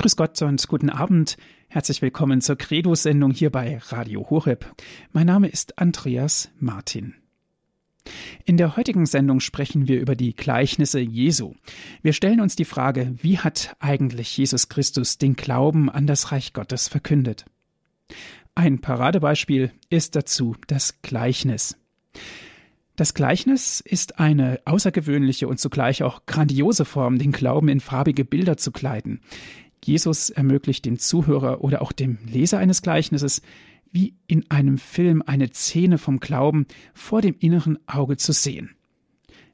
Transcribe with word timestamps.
Grüß 0.00 0.16
Gott 0.16 0.40
und 0.40 0.66
guten 0.66 0.88
Abend. 0.88 1.36
Herzlich 1.68 2.00
willkommen 2.00 2.40
zur 2.40 2.56
Credo-Sendung 2.56 3.32
hier 3.32 3.50
bei 3.50 3.76
Radio 3.88 4.30
Horeb. 4.30 4.64
Mein 5.12 5.26
Name 5.26 5.46
ist 5.46 5.78
Andreas 5.78 6.50
Martin. 6.58 7.16
In 8.46 8.56
der 8.56 8.78
heutigen 8.78 9.04
Sendung 9.04 9.40
sprechen 9.40 9.88
wir 9.88 10.00
über 10.00 10.16
die 10.16 10.34
Gleichnisse 10.34 11.00
Jesu. 11.00 11.52
Wir 12.00 12.14
stellen 12.14 12.40
uns 12.40 12.56
die 12.56 12.64
Frage, 12.64 13.14
wie 13.20 13.40
hat 13.40 13.76
eigentlich 13.78 14.34
Jesus 14.38 14.70
Christus 14.70 15.18
den 15.18 15.36
Glauben 15.36 15.90
an 15.90 16.06
das 16.06 16.32
Reich 16.32 16.54
Gottes 16.54 16.88
verkündet? 16.88 17.44
Ein 18.54 18.78
Paradebeispiel 18.78 19.70
ist 19.90 20.16
dazu 20.16 20.56
das 20.66 21.02
Gleichnis. 21.02 21.76
Das 22.96 23.12
Gleichnis 23.12 23.80
ist 23.80 24.18
eine 24.18 24.60
außergewöhnliche 24.64 25.46
und 25.46 25.60
zugleich 25.60 26.02
auch 26.02 26.24
grandiose 26.24 26.86
Form, 26.86 27.18
den 27.18 27.32
Glauben 27.32 27.68
in 27.68 27.80
farbige 27.80 28.24
Bilder 28.24 28.56
zu 28.56 28.72
kleiden. 28.72 29.20
Jesus 29.84 30.30
ermöglicht 30.30 30.84
dem 30.84 30.98
Zuhörer 30.98 31.62
oder 31.62 31.82
auch 31.82 31.92
dem 31.92 32.18
Leser 32.26 32.58
eines 32.58 32.82
Gleichnisses, 32.82 33.42
wie 33.92 34.14
in 34.26 34.50
einem 34.50 34.78
Film 34.78 35.22
eine 35.26 35.48
Szene 35.52 35.98
vom 35.98 36.20
Glauben 36.20 36.66
vor 36.94 37.22
dem 37.22 37.34
inneren 37.38 37.78
Auge 37.86 38.16
zu 38.16 38.32
sehen. 38.32 38.76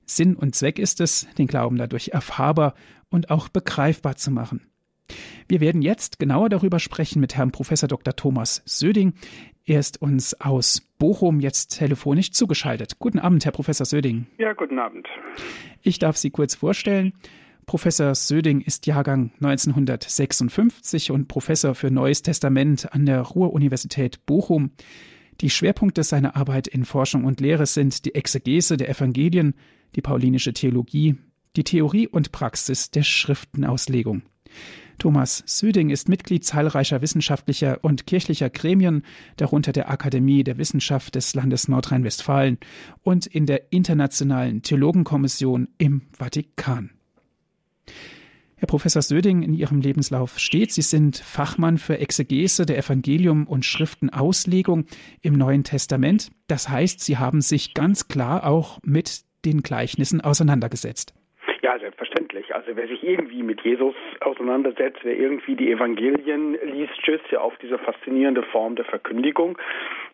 Sinn 0.04 0.36
und 0.36 0.54
Zweck 0.54 0.78
ist 0.78 1.00
es, 1.00 1.26
den 1.38 1.46
Glauben 1.46 1.76
dadurch 1.76 2.08
erfahrbar 2.08 2.74
und 3.10 3.30
auch 3.30 3.48
begreifbar 3.48 4.16
zu 4.16 4.30
machen. 4.30 4.66
Wir 5.48 5.60
werden 5.60 5.82
jetzt 5.82 6.18
genauer 6.18 6.48
darüber 6.48 6.78
sprechen 6.80 7.20
mit 7.20 7.36
Herrn 7.36 7.52
Professor 7.52 7.88
Dr. 7.88 8.14
Thomas 8.14 8.62
Söding. 8.64 9.14
Er 9.64 9.80
ist 9.80 10.02
uns 10.02 10.40
aus 10.40 10.80
Bochum 10.98 11.40
jetzt 11.40 11.78
telefonisch 11.78 12.32
zugeschaltet. 12.32 12.98
Guten 12.98 13.18
Abend, 13.18 13.44
Herr 13.44 13.52
Professor 13.52 13.86
Söding. 13.86 14.26
Ja, 14.38 14.52
guten 14.52 14.78
Abend. 14.78 15.06
Ich 15.82 15.98
darf 15.98 16.16
Sie 16.16 16.30
kurz 16.30 16.54
vorstellen. 16.54 17.12
Professor 17.66 18.14
Söding 18.14 18.60
ist 18.60 18.86
Jahrgang 18.86 19.32
1956 19.40 21.10
und 21.10 21.26
Professor 21.26 21.74
für 21.74 21.90
Neues 21.90 22.22
Testament 22.22 22.92
an 22.92 23.06
der 23.06 23.20
Ruhr-Universität 23.22 24.24
Bochum. 24.24 24.70
Die 25.40 25.50
Schwerpunkte 25.50 26.04
seiner 26.04 26.36
Arbeit 26.36 26.68
in 26.68 26.84
Forschung 26.84 27.24
und 27.24 27.40
Lehre 27.40 27.66
sind 27.66 28.04
die 28.04 28.14
Exegese 28.14 28.76
der 28.76 28.88
Evangelien, 28.88 29.54
die 29.96 30.00
paulinische 30.00 30.52
Theologie, 30.52 31.16
die 31.56 31.64
Theorie 31.64 32.06
und 32.06 32.30
Praxis 32.30 32.92
der 32.92 33.02
Schriftenauslegung. 33.02 34.22
Thomas 34.98 35.42
Söding 35.44 35.90
ist 35.90 36.08
Mitglied 36.08 36.44
zahlreicher 36.44 37.02
wissenschaftlicher 37.02 37.82
und 37.82 38.06
kirchlicher 38.06 38.48
Gremien, 38.48 39.02
darunter 39.38 39.72
der 39.72 39.90
Akademie 39.90 40.44
der 40.44 40.56
Wissenschaft 40.56 41.16
des 41.16 41.34
Landes 41.34 41.66
Nordrhein-Westfalen 41.66 42.58
und 43.02 43.26
in 43.26 43.44
der 43.44 43.72
Internationalen 43.72 44.62
Theologenkommission 44.62 45.66
im 45.78 46.02
Vatikan. 46.16 46.95
Herr 48.58 48.68
Professor 48.68 49.02
Söding, 49.02 49.42
in 49.42 49.52
Ihrem 49.52 49.82
Lebenslauf 49.82 50.38
steht, 50.38 50.72
Sie 50.72 50.80
sind 50.80 51.18
Fachmann 51.18 51.76
für 51.76 51.98
Exegese 51.98 52.64
der 52.64 52.78
Evangelium 52.78 53.46
und 53.46 53.66
Schriftenauslegung 53.66 54.86
im 55.20 55.34
Neuen 55.34 55.62
Testament. 55.62 56.30
Das 56.48 56.70
heißt, 56.70 57.00
Sie 57.00 57.18
haben 57.18 57.42
sich 57.42 57.74
ganz 57.74 58.08
klar 58.08 58.46
auch 58.46 58.78
mit 58.82 59.24
den 59.44 59.60
Gleichnissen 59.60 60.22
auseinandergesetzt. 60.22 61.12
Ja, 61.60 61.78
selbstverständlich. 61.78 62.25
Also 62.56 62.74
wer 62.74 62.88
sich 62.88 63.02
irgendwie 63.02 63.42
mit 63.42 63.60
Jesus 63.60 63.94
auseinandersetzt, 64.20 65.00
wer 65.02 65.14
irgendwie 65.14 65.56
die 65.56 65.70
Evangelien 65.70 66.56
liest, 66.64 66.96
stößt 67.02 67.30
ja 67.30 67.40
auf 67.40 67.54
diese 67.58 67.76
faszinierende 67.76 68.42
Form 68.44 68.76
der 68.76 68.86
Verkündigung, 68.86 69.58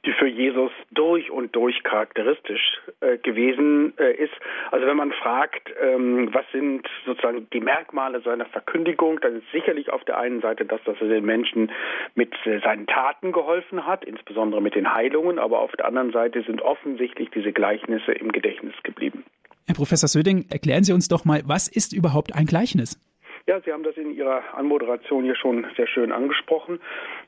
die 0.05 0.11
für 0.11 0.27
Jesus 0.27 0.73
durch 0.91 1.31
und 1.31 1.55
durch 1.55 1.85
charakteristisch 1.85 2.81
äh, 2.99 3.19
gewesen 3.19 3.97
äh, 3.97 4.15
ist. 4.17 4.33
Also 4.73 4.89
wenn 4.89 4.97
man 4.97 5.13
fragt, 5.13 5.73
ähm, 5.81 6.31
was 6.35 6.45
sind 6.51 6.85
sozusagen 7.07 7.47
die 7.53 7.61
Merkmale 7.61 8.21
seiner 8.23 8.47
Verkündigung, 8.47 9.21
dann 9.21 9.37
ist 9.37 9.53
sicherlich 9.53 9.93
auf 9.93 10.03
der 10.03 10.19
einen 10.19 10.41
Seite 10.41 10.65
das, 10.65 10.83
dass 10.83 11.01
er 11.01 11.07
den 11.07 11.25
Menschen 11.25 11.71
mit 12.17 12.35
äh, 12.45 12.59
seinen 12.59 12.89
Taten 12.89 13.31
geholfen 13.31 13.87
hat, 13.87 14.05
insbesondere 14.05 14.61
mit 14.61 14.75
den 14.75 14.93
Heilungen, 14.93 15.39
aber 15.39 15.61
auf 15.61 15.71
der 15.77 15.87
anderen 15.87 16.11
Seite 16.11 16.43
sind 16.43 16.61
offensichtlich 16.61 17.31
diese 17.31 17.53
Gleichnisse 17.53 18.11
im 18.11 18.33
Gedächtnis 18.33 18.75
geblieben. 18.83 19.23
Herr 19.67 19.75
Professor 19.75 20.09
Söding, 20.09 20.47
erklären 20.51 20.85
Sie 20.85 20.93
uns 20.93 21.09
doch 21.09 21.25
mal, 21.25 21.43
was 21.47 21.69
ist 21.69 21.93
überhaupt 21.93 22.35
ein 22.35 22.47
Gleichnis? 22.47 22.99
Ja, 23.47 23.61
Sie 23.61 23.73
haben 23.73 23.83
das 23.83 23.97
in 23.97 24.15
Ihrer 24.15 24.55
Anmoderation 24.55 25.25
hier 25.25 25.35
schon 25.35 25.67
sehr 25.77 25.89
schön 25.89 26.13
angesprochen. 26.13 26.79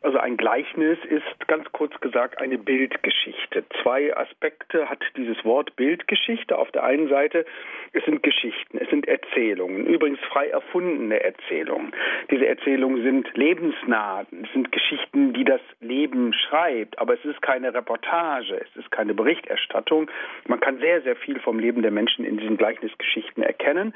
Also 0.05 0.19
ein 0.19 0.37
Gleichnis 0.37 0.99
ist 1.09 1.49
ganz 1.49 1.65
kurz 1.73 1.99
gesagt 2.01 2.39
eine 2.39 2.59
Bildgeschichte. 2.59 3.65
Zwei 3.83 4.15
Aspekte 4.15 4.91
hat 4.91 5.03
dieses 5.17 5.43
Wort 5.47 5.75
Bildgeschichte. 5.77 6.59
Auf 6.59 6.71
der 6.73 6.85
einen 6.85 7.09
Seite, 7.09 7.47
es 7.95 8.05
sind 8.05 8.23
Geschichten, 8.23 8.77
es 8.77 8.91
sind 8.91 9.09
Erzählungen, 9.09 9.87
übrigens 9.87 10.21
frei 10.29 10.49
erfundene 10.49 11.25
Erzählungen. 11.25 11.95
Diese 12.31 12.47
Erzählungen 12.47 13.03
sind 13.03 13.35
lebensnah, 13.35 14.27
es 14.31 14.53
sind 14.53 14.73
Geschichten, 14.73 15.33
die 15.33 15.45
das 15.45 15.63
Leben 15.81 16.35
schreibt, 16.35 16.99
aber 16.99 17.15
es 17.15 17.25
ist 17.25 17.41
keine 17.41 17.73
Reportage, 17.73 18.61
es 18.61 18.77
ist 18.77 18.91
keine 18.91 19.15
Berichterstattung. 19.15 20.11
Man 20.47 20.61
kann 20.61 20.81
sehr, 20.81 21.01
sehr 21.01 21.17
viel 21.17 21.41
vom 21.41 21.59
Leben 21.59 21.81
der 21.81 21.93
Menschen 21.93 22.27
in 22.27 22.37
diesen 22.37 22.59
Gleichnisgeschichten 22.59 23.43
erkennen, 23.43 23.95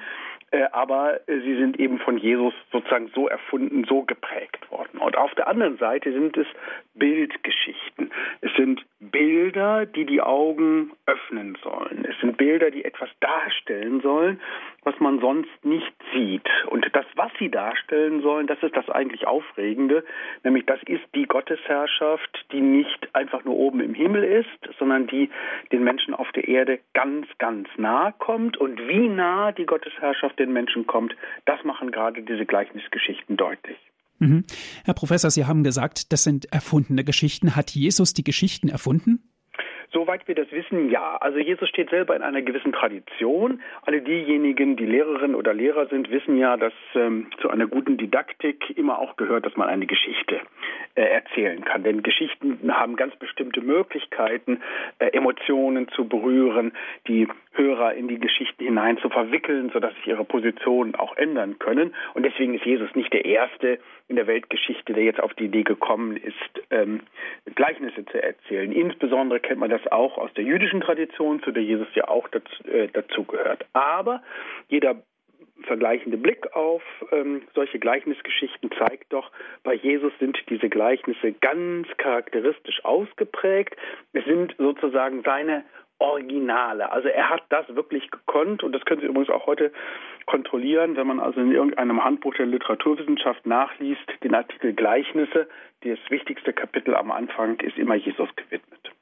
aber 0.72 1.20
sie 1.26 1.56
sind 1.56 1.78
eben 1.78 1.98
von 1.98 2.16
Jesus 2.16 2.54
sozusagen 2.72 3.10
so 3.14 3.28
erfunden, 3.28 3.84
so 3.84 4.03
geprägt 4.03 4.70
worden. 4.70 4.98
Und 4.98 5.16
auf 5.16 5.34
der 5.34 5.48
anderen 5.48 5.76
Seite 5.78 6.12
sind 6.12 6.36
es 6.36 6.47
Bildgeschichten. 6.94 8.10
Es 8.41 8.53
sind 8.56 8.84
Bilder, 9.00 9.87
die 9.87 10.04
die 10.04 10.20
Augen 10.20 10.92
öffnen 11.06 11.56
sollen. 11.62 12.04
Es 12.08 12.19
sind 12.20 12.37
Bilder, 12.37 12.70
die 12.70 12.84
etwas 12.84 13.10
darstellen 13.20 14.00
sollen, 14.00 14.41
was 14.84 14.98
man 15.00 15.20
sonst 15.20 15.64
nicht 15.64 15.92
sieht. 16.12 16.48
Und 16.66 16.88
das, 16.92 17.06
was 17.14 17.31
sie 17.38 17.50
darstellen 17.50 18.22
sollen, 18.22 18.47
das 18.47 18.62
ist 18.62 18.76
das 18.76 18.88
eigentlich 18.88 19.26
Aufregende, 19.26 20.04
nämlich 20.44 20.66
das 20.66 20.82
ist 20.84 21.04
die 21.14 21.26
Gottesherrschaft, 21.26 22.47
die 22.53 22.60
nicht 22.60 23.08
einfach 23.14 23.44
nur 23.44 23.56
oben 23.56 23.81
im 23.81 23.94
Himmel 23.94 24.25
ist, 24.25 24.76
sondern 24.78 25.06
die 25.06 25.31
den 25.72 25.84
Menschen 25.84 26.14
auf 26.14 26.31
der 26.32 26.48
Erde 26.48 26.81
ganz, 26.94 27.26
ganz 27.38 27.69
nahe 27.76 28.14
kommt. 28.19 28.56
Und 28.56 28.88
wie 28.88 29.08
nah 29.08 29.53
die 29.53 29.66
Gottesherrschaft 29.66 30.38
den 30.38 30.53
Menschen 30.53 30.87
kommt, 30.87 31.15
das 31.44 31.62
machen 31.65 31.91
gerade 31.91 32.22
diese 32.22 32.47
Gleichnisgeschichten 32.47 33.37
deutlich. 33.37 33.78
Mhm. 34.19 34.44
Herr 34.84 34.94
Professor, 34.94 35.31
Sie 35.31 35.47
haben 35.47 35.62
gesagt, 35.62 36.12
das 36.12 36.25
sind 36.25 36.53
erfundene 36.53 37.04
Geschichten. 37.04 37.56
Hat 37.56 37.71
Jesus 37.71 38.15
die 38.15 38.25
Geschichten 38.25 38.69
erfunden? 38.69 39.22
Soweit 39.91 40.28
wir 40.28 40.34
das 40.34 40.50
wissen, 40.53 40.91
ja. 40.91 41.16
Also 41.16 41.38
Jesus 41.38 41.69
steht 41.69 41.88
selber 41.88 42.15
in 42.15 42.22
einer 42.22 42.43
gewissen 42.43 42.72
Tradition. 42.72 43.62
Alle 43.82 44.03
diejenigen, 44.03 44.76
die 44.76 44.84
Lehrerinnen 44.84 45.34
oder 45.34 45.54
Lehrer 45.54 45.87
sind, 45.87 46.10
wissen 46.10 46.37
ja, 46.37 46.56
dass 46.59 46.75
ähm, 46.94 47.28
zu 47.41 47.49
einer 47.49 47.66
guten 47.66 47.97
Didaktik 47.97 48.76
immer 48.76 48.99
auch 48.99 49.16
gehört, 49.16 49.47
dass 49.47 49.56
man 49.56 49.69
eine 49.69 49.87
Geschichte 49.87 50.41
äh, 50.94 51.03
erzählen 51.03 51.65
kann. 51.65 51.84
Denn 51.84 52.03
Geschichten 52.03 52.60
haben 52.71 52.97
ganz 52.97 53.16
bestimmte 53.16 53.62
Möglichkeiten, 53.62 54.60
äh, 54.99 55.06
Emotionen 55.09 55.88
zu 55.88 56.06
berühren, 56.06 56.72
die 57.06 57.26
Hörer 57.53 57.94
in 57.94 58.09
die 58.09 58.20
Geschichten 58.20 58.65
hinein 58.65 58.99
zu 58.99 59.09
verwickeln, 59.09 59.70
sodass 59.72 59.94
sich 59.97 60.06
ihre 60.06 60.25
Positionen 60.25 60.94
auch 60.94 61.16
ändern 61.16 61.59
können. 61.59 61.94
Und 62.15 62.25
deswegen 62.25 62.55
ist 62.55 62.65
Jesus 62.65 62.94
nicht 62.94 63.12
der 63.12 63.25
Erste 63.25 63.78
in 64.09 64.16
der 64.16 64.26
Weltgeschichte, 64.26 64.93
der 64.93 65.05
jetzt 65.05 65.20
auf 65.20 65.34
die 65.34 65.47
Idee 65.47 65.65
gekommen 65.65 66.16
ist, 66.16 66.34
ähm, 66.70 67.00
Gleichnisse 67.55 68.05
zu 68.06 68.22
erzählen. 68.22 68.72
Insbesondere 68.72 69.41
kennt 69.41 69.60
man 69.60 69.70
das 69.70 69.77
auch 69.86 70.18
aus 70.18 70.32
der 70.34 70.44
jüdischen 70.44 70.80
Tradition, 70.80 71.42
zu 71.42 71.52
der 71.52 71.62
Jesus 71.62 71.88
ja 71.94 72.08
auch 72.08 72.28
äh, 72.64 72.88
dazu 72.92 73.24
gehört. 73.24 73.66
Aber 73.72 74.22
jeder 74.68 75.02
vergleichende 75.62 76.16
Blick 76.16 76.54
auf 76.54 76.82
ähm, 77.10 77.42
solche 77.54 77.78
Gleichnisgeschichten 77.78 78.70
zeigt 78.78 79.12
doch, 79.12 79.30
bei 79.64 79.74
Jesus 79.74 80.12
sind 80.18 80.38
diese 80.48 80.68
Gleichnisse 80.68 81.32
ganz 81.32 81.88
charakteristisch 81.96 82.84
ausgeprägt. 82.84 83.76
Es 84.12 84.24
sind 84.24 84.54
sozusagen 84.58 85.22
seine 85.24 85.64
Originale. 86.00 86.92
Also 86.92 87.08
er 87.08 87.28
hat 87.28 87.42
das 87.48 87.66
wirklich 87.74 88.08
gekonnt 88.10 88.62
und 88.62 88.72
das 88.72 88.84
können 88.84 89.00
Sie 89.00 89.08
übrigens 89.08 89.30
auch 89.30 89.46
heute 89.46 89.72
kontrollieren, 90.26 90.96
wenn 90.96 91.08
man 91.08 91.18
also 91.18 91.40
in 91.40 91.50
irgendeinem 91.50 92.04
Handbuch 92.04 92.34
der 92.34 92.46
Literaturwissenschaft 92.46 93.44
nachliest, 93.46 94.06
den 94.22 94.34
Artikel 94.34 94.74
Gleichnisse. 94.74 95.48
Das 95.82 95.98
wichtigste 96.08 96.52
Kapitel 96.52 96.94
am 96.94 97.10
Anfang 97.10 97.58
ist 97.60 97.76
immer 97.78 97.96
Jesus 97.96 98.28
gewidmet. 98.36 98.92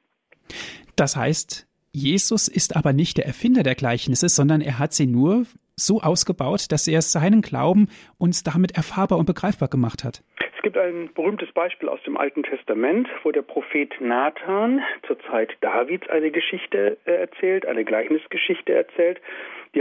Das 0.95 1.15
heißt, 1.15 1.67
Jesus 1.91 2.47
ist 2.47 2.75
aber 2.75 2.93
nicht 2.93 3.17
der 3.17 3.25
Erfinder 3.25 3.63
der 3.63 3.75
Gleichnisse, 3.75 4.29
sondern 4.29 4.61
er 4.61 4.77
hat 4.77 4.93
sie 4.93 5.07
nur 5.07 5.45
so 5.75 6.01
ausgebaut, 6.01 6.71
dass 6.71 6.87
er 6.87 7.01
seinen 7.01 7.41
Glauben 7.41 7.87
uns 8.17 8.43
damit 8.43 8.75
erfahrbar 8.75 9.17
und 9.17 9.25
begreifbar 9.25 9.67
gemacht 9.67 10.03
hat. 10.03 10.23
Es 10.55 10.63
gibt 10.63 10.77
ein 10.77 11.09
berühmtes 11.13 11.51
Beispiel 11.53 11.87
aus 11.87 12.01
dem 12.03 12.17
Alten 12.17 12.43
Testament, 12.43 13.07
wo 13.23 13.31
der 13.31 13.43
Prophet 13.43 13.93
Nathan 14.01 14.81
zur 15.05 15.17
Zeit 15.19 15.55
Davids 15.61 16.09
eine 16.09 16.31
Geschichte 16.31 16.97
äh, 17.05 17.11
erzählt, 17.11 17.65
eine 17.65 17.85
Gleichnisgeschichte 17.85 18.73
erzählt. 18.73 19.21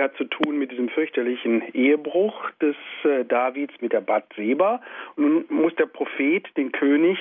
Hat 0.02 0.16
zu 0.16 0.24
tun 0.24 0.58
mit 0.58 0.72
diesem 0.72 0.88
fürchterlichen 0.88 1.62
Ehebruch 1.74 2.50
des 2.60 2.76
äh, 3.04 3.24
Davids 3.24 3.74
mit 3.80 3.92
der 3.92 4.00
Bathseba. 4.00 4.80
Und 5.16 5.24
nun 5.24 5.44
muss 5.48 5.74
der 5.76 5.86
Prophet 5.86 6.44
den 6.56 6.72
König 6.72 7.18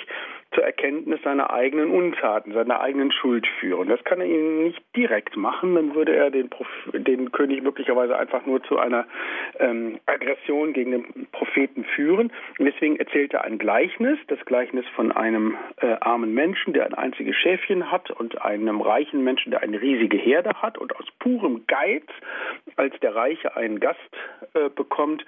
zur 0.56 0.64
Erkenntnis 0.64 1.22
seiner 1.24 1.52
eigenen 1.52 1.92
Untaten, 1.92 2.54
seiner 2.54 2.80
eigenen 2.80 3.12
Schuld 3.12 3.46
führen. 3.60 3.90
Das 3.90 4.04
kann 4.06 4.22
er 4.22 4.28
ihnen 4.28 4.64
nicht 4.64 4.82
direkt 4.96 5.36
machen, 5.36 5.76
dann 5.76 5.94
würde 5.96 6.16
er 6.16 6.32
den, 6.32 6.50
Prof 6.50 6.68
den 6.94 7.32
König 7.32 7.62
möglicherweise 7.62 8.18
einfach 8.18 8.46
nur 8.46 8.64
zu 8.64 8.80
einer 8.80 9.06
ähm, 9.60 10.00
Aggression 10.06 10.74
gegen 10.74 10.92
den 10.92 11.28
Propheten 11.32 11.84
führen. 11.84 12.32
Und 12.58 12.66
deswegen 12.66 12.96
erzählt 12.96 13.34
er 13.34 13.44
ein 13.44 13.58
Gleichnis, 13.58 14.18
das 14.28 14.40
Gleichnis 14.46 14.86
von 14.96 15.12
einem 15.12 15.56
äh, 15.82 15.98
armen 16.00 16.34
Menschen, 16.34 16.74
der 16.74 16.86
ein 16.86 16.94
einziges 16.94 17.36
Schäfchen 17.36 17.92
hat 17.92 18.10
und 18.12 18.42
einem 18.42 18.82
reichen 18.82 19.24
Menschen, 19.24 19.52
der 19.52 19.62
eine 19.62 19.82
riesige 19.82 20.18
Herde 20.18 20.52
hat 20.62 20.78
und 20.78 20.96
aus 20.96 21.06
purem 21.20 21.68
Geiz, 21.68 22.06
als 22.76 22.94
der 23.02 23.16
Reiche 23.16 23.56
einen 23.56 23.80
Gast 23.80 24.00
äh, 24.54 24.70
bekommt, 24.70 25.26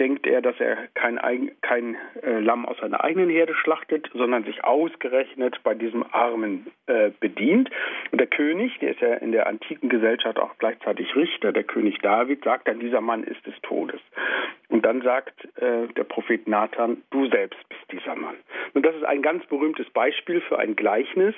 denkt 0.00 0.26
er, 0.26 0.40
dass 0.40 0.58
er 0.58 0.88
kein, 0.94 1.50
kein 1.60 1.96
äh, 2.22 2.40
Lamm 2.40 2.64
aus 2.64 2.78
seiner 2.78 3.04
eigenen 3.04 3.28
Herde 3.28 3.54
schlachtet, 3.54 4.10
sondern 4.14 4.44
sich 4.44 4.64
ausgerechnet 4.64 5.60
bei 5.62 5.74
diesem 5.74 6.04
Armen 6.10 6.66
äh, 6.86 7.10
bedient. 7.20 7.70
Und 8.10 8.18
der 8.18 8.26
König, 8.26 8.78
der 8.80 8.92
ist 8.92 9.00
ja 9.00 9.14
in 9.14 9.30
der 9.32 9.46
antiken 9.46 9.90
Gesellschaft 9.90 10.38
auch 10.38 10.56
gleichzeitig 10.58 11.14
Richter, 11.14 11.52
der 11.52 11.64
König 11.64 11.98
David, 11.98 12.42
sagt 12.42 12.66
dann, 12.66 12.80
dieser 12.80 13.02
Mann 13.02 13.24
ist 13.24 13.46
des 13.46 13.54
Todes. 13.62 14.00
Und 14.68 14.86
dann 14.86 15.02
sagt 15.02 15.44
äh, 15.56 15.86
der 15.94 16.04
Prophet 16.04 16.48
Nathan, 16.48 17.02
du 17.10 17.28
selbst 17.28 17.60
bist 17.68 17.92
dieser 17.92 18.16
Mann. 18.16 18.36
Und 18.72 18.86
das 18.86 18.96
ist 18.96 19.04
ein 19.04 19.20
ganz 19.20 19.44
berühmtes 19.46 19.90
Beispiel 19.90 20.40
für 20.40 20.58
ein 20.58 20.76
Gleichnis 20.76 21.34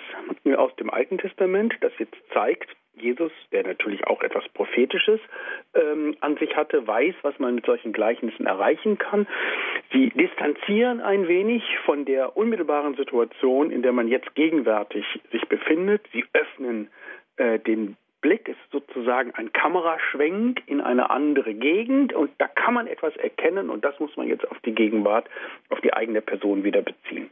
aus 0.56 0.74
dem 0.76 0.90
Alten 0.90 1.18
Testament, 1.18 1.74
das 1.80 1.92
jetzt 1.98 2.16
zeigt, 2.32 2.70
Jesus, 2.94 3.32
der 3.52 3.64
natürlich 3.64 4.06
auch 4.06 4.22
etwas 4.22 4.46
Prophetisches 4.50 5.20
ähm, 5.74 6.16
an 6.20 6.36
sich 6.36 6.56
hatte, 6.56 6.86
weiß, 6.86 7.14
was 7.22 7.38
man 7.38 7.54
mit 7.54 7.64
solchen 7.64 7.92
Gleichnissen 7.92 8.46
erreichen 8.46 8.98
kann. 8.98 9.26
Sie 9.92 10.10
distanzieren 10.10 11.00
ein 11.00 11.26
wenig 11.26 11.62
von 11.84 12.04
der 12.04 12.36
unmittelbaren 12.36 12.94
Situation, 12.96 13.70
in 13.70 13.82
der 13.82 13.92
man 13.92 14.08
jetzt 14.08 14.34
gegenwärtig 14.34 15.04
sich 15.30 15.46
befindet. 15.48 16.06
Sie 16.12 16.24
öffnen 16.32 16.88
äh, 17.36 17.58
den 17.58 17.96
Blick, 18.20 18.48
ist 18.48 18.58
sozusagen 18.70 19.32
ein 19.34 19.52
Kameraschwenk 19.52 20.62
in 20.66 20.80
eine 20.80 21.10
andere 21.10 21.54
Gegend 21.54 22.12
und 22.12 22.30
da 22.38 22.46
kann 22.46 22.74
man 22.74 22.86
etwas 22.86 23.16
erkennen 23.16 23.68
und 23.68 23.84
das 23.84 23.98
muss 23.98 24.16
man 24.16 24.28
jetzt 24.28 24.48
auf 24.48 24.58
die 24.64 24.72
Gegenwart, 24.72 25.28
auf 25.70 25.80
die 25.80 25.92
eigene 25.92 26.20
Person 26.20 26.62
wieder 26.62 26.82
beziehen. 26.82 27.30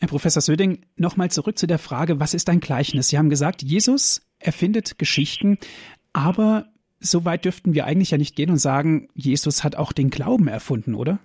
Herr 0.00 0.08
Professor 0.08 0.42
Söding, 0.42 0.84
nochmal 0.96 1.30
zurück 1.30 1.56
zu 1.56 1.66
der 1.66 1.78
Frage, 1.78 2.20
was 2.20 2.34
ist 2.34 2.50
ein 2.50 2.60
Gleichnis? 2.60 3.08
Sie 3.08 3.18
haben 3.18 3.30
gesagt, 3.30 3.62
Jesus 3.62 4.25
erfindet 4.38 4.98
Geschichten, 4.98 5.58
aber 6.12 6.66
so 6.98 7.24
weit 7.24 7.44
dürften 7.44 7.74
wir 7.74 7.84
eigentlich 7.86 8.10
ja 8.10 8.18
nicht 8.18 8.36
gehen 8.36 8.50
und 8.50 8.58
sagen, 8.58 9.08
Jesus 9.14 9.64
hat 9.64 9.76
auch 9.76 9.92
den 9.92 10.10
Glauben 10.10 10.48
erfunden, 10.48 10.94
oder? 10.94 11.18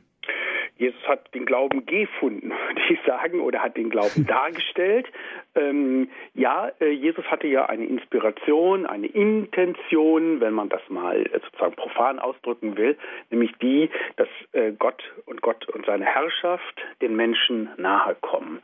Jesus 0.78 1.02
hat 1.08 1.34
den 1.34 1.46
Glauben 1.46 1.86
gefunden, 1.86 2.50
würde 2.68 2.81
ich 2.90 3.00
sagen, 3.06 3.40
oder 3.40 3.60
hat 3.60 3.78
den 3.78 3.90
Glauben 3.90 4.25
dargestellt. 4.28 5.08
Ähm, 5.53 6.09
ja, 6.33 6.71
äh, 6.80 6.92
Jesus 6.92 7.25
hatte 7.25 7.48
ja 7.48 7.65
eine 7.65 7.86
Inspiration, 7.86 8.86
eine 8.86 9.07
Intention, 9.07 10.39
wenn 10.39 10.53
man 10.53 10.69
das 10.69 10.81
mal 10.88 11.25
äh, 11.25 11.39
sozusagen 11.44 11.75
profan 11.75 12.19
ausdrücken 12.19 12.77
will, 12.77 12.98
nämlich 13.30 13.51
die, 13.62 13.89
dass 14.15 14.30
äh, 14.53 14.71
Gott 14.71 15.03
und 15.25 15.42
Gott 15.42 15.68
und 15.69 15.86
seine 15.86 16.06
Herrschaft 16.06 16.81
den 17.01 17.15
Menschen 17.15 17.69
nahe 17.77 18.15
kommen. 18.21 18.62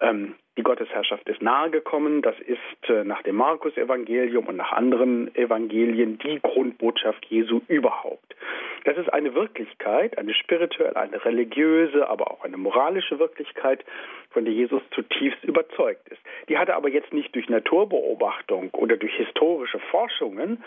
Ähm, 0.00 0.34
die 0.56 0.62
Gottesherrschaft 0.62 1.28
ist 1.28 1.40
nahegekommen. 1.40 2.20
Das 2.20 2.34
ist 2.40 3.06
nach 3.06 3.22
dem 3.22 3.36
Markus-Evangelium 3.36 4.46
und 4.46 4.56
nach 4.56 4.72
anderen 4.72 5.34
Evangelien 5.34 6.18
die 6.18 6.38
Grundbotschaft 6.42 7.24
Jesu 7.26 7.62
überhaupt. 7.68 8.34
Das 8.84 8.96
ist 8.98 9.12
eine 9.12 9.34
Wirklichkeit, 9.34 10.18
eine 10.18 10.34
spirituelle, 10.34 10.96
eine 10.96 11.24
religiöse, 11.24 12.08
aber 12.08 12.30
auch 12.30 12.44
eine 12.44 12.56
moralische 12.56 13.18
Wirklichkeit, 13.18 13.84
von 14.30 14.44
der 14.44 14.54
Jesus 14.54 14.82
zutiefst 14.94 15.42
überzeugt 15.44 16.08
ist. 16.08 16.20
Die 16.48 16.58
hat 16.58 16.68
er 16.68 16.76
aber 16.76 16.88
jetzt 16.88 17.12
nicht 17.12 17.34
durch 17.34 17.48
Naturbeobachtung 17.48 18.70
oder 18.72 18.96
durch 18.96 19.14
historische 19.14 19.78
Forschungen 19.90 20.62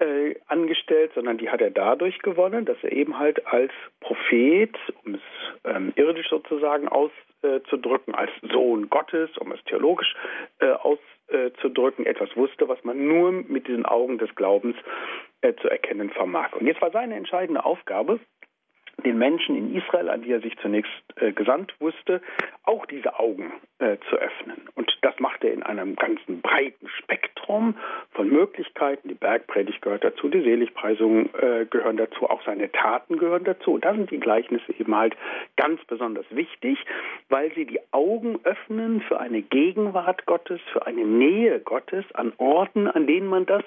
äh, 0.00 0.34
angestellt, 0.46 1.12
sondern 1.14 1.38
die 1.38 1.50
hat 1.50 1.60
er 1.60 1.70
dadurch 1.70 2.18
gewonnen, 2.20 2.64
dass 2.64 2.78
er 2.82 2.92
eben 2.92 3.18
halt 3.18 3.46
als 3.46 3.72
Prophet, 4.00 4.74
um 5.04 5.14
es 5.14 5.20
ähm, 5.64 5.92
irdisch 5.96 6.28
sozusagen 6.28 6.88
auszudrücken, 6.88 8.14
als 8.14 8.30
Sohn 8.50 8.88
Gottes, 8.88 9.30
um 9.38 9.52
es 9.52 9.62
theologisch 9.64 10.14
äh, 10.60 10.70
auszudrücken, 10.70 12.06
etwas 12.06 12.34
wusste, 12.36 12.68
was 12.68 12.82
man 12.82 13.06
nur 13.06 13.30
mit 13.30 13.68
diesen 13.68 13.84
Augen 13.84 14.18
des 14.18 14.34
Glaubens 14.34 14.76
äh, 15.42 15.54
zu 15.56 15.68
erkennen 15.68 16.10
vermag. 16.10 16.54
Und 16.58 16.66
jetzt 16.66 16.80
war 16.80 16.90
seine 16.90 17.16
entscheidende 17.16 17.64
Aufgabe, 17.64 18.20
den 19.02 19.18
Menschen 19.18 19.56
in 19.56 19.74
Israel, 19.74 20.08
an 20.08 20.22
die 20.22 20.32
er 20.32 20.40
sich 20.40 20.56
zunächst 20.58 20.90
äh, 21.16 21.32
gesandt 21.32 21.74
wusste, 21.80 22.20
auch 22.64 22.86
diese 22.86 23.18
Augen 23.18 23.52
äh, 23.78 23.96
zu 24.08 24.16
öffnen. 24.16 24.68
Und 24.74 24.96
das 25.02 25.18
macht 25.18 25.44
er 25.44 25.52
in 25.52 25.62
einem 25.62 25.96
ganzen 25.96 26.40
breiten 26.40 26.88
Spektrum 26.88 27.74
von 28.12 28.28
Möglichkeiten. 28.28 29.08
Die 29.08 29.14
Bergpredigt 29.14 29.82
gehört 29.82 30.04
dazu, 30.04 30.28
die 30.28 30.42
Seligpreisungen 30.42 31.30
äh, 31.34 31.66
gehören 31.66 31.96
dazu, 31.96 32.28
auch 32.28 32.42
seine 32.44 32.70
Taten 32.72 33.18
gehören 33.18 33.44
dazu. 33.44 33.72
Und 33.74 33.84
da 33.84 33.94
sind 33.94 34.10
die 34.10 34.20
Gleichnisse 34.20 34.72
eben 34.78 34.94
halt 34.94 35.16
ganz 35.56 35.84
besonders 35.84 36.26
wichtig, 36.30 36.78
weil 37.28 37.52
sie 37.54 37.66
die 37.66 37.80
Augen 37.92 38.40
öffnen 38.44 39.00
für 39.02 39.20
eine 39.20 39.42
Gegenwart 39.42 40.26
Gottes, 40.26 40.60
für 40.72 40.86
eine 40.86 41.04
Nähe 41.04 41.60
Gottes 41.60 42.04
an 42.14 42.32
Orten, 42.38 42.86
an 42.86 43.06
denen 43.06 43.26
man 43.26 43.46
das 43.46 43.64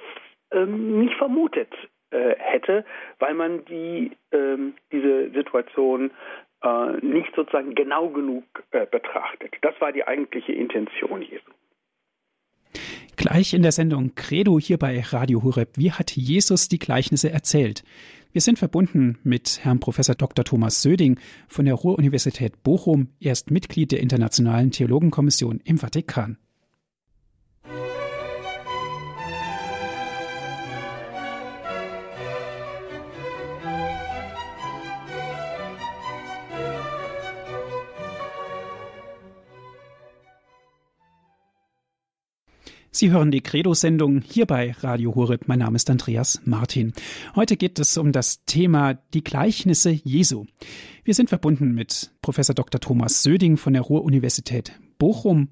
ähm, 0.51 0.99
nicht 0.99 1.15
vermutet 1.15 1.69
äh, 2.13 2.35
hätte, 2.37 2.85
weil 3.19 3.33
man 3.33 3.65
die, 3.65 4.11
ähm, 4.31 4.73
diese 4.91 5.31
Situation 5.31 6.11
äh, 6.63 6.91
nicht 7.01 7.35
sozusagen 7.35 7.75
genau 7.75 8.09
genug 8.09 8.43
äh, 8.71 8.85
betrachtet. 8.85 9.53
Das 9.61 9.73
war 9.81 9.91
die 9.91 10.05
eigentliche 10.05 10.53
Intention 10.53 11.21
Jesu. 11.21 11.51
Gleich 13.15 13.53
in 13.53 13.61
der 13.61 13.71
Sendung 13.71 14.15
Credo 14.15 14.59
hier 14.59 14.77
bei 14.77 14.99
Radio 15.01 15.43
Hureb. 15.43 15.69
Wie 15.77 15.91
hat 15.91 16.11
Jesus 16.11 16.67
die 16.67 16.79
Gleichnisse 16.79 17.31
erzählt? 17.31 17.83
Wir 18.31 18.41
sind 18.41 18.57
verbunden 18.57 19.19
mit 19.23 19.59
Herrn 19.63 19.79
Professor 19.79 20.15
Dr. 20.15 20.43
Thomas 20.43 20.81
Söding 20.81 21.19
von 21.47 21.65
der 21.65 21.75
Ruhr-Universität 21.75 22.63
Bochum. 22.63 23.09
Er 23.19 23.31
ist 23.31 23.51
Mitglied 23.51 23.91
der 23.91 23.99
Internationalen 23.99 24.71
Theologenkommission 24.71 25.61
im 25.63 25.77
Vatikan. 25.77 26.37
Sie 42.95 43.09
hören 43.09 43.31
die 43.31 43.41
Credo-Sendung 43.41 44.21
hier 44.21 44.45
bei 44.45 44.75
Radio 44.81 45.15
Horeb. 45.15 45.47
Mein 45.47 45.57
Name 45.57 45.77
ist 45.77 45.89
Andreas 45.89 46.39
Martin. 46.45 46.93
Heute 47.35 47.57
geht 47.57 47.79
es 47.79 47.97
um 47.97 48.11
das 48.11 48.45
Thema 48.45 48.93
die 48.93 49.23
Gleichnisse 49.23 49.89
Jesu. 49.89 50.45
Wir 51.03 51.15
sind 51.15 51.29
verbunden 51.29 51.73
mit 51.73 52.11
Professor 52.21 52.53
Dr. 52.53 52.79
Thomas 52.79 53.23
Söding 53.23 53.57
von 53.57 53.73
der 53.73 53.81
Ruhr-Universität 53.81 54.73
Bochum 54.99 55.47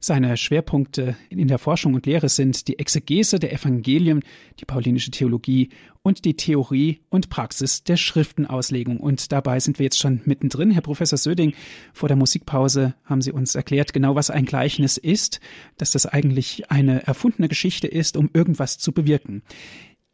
seine 0.00 0.36
Schwerpunkte 0.36 1.16
in 1.28 1.48
der 1.48 1.58
Forschung 1.58 1.94
und 1.94 2.06
Lehre 2.06 2.28
sind 2.28 2.68
die 2.68 2.78
Exegese 2.78 3.38
der 3.38 3.52
Evangelien, 3.52 4.22
die 4.60 4.64
paulinische 4.64 5.10
Theologie 5.10 5.70
und 6.02 6.24
die 6.24 6.34
Theorie 6.34 7.00
und 7.08 7.30
Praxis 7.30 7.82
der 7.82 7.96
Schriftenauslegung. 7.96 8.98
Und 8.98 9.32
dabei 9.32 9.58
sind 9.58 9.78
wir 9.78 9.84
jetzt 9.84 9.98
schon 9.98 10.20
mittendrin. 10.24 10.70
Herr 10.70 10.82
Professor 10.82 11.18
Söding, 11.18 11.54
vor 11.92 12.08
der 12.08 12.16
Musikpause 12.16 12.94
haben 13.04 13.22
Sie 13.22 13.32
uns 13.32 13.54
erklärt, 13.54 13.92
genau 13.92 14.14
was 14.14 14.30
ein 14.30 14.44
Gleichnis 14.44 14.96
ist, 14.96 15.40
dass 15.76 15.90
das 15.90 16.06
eigentlich 16.06 16.70
eine 16.70 17.06
erfundene 17.06 17.48
Geschichte 17.48 17.88
ist, 17.88 18.16
um 18.16 18.30
irgendwas 18.32 18.78
zu 18.78 18.92
bewirken. 18.92 19.42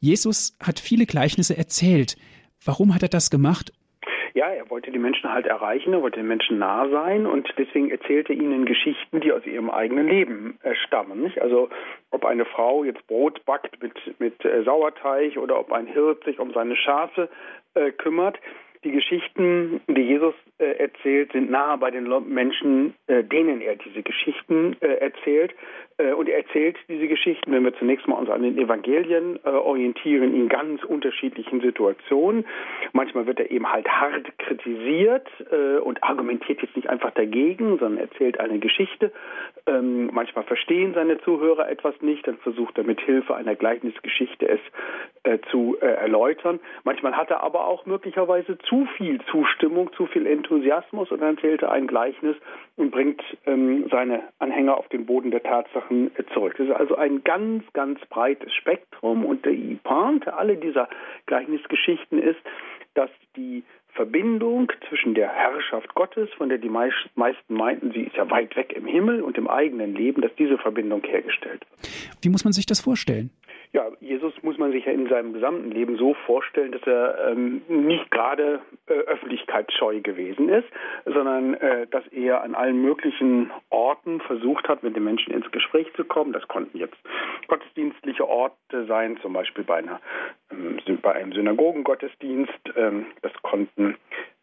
Jesus 0.00 0.56
hat 0.60 0.80
viele 0.80 1.06
Gleichnisse 1.06 1.56
erzählt. 1.56 2.16
Warum 2.64 2.94
hat 2.94 3.02
er 3.02 3.08
das 3.08 3.30
gemacht 3.30 3.72
ja, 4.34 4.48
er 4.48 4.68
wollte 4.68 4.90
die 4.90 4.98
Menschen 4.98 5.32
halt 5.32 5.46
erreichen, 5.46 5.92
er 5.92 6.02
wollte 6.02 6.18
den 6.18 6.26
Menschen 6.26 6.58
nah 6.58 6.88
sein 6.88 7.24
und 7.24 7.48
deswegen 7.56 7.90
erzählte 7.90 8.32
er 8.32 8.40
ihnen 8.40 8.64
Geschichten, 8.64 9.20
die 9.20 9.32
aus 9.32 9.46
ihrem 9.46 9.70
eigenen 9.70 10.08
Leben 10.08 10.58
äh, 10.62 10.74
stammen. 10.74 11.22
Nicht? 11.22 11.40
Also 11.40 11.70
ob 12.10 12.24
eine 12.24 12.44
Frau 12.44 12.82
jetzt 12.82 13.06
Brot 13.06 13.44
backt 13.44 13.80
mit, 13.80 13.94
mit 14.18 14.44
äh, 14.44 14.64
Sauerteig 14.64 15.36
oder 15.36 15.58
ob 15.58 15.72
ein 15.72 15.86
Hirt 15.86 16.24
sich 16.24 16.40
um 16.40 16.52
seine 16.52 16.74
Schafe 16.76 17.28
äh, 17.74 17.92
kümmert. 17.92 18.38
Die 18.82 18.90
Geschichten, 18.90 19.80
die 19.86 20.02
Jesus 20.02 20.34
äh, 20.58 20.78
erzählt, 20.78 21.32
sind 21.32 21.50
nahe 21.50 21.78
bei 21.78 21.90
den 21.92 22.06
Menschen, 22.28 22.94
äh, 23.06 23.22
denen 23.22 23.60
er 23.60 23.76
diese 23.76 24.02
Geschichten 24.02 24.76
äh, 24.80 24.96
erzählt. 24.96 25.54
Äh, 25.98 26.12
und 26.12 26.28
er 26.28 26.38
erzählt 26.38 26.76
diese 26.88 27.06
Geschichten, 27.06 27.52
wenn 27.52 27.64
wir 27.64 27.74
zunächst 27.74 28.06
mal 28.08 28.16
uns 28.16 28.30
an 28.30 28.42
den 28.42 28.58
Evangelien 28.58 29.38
äh, 29.44 29.48
orientieren, 29.48 30.34
in 30.34 30.48
ganz 30.48 30.82
unterschiedlichen 30.84 31.60
Situationen. 31.60 32.44
Manchmal 32.92 33.26
wird 33.26 33.40
er 33.40 33.50
eben 33.50 33.70
halt 33.70 33.88
hart 33.88 34.38
kritisiert 34.38 35.28
äh, 35.50 35.78
und 35.78 36.02
argumentiert 36.02 36.62
jetzt 36.62 36.76
nicht 36.76 36.88
einfach 36.88 37.12
dagegen, 37.12 37.78
sondern 37.78 37.98
erzählt 37.98 38.40
eine 38.40 38.58
Geschichte. 38.58 39.12
Ähm, 39.66 40.10
manchmal 40.12 40.44
verstehen 40.44 40.94
seine 40.94 41.20
Zuhörer 41.20 41.68
etwas 41.68 41.94
nicht, 42.00 42.26
dann 42.26 42.38
versucht 42.38 42.76
er 42.78 42.84
mit 42.84 43.00
Hilfe 43.00 43.34
einer 43.34 43.54
Gleichnisgeschichte 43.54 44.48
es 44.48 44.60
äh, 45.22 45.38
zu 45.50 45.76
äh, 45.80 45.86
erläutern. 45.86 46.60
Manchmal 46.82 47.16
hat 47.16 47.30
er 47.30 47.42
aber 47.42 47.66
auch 47.66 47.86
möglicherweise 47.86 48.58
zu 48.58 48.86
viel 48.96 49.20
Zustimmung, 49.30 49.92
zu 49.94 50.06
viel 50.06 50.26
Enthusiasmus 50.26 51.10
und 51.10 51.20
dann 51.20 51.36
erzählt 51.36 51.62
er 51.62 51.72
ein 51.72 51.86
Gleichnis 51.86 52.36
und 52.76 52.90
bringt 52.90 53.22
ähm, 53.46 53.86
seine 53.90 54.22
Anhänger 54.38 54.76
auf 54.76 54.88
den 54.88 55.06
Boden 55.06 55.30
der 55.30 55.42
Tatsachen 55.42 55.83
äh, 55.90 56.08
zurück. 56.32 56.54
Das 56.58 56.68
ist 56.68 56.74
also 56.74 56.96
ein 56.96 57.22
ganz, 57.24 57.64
ganz 57.72 58.00
breites 58.10 58.52
Spektrum 58.54 59.24
und 59.24 59.44
die 59.46 59.78
Pointe 59.82 60.34
aller 60.34 60.56
dieser 60.56 60.88
Gleichnisgeschichten 61.26 62.18
ist, 62.18 62.40
dass 62.94 63.10
die 63.36 63.64
Verbindung 63.94 64.72
zwischen 64.88 65.14
der 65.14 65.28
Herrschaft 65.28 65.94
Gottes, 65.94 66.28
von 66.36 66.48
der 66.48 66.58
die 66.58 66.68
meisten 66.68 67.10
meinten, 67.48 67.92
sie 67.92 68.02
ist 68.02 68.16
ja 68.16 68.28
weit 68.30 68.56
weg 68.56 68.72
im 68.74 68.86
Himmel 68.86 69.22
und 69.22 69.38
im 69.38 69.48
eigenen 69.48 69.94
Leben, 69.94 70.20
dass 70.20 70.34
diese 70.36 70.58
Verbindung 70.58 71.02
hergestellt 71.04 71.64
wird. 71.70 72.14
Wie 72.22 72.28
muss 72.28 72.44
man 72.44 72.52
sich 72.52 72.66
das 72.66 72.80
vorstellen? 72.80 73.30
Ja, 73.74 73.88
Jesus 73.98 74.32
muss 74.42 74.56
man 74.56 74.70
sich 74.70 74.84
ja 74.84 74.92
in 74.92 75.08
seinem 75.08 75.32
gesamten 75.32 75.72
Leben 75.72 75.96
so 75.96 76.14
vorstellen, 76.26 76.70
dass 76.70 76.86
er 76.86 77.32
ähm, 77.32 77.60
nicht 77.66 78.08
gerade 78.12 78.60
äh, 78.86 78.92
öffentlichkeitsscheu 78.92 80.00
gewesen 80.00 80.48
ist, 80.48 80.68
sondern 81.04 81.54
äh, 81.54 81.88
dass 81.88 82.06
er 82.12 82.44
an 82.44 82.54
allen 82.54 82.80
möglichen 82.80 83.50
Orten 83.70 84.20
versucht 84.20 84.68
hat, 84.68 84.84
mit 84.84 84.94
den 84.94 85.02
Menschen 85.02 85.34
ins 85.34 85.50
Gespräch 85.50 85.92
zu 85.94 86.04
kommen. 86.04 86.32
Das 86.32 86.46
konnten 86.46 86.78
jetzt 86.78 86.96
gottesdienstliche 87.48 88.28
Orte 88.28 88.86
sein, 88.86 89.18
zum 89.22 89.32
Beispiel 89.32 89.64
bei, 89.64 89.78
einer, 89.78 90.00
ähm, 90.52 90.78
bei 91.02 91.12
einem 91.12 91.32
Synagogengottesdienst. 91.32 92.52
Ähm, 92.76 93.06
das 93.22 93.32
konnten 93.42 93.96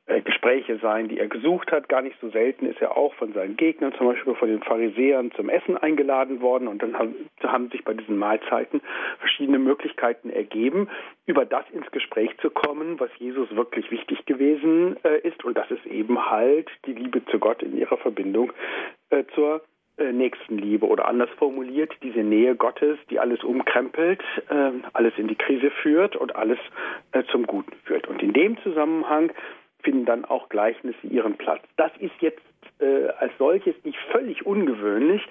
Gespräche 0.07 0.77
sein, 0.79 1.07
die 1.07 1.19
er 1.19 1.27
gesucht 1.27 1.71
hat. 1.71 1.87
Gar 1.87 2.01
nicht 2.01 2.19
so 2.19 2.29
selten 2.29 2.65
ist 2.65 2.81
er 2.81 2.97
auch 2.97 3.13
von 3.15 3.33
seinen 3.33 3.55
Gegnern, 3.55 3.93
zum 3.97 4.07
Beispiel 4.07 4.35
von 4.35 4.49
den 4.49 4.63
Pharisäern, 4.63 5.31
zum 5.31 5.49
Essen 5.49 5.77
eingeladen 5.77 6.41
worden. 6.41 6.67
Und 6.67 6.81
dann 6.81 6.97
haben, 6.97 7.15
haben 7.43 7.69
sich 7.69 7.83
bei 7.83 7.93
diesen 7.93 8.17
Mahlzeiten 8.17 8.81
verschiedene 9.19 9.59
Möglichkeiten 9.59 10.29
ergeben, 10.29 10.89
über 11.25 11.45
das 11.45 11.69
ins 11.71 11.89
Gespräch 11.91 12.31
zu 12.41 12.49
kommen, 12.49 12.99
was 12.99 13.09
Jesus 13.17 13.55
wirklich 13.55 13.91
wichtig 13.91 14.25
gewesen 14.25 14.97
äh, 15.03 15.19
ist. 15.19 15.43
Und 15.45 15.57
das 15.57 15.69
ist 15.71 15.85
eben 15.85 16.29
halt 16.29 16.69
die 16.85 16.93
Liebe 16.93 17.23
zu 17.25 17.39
Gott 17.39 17.61
in 17.61 17.77
ihrer 17.77 17.97
Verbindung 17.97 18.51
äh, 19.09 19.23
zur 19.35 19.61
äh, 19.97 20.11
Nächstenliebe 20.11 20.87
oder 20.87 21.07
anders 21.07 21.29
formuliert, 21.37 21.93
diese 22.01 22.23
Nähe 22.23 22.55
Gottes, 22.55 22.97
die 23.09 23.19
alles 23.19 23.43
umkrempelt, 23.43 24.21
äh, 24.49 24.71
alles 24.93 25.13
in 25.17 25.27
die 25.27 25.35
Krise 25.35 25.69
führt 25.69 26.15
und 26.15 26.35
alles 26.35 26.57
äh, 27.11 27.23
zum 27.31 27.45
Guten 27.45 27.73
führt. 27.83 28.07
Und 28.07 28.21
in 28.23 28.33
dem 28.33 28.57
Zusammenhang 28.63 29.31
finden 29.83 30.05
dann 30.05 30.25
auch 30.25 30.49
Gleichnisse 30.49 31.07
ihren 31.07 31.37
Platz. 31.37 31.61
Das 31.77 31.91
ist 31.99 32.13
jetzt 32.19 32.41
äh, 32.79 33.07
als 33.19 33.31
solches 33.37 33.75
nicht 33.83 33.97
völlig 34.11 34.45
ungewöhnlich, 34.45 35.21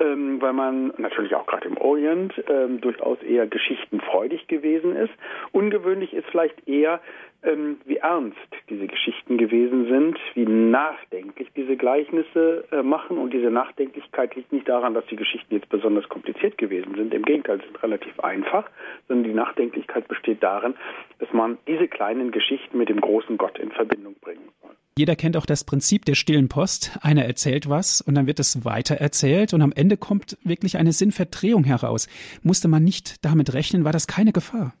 ähm, 0.00 0.40
weil 0.40 0.52
man 0.52 0.92
natürlich 0.98 1.34
auch 1.34 1.46
gerade 1.46 1.68
im 1.68 1.76
Orient 1.76 2.32
ähm, 2.48 2.80
durchaus 2.80 3.22
eher 3.22 3.46
geschichtenfreudig 3.46 4.46
gewesen 4.48 4.96
ist. 4.96 5.12
Ungewöhnlich 5.52 6.14
ist 6.14 6.26
vielleicht 6.30 6.66
eher, 6.66 7.00
ähm, 7.44 7.78
wie 7.84 7.96
ernst 7.96 8.38
diese 8.68 8.86
Geschichten 8.86 9.38
gewesen 9.38 9.86
sind, 9.88 10.18
wie 10.34 10.46
nachdenklich 10.46 11.48
diese 11.54 11.76
Gleichnisse 11.76 12.64
äh, 12.72 12.82
machen. 12.82 13.18
Und 13.18 13.32
diese 13.32 13.50
Nachdenklichkeit 13.50 14.34
liegt 14.34 14.52
nicht 14.52 14.68
daran, 14.68 14.94
dass 14.94 15.06
die 15.06 15.16
Geschichten 15.16 15.54
jetzt 15.54 15.68
besonders 15.68 16.08
kompliziert 16.08 16.58
gewesen 16.58 16.94
sind. 16.94 17.12
Im 17.12 17.24
Gegenteil, 17.24 17.58
sie 17.58 17.66
sind 17.66 17.82
relativ 17.82 18.18
einfach, 18.20 18.68
sondern 19.08 19.24
die 19.24 19.34
Nachdenklichkeit 19.34 20.08
besteht 20.08 20.42
darin, 20.42 20.74
dass 21.18 21.32
man 21.32 21.58
diese 21.66 21.88
kleinen 21.88 22.30
Geschichten 22.30 22.78
mit 22.78 22.88
dem 22.88 23.00
großen 23.00 23.36
Gott 23.36 23.58
in 23.58 23.70
Verbindung 23.70 24.14
bringen 24.20 24.48
soll. 24.62 24.70
Jeder 24.96 25.16
kennt 25.16 25.36
auch 25.36 25.46
das 25.46 25.64
Prinzip 25.64 26.04
der 26.04 26.14
stillen 26.14 26.48
Post. 26.48 26.98
Einer 27.02 27.24
erzählt 27.24 27.68
was 27.68 28.00
und 28.00 28.14
dann 28.14 28.28
wird 28.28 28.38
es 28.38 28.64
weiter 28.64 28.94
erzählt 28.94 29.52
und 29.52 29.60
am 29.60 29.72
Ende 29.74 29.96
kommt 29.96 30.38
wirklich 30.44 30.78
eine 30.78 30.92
Sinnverdrehung 30.92 31.64
heraus. 31.64 32.08
Musste 32.42 32.68
man 32.68 32.84
nicht 32.84 33.24
damit 33.24 33.54
rechnen, 33.54 33.84
war 33.84 33.92
das 33.92 34.06
keine 34.06 34.32
Gefahr? 34.32 34.72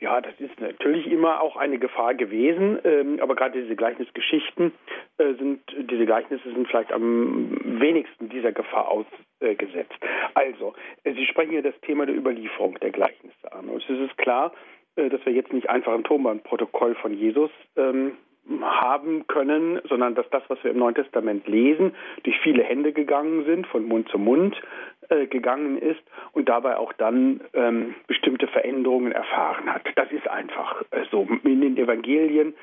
Ja, 0.00 0.20
das 0.20 0.34
ist 0.38 0.60
natürlich 0.60 1.06
immer 1.06 1.40
auch 1.40 1.56
eine 1.56 1.78
Gefahr 1.78 2.14
gewesen, 2.14 2.78
ähm, 2.84 3.18
aber 3.20 3.36
gerade 3.36 3.62
diese 3.62 3.76
Gleichnisgeschichten 3.76 4.72
äh, 5.18 5.34
sind, 5.34 5.60
diese 5.90 6.04
Gleichnisse 6.04 6.52
sind 6.52 6.66
vielleicht 6.68 6.92
am 6.92 7.80
wenigsten 7.80 8.28
dieser 8.28 8.52
Gefahr 8.52 8.88
ausgesetzt. 8.88 9.98
Also, 10.34 10.74
äh, 11.04 11.14
Sie 11.14 11.26
sprechen 11.26 11.52
ja 11.52 11.62
das 11.62 11.78
Thema 11.82 12.06
der 12.06 12.16
Überlieferung 12.16 12.78
der 12.80 12.90
Gleichnisse 12.90 13.52
an. 13.52 13.68
Und 13.68 13.88
es 13.88 14.00
ist 14.00 14.18
klar, 14.18 14.52
äh, 14.96 15.08
dass 15.08 15.24
wir 15.24 15.32
jetzt 15.32 15.52
nicht 15.52 15.70
einfach 15.70 15.94
ein 15.94 16.04
Tonbandprotokoll 16.04 16.96
von 16.96 17.14
Jesus 17.14 17.50
ähm, 17.76 18.16
haben 18.60 19.26
können, 19.26 19.80
sondern 19.88 20.14
dass 20.14 20.28
das, 20.30 20.42
was 20.48 20.62
wir 20.62 20.70
im 20.70 20.78
Neuen 20.78 20.94
Testament 20.94 21.46
lesen, 21.46 21.94
durch 22.24 22.38
viele 22.40 22.62
Hände 22.62 22.92
gegangen 22.92 23.44
sind, 23.44 23.66
von 23.66 23.86
Mund 23.86 24.08
zu 24.08 24.18
Mund 24.18 24.60
äh, 25.08 25.26
gegangen 25.26 25.78
ist 25.78 26.02
und 26.32 26.48
dabei 26.48 26.76
auch 26.76 26.92
dann 26.92 27.40
ähm, 27.54 27.94
bestimmte 28.06 28.46
Veränderungen 28.46 29.12
erfahren 29.12 29.72
hat. 29.72 29.82
Das 29.96 30.10
ist 30.12 30.28
einfach 30.28 30.82
äh, 30.90 31.04
so. 31.10 31.26
In 31.44 31.62
den 31.62 31.76
Evangelien 31.78 32.54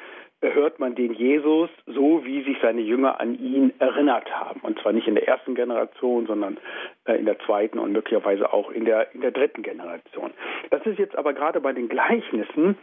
äh, 0.42 0.54
hört 0.54 0.80
man 0.80 0.94
den 0.94 1.14
Jesus 1.14 1.70
so, 1.88 2.24
wie 2.26 2.44
sich 2.44 2.58
seine 2.62 2.82
Jünger 2.82 3.20
an 3.20 3.38
ihn 3.40 3.74
erinnert 3.80 4.30
haben. 4.32 4.62
Und 4.62 4.80
zwar 4.80 4.94
nicht 4.94 5.08
in 5.08 5.16
der 5.16 5.28
ersten 5.28 5.56
Generation, 5.56 6.28
sondern 6.28 6.58
äh, 7.06 7.14
in 7.14 7.26
der 7.26 7.40
zweiten 7.40 7.80
und 7.80 7.92
möglicherweise 7.92 8.54
auch 8.54 8.72
in 8.72 8.86
der, 8.86 9.14
in 9.16 9.22
der 9.22 9.32
dritten 9.32 9.64
Generation. 9.64 10.32
Das 10.70 10.86
ist 10.86 11.00
jetzt 11.00 11.16
aber 11.16 11.34
gerade 11.34 11.60
bei 11.60 11.74
den 11.74 11.90
Gleichnissen 11.90 12.78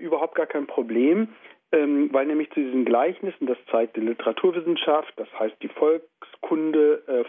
überhaupt 0.00 0.36
gar 0.36 0.46
kein 0.46 0.68
Problem, 0.68 1.28
ähm, 1.70 2.08
weil 2.12 2.26
nämlich 2.26 2.50
zu 2.50 2.60
diesen 2.60 2.84
Gleichnissen, 2.84 3.46
das 3.46 3.58
zeigt 3.70 3.96
die 3.96 4.00
Literaturwissenschaft, 4.00 5.12
das 5.16 5.28
heißt 5.38 5.56
die 5.62 5.68
Volkskunde, 5.68 7.02
äh, 7.06 7.24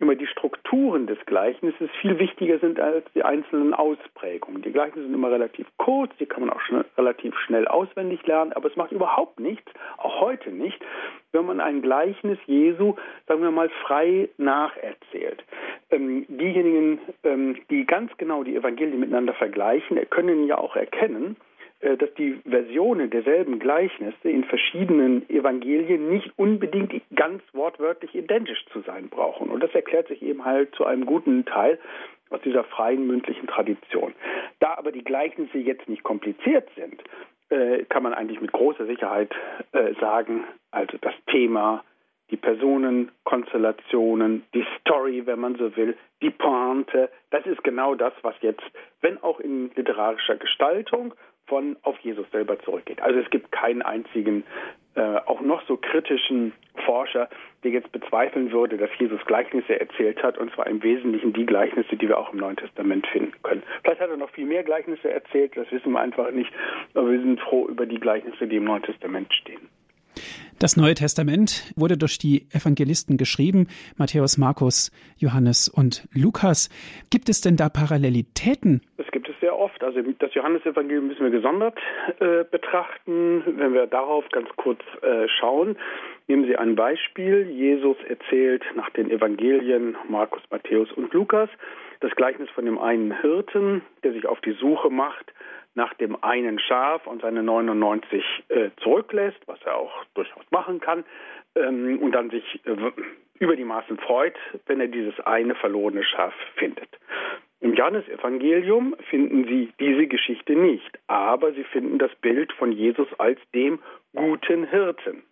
immer 0.00 0.14
die 0.14 0.26
Strukturen 0.26 1.06
des 1.06 1.18
Gleichnisses 1.26 1.90
viel 2.00 2.18
wichtiger 2.18 2.58
sind 2.58 2.78
als 2.78 3.04
die 3.14 3.22
einzelnen 3.22 3.72
Ausprägungen. 3.72 4.62
Die 4.62 4.72
Gleichnisse 4.72 5.06
sind 5.06 5.14
immer 5.14 5.30
relativ 5.30 5.66
kurz, 5.78 6.12
die 6.18 6.26
kann 6.26 6.44
man 6.44 6.50
auch 6.50 6.60
schnell, 6.60 6.84
relativ 6.98 7.34
schnell 7.46 7.66
auswendig 7.66 8.26
lernen, 8.26 8.52
aber 8.52 8.68
es 8.68 8.76
macht 8.76 8.92
überhaupt 8.92 9.40
nichts, 9.40 9.70
auch 9.96 10.20
heute 10.20 10.50
nicht, 10.50 10.78
wenn 11.32 11.46
man 11.46 11.60
ein 11.60 11.80
Gleichnis 11.82 12.38
Jesu, 12.46 12.96
sagen 13.26 13.42
wir 13.42 13.50
mal, 13.50 13.70
frei 13.86 14.28
nacherzählt. 14.36 15.42
Ähm, 15.90 16.26
diejenigen, 16.28 17.00
ähm, 17.24 17.56
die 17.70 17.86
ganz 17.86 18.14
genau 18.18 18.44
die 18.44 18.56
Evangelien 18.56 19.00
miteinander 19.00 19.34
vergleichen, 19.34 19.98
können 20.10 20.46
ja 20.46 20.58
auch 20.58 20.76
erkennen, 20.76 21.36
dass 21.80 22.12
die 22.14 22.40
Versionen 22.44 23.10
derselben 23.10 23.58
Gleichnisse 23.60 24.28
in 24.28 24.44
verschiedenen 24.44 25.28
Evangelien 25.30 26.10
nicht 26.10 26.32
unbedingt 26.36 26.92
ganz 27.14 27.42
wortwörtlich 27.52 28.14
identisch 28.14 28.64
zu 28.72 28.80
sein 28.80 29.08
brauchen. 29.08 29.48
Und 29.48 29.62
das 29.62 29.72
erklärt 29.74 30.08
sich 30.08 30.22
eben 30.22 30.44
halt 30.44 30.74
zu 30.74 30.84
einem 30.84 31.06
guten 31.06 31.44
Teil 31.44 31.78
aus 32.30 32.40
dieser 32.42 32.64
freien 32.64 33.06
mündlichen 33.06 33.46
Tradition. 33.46 34.12
Da 34.60 34.74
aber 34.76 34.92
die 34.92 35.04
Gleichnisse 35.04 35.58
jetzt 35.58 35.88
nicht 35.88 36.02
kompliziert 36.02 36.68
sind, 36.76 37.02
äh, 37.50 37.84
kann 37.84 38.02
man 38.02 38.14
eigentlich 38.14 38.40
mit 38.40 38.52
großer 38.52 38.86
Sicherheit 38.86 39.34
äh, 39.72 39.94
sagen, 40.00 40.44
also 40.70 40.98
das 41.00 41.14
Thema, 41.30 41.84
die 42.30 42.36
Personen, 42.36 43.10
Konstellationen, 43.24 44.44
die 44.52 44.66
Story, 44.80 45.22
wenn 45.24 45.40
man 45.40 45.56
so 45.56 45.74
will, 45.76 45.96
die 46.20 46.30
Pointe, 46.30 47.08
das 47.30 47.46
ist 47.46 47.64
genau 47.64 47.94
das, 47.94 48.12
was 48.22 48.34
jetzt, 48.42 48.64
wenn 49.00 49.22
auch 49.22 49.40
in 49.40 49.70
literarischer 49.74 50.36
Gestaltung, 50.36 51.14
von 51.48 51.76
auf 51.82 51.98
Jesus 52.00 52.26
selber 52.30 52.58
zurückgeht. 52.60 53.00
Also 53.02 53.18
es 53.18 53.30
gibt 53.30 53.50
keinen 53.52 53.82
einzigen, 53.82 54.44
äh, 54.94 55.20
auch 55.26 55.40
noch 55.40 55.62
so 55.66 55.76
kritischen 55.76 56.52
Forscher, 56.84 57.28
der 57.64 57.72
jetzt 57.72 57.90
bezweifeln 57.92 58.52
würde, 58.52 58.76
dass 58.76 58.90
Jesus 58.98 59.24
Gleichnisse 59.26 59.78
erzählt 59.78 60.22
hat, 60.22 60.38
und 60.38 60.52
zwar 60.54 60.66
im 60.66 60.82
Wesentlichen 60.82 61.32
die 61.32 61.46
Gleichnisse, 61.46 61.96
die 61.96 62.08
wir 62.08 62.18
auch 62.18 62.32
im 62.32 62.38
Neuen 62.38 62.56
Testament 62.56 63.06
finden 63.06 63.34
können. 63.42 63.62
Vielleicht 63.82 64.00
hat 64.00 64.10
er 64.10 64.16
noch 64.16 64.30
viel 64.30 64.46
mehr 64.46 64.62
Gleichnisse 64.62 65.10
erzählt, 65.10 65.56
das 65.56 65.70
wissen 65.70 65.92
wir 65.92 66.00
einfach 66.00 66.30
nicht, 66.30 66.52
aber 66.94 67.10
wir 67.10 67.20
sind 67.20 67.40
froh 67.40 67.66
über 67.66 67.86
die 67.86 68.00
Gleichnisse, 68.00 68.46
die 68.46 68.56
im 68.56 68.64
Neuen 68.64 68.82
Testament 68.82 69.32
stehen. 69.34 69.68
Das 70.58 70.76
Neue 70.76 70.94
Testament 70.94 71.72
wurde 71.76 71.96
durch 71.96 72.18
die 72.18 72.46
Evangelisten 72.52 73.16
geschrieben, 73.16 73.68
Matthäus, 73.96 74.38
Markus, 74.38 74.90
Johannes 75.16 75.68
und 75.68 76.08
Lukas. 76.12 76.68
Gibt 77.10 77.28
es 77.28 77.40
denn 77.40 77.56
da 77.56 77.68
Parallelitäten? 77.68 78.82
Es 78.96 79.06
gibt 79.12 79.28
es 79.28 79.34
sehr 79.40 79.56
oft. 79.56 79.82
Also 79.84 80.00
das 80.18 80.34
Johannesevangelium 80.34 81.08
müssen 81.08 81.22
wir 81.22 81.30
gesondert 81.30 81.78
äh, 82.20 82.44
betrachten. 82.50 83.42
Wenn 83.46 83.72
wir 83.72 83.86
darauf 83.86 84.24
ganz 84.32 84.48
kurz 84.56 84.80
äh, 85.02 85.28
schauen, 85.28 85.76
nehmen 86.26 86.44
Sie 86.46 86.56
ein 86.56 86.74
Beispiel. 86.74 87.48
Jesus 87.50 87.96
erzählt 88.08 88.64
nach 88.74 88.90
den 88.90 89.10
Evangelien 89.10 89.96
Markus, 90.08 90.42
Matthäus 90.50 90.90
und 90.92 91.12
Lukas 91.14 91.48
das 92.00 92.14
Gleichnis 92.14 92.48
von 92.50 92.64
dem 92.64 92.78
einen 92.78 93.20
Hirten, 93.20 93.82
der 94.04 94.12
sich 94.12 94.26
auf 94.26 94.40
die 94.40 94.52
Suche 94.52 94.90
macht 94.90 95.32
nach 95.78 95.94
dem 95.94 96.22
einen 96.22 96.58
Schaf 96.58 97.06
und 97.06 97.22
seine 97.22 97.42
99 97.42 98.24
äh, 98.48 98.70
zurücklässt, 98.82 99.38
was 99.46 99.62
er 99.62 99.76
auch 99.76 100.04
durchaus 100.14 100.44
machen 100.50 100.80
kann, 100.80 101.04
ähm, 101.54 102.00
und 102.00 102.12
dann 102.12 102.30
sich 102.30 102.60
äh, 102.66 102.76
über 103.38 103.54
die 103.54 103.64
Maßen 103.64 103.96
freut, 103.98 104.36
wenn 104.66 104.80
er 104.80 104.88
dieses 104.88 105.18
eine 105.20 105.54
verlorene 105.54 106.02
Schaf 106.02 106.34
findet. 106.56 106.88
Im 107.60 107.74
Johannesevangelium 107.74 108.96
finden 109.08 109.44
Sie 109.44 109.72
diese 109.78 110.08
Geschichte 110.08 110.54
nicht, 110.54 110.98
aber 111.06 111.52
Sie 111.52 111.64
finden 111.64 111.98
das 111.98 112.14
Bild 112.16 112.52
von 112.52 112.72
Jesus 112.72 113.08
als 113.18 113.38
dem 113.54 113.78
guten 114.14 114.64
Hirten. 114.64 115.22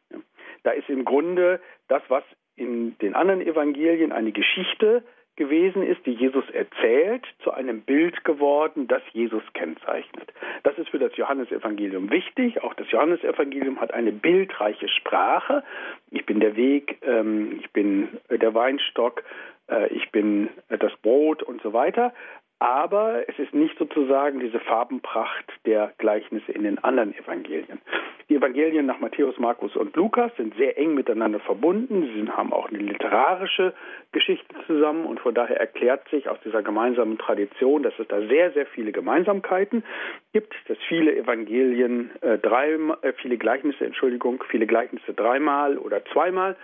Da 0.62 0.70
ist 0.70 0.88
im 0.88 1.04
Grunde 1.04 1.60
das, 1.88 2.02
was 2.08 2.24
in 2.54 2.96
den 2.98 3.14
anderen 3.14 3.40
Evangelien 3.40 4.12
eine 4.12 4.30
Geschichte 4.30 5.02
gewesen 5.36 5.82
ist, 5.82 6.04
die 6.06 6.12
Jesus 6.12 6.48
erzählt, 6.50 7.24
zu 7.42 7.52
einem 7.52 7.82
Bild 7.82 8.24
geworden, 8.24 8.88
das 8.88 9.02
Jesus 9.12 9.42
kennzeichnet. 9.54 10.32
Das 10.62 10.76
ist 10.78 10.88
für 10.88 10.98
das 10.98 11.16
Johannesevangelium 11.16 12.10
wichtig. 12.10 12.62
Auch 12.62 12.74
das 12.74 12.90
Johannesevangelium 12.90 13.80
hat 13.80 13.92
eine 13.92 14.12
bildreiche 14.12 14.88
Sprache. 14.88 15.62
Ich 16.10 16.26
bin 16.26 16.40
der 16.40 16.56
Weg, 16.56 16.98
ähm, 17.02 17.60
ich 17.60 17.70
bin 17.70 18.08
der 18.30 18.54
Weinstock, 18.54 19.22
äh, 19.68 19.88
ich 19.88 20.10
bin 20.10 20.48
das 20.68 20.92
Brot 21.02 21.42
und 21.42 21.62
so 21.62 21.72
weiter. 21.72 22.12
Aber 22.58 23.28
es 23.28 23.38
ist 23.38 23.54
nicht 23.54 23.76
sozusagen 23.78 24.40
diese 24.40 24.60
Farbenpracht 24.60 25.44
der 25.66 25.92
Gleichnisse 25.98 26.52
in 26.52 26.62
den 26.62 26.78
anderen 26.82 27.14
Evangelien. 27.14 27.80
Die 28.28 28.34
Evangelien 28.34 28.86
nach 28.86 28.98
Matthäus, 28.98 29.38
Markus 29.38 29.76
und 29.76 29.94
Lukas 29.94 30.34
sind 30.36 30.56
sehr 30.56 30.76
eng 30.78 30.94
miteinander 30.94 31.38
verbunden. 31.38 32.10
Sie 32.12 32.28
haben 32.28 32.52
auch 32.52 32.68
eine 32.68 32.78
literarische 32.78 33.72
Geschichte 34.10 34.52
zusammen 34.66 35.06
und 35.06 35.20
von 35.20 35.34
daher 35.34 35.60
erklärt 35.60 36.08
sich 36.08 36.28
aus 36.28 36.38
dieser 36.44 36.62
gemeinsamen 36.62 37.18
Tradition, 37.18 37.84
dass 37.84 37.92
es 37.98 38.08
da 38.08 38.20
sehr, 38.26 38.50
sehr 38.52 38.66
viele 38.66 38.90
Gemeinsamkeiten 38.90 39.84
gibt, 40.32 40.54
dass 40.66 40.78
viele 40.88 41.14
Evangelien 41.14 42.10
äh, 42.22 42.38
drei, 42.38 42.72
äh, 43.02 43.12
viele 43.20 43.36
Gleichnisse, 43.36 43.84
Entschuldigung, 43.84 44.42
viele 44.48 44.66
Gleichnisse 44.66 45.14
dreimal 45.14 45.78
oder 45.78 46.04
zweimal 46.06 46.56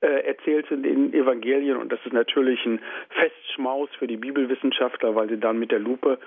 äh, 0.00 0.26
erzählt 0.26 0.66
sind 0.68 0.86
in 0.86 1.12
Evangelien 1.12 1.76
und 1.76 1.92
das 1.92 2.00
ist 2.04 2.12
natürlich 2.12 2.64
ein 2.64 2.80
Festschmaus 3.10 3.88
für 3.98 4.06
die 4.06 4.16
Bibelwissenschaftler, 4.16 5.14
weil 5.14 5.28
sie 5.28 5.38
dann 5.38 5.58
mit 5.58 5.70
der 5.70 5.78
Lupe 5.78 6.18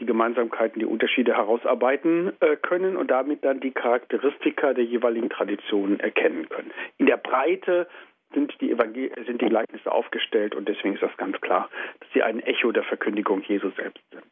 die 0.00 0.06
Gemeinsamkeiten, 0.06 0.80
die 0.80 0.86
Unterschiede 0.86 1.34
herausarbeiten 1.36 2.32
äh, 2.40 2.56
können 2.56 2.96
und 2.96 3.10
damit 3.10 3.44
dann 3.44 3.60
die 3.60 3.70
Charakteristika 3.70 4.74
der 4.74 4.84
jeweiligen 4.84 5.30
Traditionen 5.30 6.00
erkennen 6.00 6.48
können. 6.48 6.72
In 6.98 7.06
der 7.06 7.16
Breite 7.16 7.88
sind 8.34 8.54
die, 8.60 8.70
Evangel 8.70 9.10
sind 9.26 9.40
die 9.40 9.48
Gleichnisse 9.48 9.90
aufgestellt 9.90 10.54
und 10.54 10.68
deswegen 10.68 10.94
ist 10.94 11.02
das 11.02 11.16
ganz 11.16 11.40
klar, 11.40 11.68
dass 12.00 12.08
sie 12.12 12.22
ein 12.22 12.40
Echo 12.40 12.72
der 12.72 12.84
Verkündigung 12.84 13.42
Jesus 13.42 13.74
selbst 13.76 14.02
sind. 14.10 14.24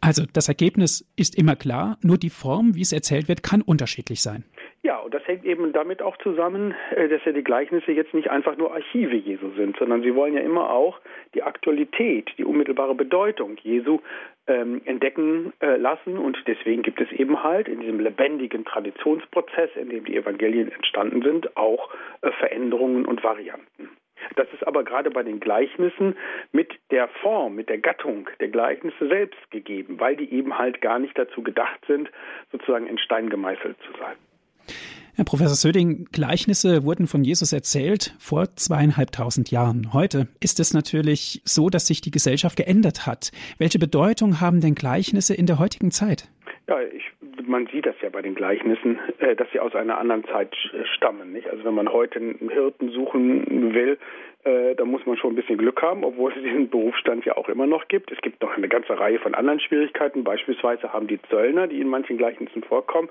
Also 0.00 0.24
das 0.32 0.48
Ergebnis 0.48 1.06
ist 1.16 1.36
immer 1.36 1.56
klar, 1.56 1.98
nur 2.02 2.16
die 2.16 2.30
Form, 2.30 2.74
wie 2.74 2.80
es 2.80 2.92
erzählt 2.92 3.28
wird, 3.28 3.42
kann 3.42 3.60
unterschiedlich 3.60 4.22
sein. 4.22 4.44
Ja, 4.82 4.98
und 5.00 5.12
das 5.12 5.26
hängt 5.26 5.44
eben 5.44 5.74
damit 5.74 6.00
auch 6.00 6.16
zusammen, 6.18 6.74
äh, 6.96 7.06
dass 7.08 7.22
ja 7.26 7.32
die 7.32 7.44
Gleichnisse 7.44 7.92
jetzt 7.92 8.14
nicht 8.14 8.30
einfach 8.30 8.56
nur 8.56 8.72
Archive 8.72 9.14
Jesu 9.14 9.50
sind, 9.50 9.76
sondern 9.76 10.02
sie 10.02 10.14
wollen 10.14 10.32
ja 10.32 10.40
immer 10.40 10.70
auch 10.70 10.98
die 11.34 11.42
Aktualität, 11.42 12.30
die 12.38 12.44
unmittelbare 12.44 12.94
Bedeutung 12.94 13.58
Jesu 13.62 14.00
ähm, 14.46 14.80
entdecken 14.86 15.52
äh, 15.60 15.76
lassen. 15.76 16.16
Und 16.16 16.38
deswegen 16.46 16.80
gibt 16.80 16.98
es 16.98 17.12
eben 17.12 17.42
halt 17.42 17.68
in 17.68 17.80
diesem 17.80 18.00
lebendigen 18.00 18.64
Traditionsprozess, 18.64 19.68
in 19.76 19.90
dem 19.90 20.04
die 20.04 20.16
Evangelien 20.16 20.72
entstanden 20.72 21.20
sind, 21.20 21.58
auch 21.58 21.90
äh, 22.22 22.30
Veränderungen 22.32 23.04
und 23.04 23.22
Varianten. 23.22 23.90
Das 24.36 24.48
ist 24.54 24.66
aber 24.66 24.82
gerade 24.84 25.10
bei 25.10 25.22
den 25.22 25.40
Gleichnissen 25.40 26.16
mit 26.52 26.72
der 26.90 27.08
Form, 27.08 27.54
mit 27.54 27.68
der 27.68 27.78
Gattung 27.78 28.30
der 28.40 28.48
Gleichnisse 28.48 29.08
selbst 29.08 29.50
gegeben, 29.50 30.00
weil 30.00 30.16
die 30.16 30.32
eben 30.32 30.58
halt 30.58 30.80
gar 30.80 30.98
nicht 30.98 31.18
dazu 31.18 31.42
gedacht 31.42 31.80
sind, 31.86 32.10
sozusagen 32.50 32.86
in 32.86 32.98
Stein 32.98 33.28
gemeißelt 33.28 33.76
zu 33.82 33.92
sein. 33.98 34.16
Herr 35.20 35.24
Professor 35.24 35.54
Söding, 35.54 36.06
Gleichnisse 36.12 36.84
wurden 36.84 37.06
von 37.06 37.24
Jesus 37.24 37.52
erzählt 37.52 38.14
vor 38.18 38.56
zweieinhalbtausend 38.56 39.50
Jahren. 39.50 39.92
Heute 39.92 40.28
ist 40.40 40.60
es 40.60 40.72
natürlich 40.72 41.42
so, 41.44 41.68
dass 41.68 41.86
sich 41.86 42.00
die 42.00 42.10
Gesellschaft 42.10 42.56
geändert 42.56 43.06
hat. 43.06 43.30
Welche 43.58 43.78
Bedeutung 43.78 44.40
haben 44.40 44.60
denn 44.60 44.74
Gleichnisse 44.74 45.34
in 45.34 45.44
der 45.46 45.58
heutigen 45.58 45.90
Zeit? 45.90 46.28
Ja, 46.68 46.80
ich, 46.80 47.04
man 47.46 47.66
sieht 47.66 47.84
das 47.84 47.96
ja 48.00 48.08
bei 48.08 48.22
den 48.22 48.34
Gleichnissen, 48.34 48.98
äh, 49.18 49.36
dass 49.36 49.48
sie 49.52 49.60
aus 49.60 49.74
einer 49.74 49.98
anderen 49.98 50.24
Zeit 50.24 50.54
stammen. 50.96 51.32
Nicht? 51.32 51.48
Also 51.50 51.64
wenn 51.64 51.74
man 51.74 51.92
heute 51.92 52.18
einen 52.18 52.48
Hirten 52.48 52.90
suchen 52.90 53.74
will, 53.74 53.98
äh, 54.44 54.74
da 54.74 54.84
muss 54.86 55.04
man 55.04 55.18
schon 55.18 55.32
ein 55.32 55.36
bisschen 55.36 55.58
Glück 55.58 55.82
haben, 55.82 56.02
obwohl 56.02 56.32
es 56.32 56.42
diesen 56.42 56.70
Berufsstand 56.70 57.26
ja 57.26 57.36
auch 57.36 57.48
immer 57.48 57.66
noch 57.66 57.88
gibt. 57.88 58.10
Es 58.10 58.20
gibt 58.22 58.40
noch 58.40 58.56
eine 58.56 58.68
ganze 58.68 58.98
Reihe 58.98 59.18
von 59.18 59.34
anderen 59.34 59.60
Schwierigkeiten. 59.60 60.24
Beispielsweise 60.24 60.92
haben 60.92 61.08
die 61.08 61.20
Zöllner, 61.28 61.66
die 61.66 61.80
in 61.80 61.88
manchen 61.88 62.16
Gleichnissen 62.16 62.62
vorkommen, 62.62 63.10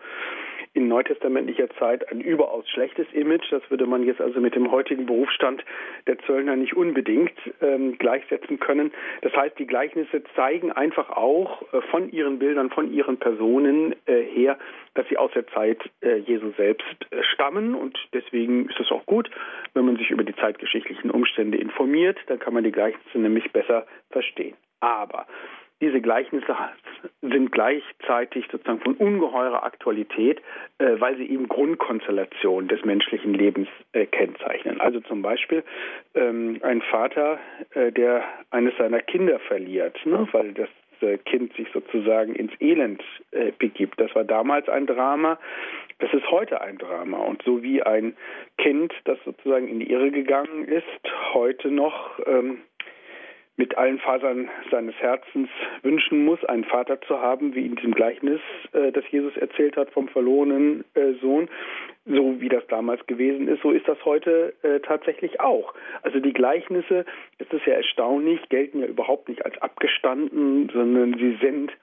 in 0.73 0.88
neutestamentlicher 0.88 1.69
Zeit 1.71 2.09
ein 2.11 2.21
überaus 2.21 2.67
schlechtes 2.69 3.07
Image. 3.13 3.51
Das 3.51 3.61
würde 3.69 3.85
man 3.88 4.03
jetzt 4.03 4.21
also 4.21 4.39
mit 4.39 4.55
dem 4.55 4.71
heutigen 4.71 5.05
Berufsstand 5.05 5.63
der 6.07 6.19
Zöllner 6.19 6.55
nicht 6.55 6.75
unbedingt 6.75 7.33
ähm, 7.61 7.97
gleichsetzen 7.97 8.59
können. 8.59 8.91
Das 9.21 9.33
heißt, 9.33 9.57
die 9.57 9.65
Gleichnisse 9.65 10.23
zeigen 10.35 10.71
einfach 10.71 11.09
auch 11.09 11.61
äh, 11.73 11.81
von 11.89 12.11
ihren 12.11 12.39
Bildern, 12.39 12.69
von 12.69 12.93
ihren 12.93 13.17
Personen 13.17 13.95
äh, 14.05 14.21
her, 14.21 14.57
dass 14.93 15.07
sie 15.09 15.17
aus 15.17 15.31
der 15.33 15.47
Zeit 15.47 15.81
äh, 16.01 16.17
Jesu 16.17 16.51
selbst 16.57 16.85
äh, 17.11 17.23
stammen 17.23 17.73
und 17.73 17.97
deswegen 18.13 18.69
ist 18.69 18.79
es 18.79 18.91
auch 18.91 19.05
gut, 19.05 19.29
wenn 19.73 19.85
man 19.85 19.97
sich 19.97 20.11
über 20.11 20.23
die 20.23 20.35
zeitgeschichtlichen 20.35 21.09
Umstände 21.09 21.57
informiert, 21.57 22.17
dann 22.27 22.39
kann 22.39 22.53
man 22.53 22.63
die 22.63 22.71
Gleichnisse 22.71 23.17
nämlich 23.17 23.51
besser 23.51 23.88
verstehen. 24.12 24.55
Aber 24.82 25.25
diese 25.81 26.01
Gleichnisse 26.01 26.55
sind 27.21 27.51
gleichzeitig 27.51 28.45
sozusagen 28.51 28.81
von 28.81 28.95
ungeheurer 28.95 29.63
Aktualität, 29.63 30.41
äh, 30.79 30.99
weil 30.99 31.15
sie 31.17 31.29
eben 31.29 31.47
Grundkonstellationen 31.47 32.67
des 32.67 32.83
menschlichen 32.83 33.33
Lebens 33.33 33.69
äh, 33.93 34.05
kennzeichnen. 34.05 34.81
Also 34.81 34.99
zum 35.01 35.21
Beispiel 35.21 35.63
ähm, 36.15 36.59
ein 36.63 36.81
Vater, 36.81 37.39
äh, 37.73 37.91
der 37.91 38.23
eines 38.51 38.75
seiner 38.77 38.99
Kinder 38.99 39.39
verliert, 39.39 39.97
ne, 40.05 40.27
weil 40.31 40.53
das 40.53 40.69
äh, 41.01 41.17
Kind 41.17 41.53
sich 41.55 41.67
sozusagen 41.73 42.35
ins 42.35 42.51
Elend 42.59 43.01
äh, 43.31 43.51
begibt. 43.57 43.99
Das 43.99 44.13
war 44.15 44.23
damals 44.23 44.67
ein 44.67 44.85
Drama, 44.85 45.39
das 45.99 46.13
ist 46.13 46.29
heute 46.29 46.61
ein 46.61 46.77
Drama. 46.77 47.17
Und 47.19 47.41
so 47.43 47.63
wie 47.63 47.83
ein 47.83 48.15
Kind, 48.57 48.93
das 49.05 49.17
sozusagen 49.23 49.67
in 49.67 49.79
die 49.79 49.89
Irre 49.89 50.11
gegangen 50.11 50.65
ist, 50.65 50.85
heute 51.33 51.71
noch 51.71 52.19
ähm, 52.25 52.59
mit 53.60 53.78
allen 53.78 54.00
Fasern 54.00 54.50
seines 54.72 54.95
Herzens 54.95 55.50
wünschen 55.84 56.24
muss, 56.24 56.43
einen 56.45 56.63
Vater 56.63 57.02
zu 57.02 57.19
haben, 57.19 57.54
wie 57.56 57.65
in 57.65 57.76
diesem 57.76 57.93
Gleichnis, 57.93 58.39
äh, 58.72 58.93
das 58.93 59.04
Jesus 59.12 59.36
erzählt 59.36 59.76
hat 59.76 59.91
vom 59.91 60.08
verlorenen 60.08 60.86
äh, 60.93 61.12
Sohn, 61.22 61.50
so 62.06 62.39
wie 62.39 62.48
das 62.48 62.65
damals 62.67 63.06
gewesen 63.06 63.50
ist, 63.50 63.62
so 63.62 63.72
ist 63.72 63.86
das 63.86 63.98
heute 64.06 64.54
äh, 64.63 64.80
tatsächlich 64.80 65.41
auch. 65.41 65.74
Also 66.04 66.22
die 66.22 66.32
Gleichnisse, 66.32 67.06
es 67.38 67.48
ist 67.52 67.65
ja 67.65 67.74
erstaunlich, 67.74 68.48
gelten 68.48 68.80
ja 68.80 68.88
überhaupt 68.88 69.28
nicht 69.28 69.43
als 69.43 69.62
abgestanden, 69.62 70.69
sondern 70.74 71.15
sie 71.19 71.38
sind 71.41 71.74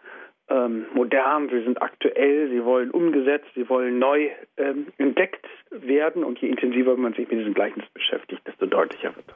ähm, 0.49 0.87
modern, 0.95 1.51
sie 1.51 1.63
sind 1.63 1.83
aktuell, 1.83 2.49
sie 2.49 2.65
wollen 2.65 2.91
umgesetzt, 2.91 3.49
sie 3.55 3.69
wollen 3.69 3.99
neu 3.99 4.31
ähm, 4.57 4.87
entdeckt 4.97 5.45
werden 5.71 6.25
und 6.25 6.39
je 6.41 6.49
intensiver 6.49 6.97
man 6.97 7.13
sich 7.15 7.29
mit 7.29 7.39
diesem 7.39 7.55
Gleichnis 7.55 7.85
beschäftigt, 7.93 8.43
desto 8.47 8.67
deutlicher 8.67 9.15
wird. 9.17 9.27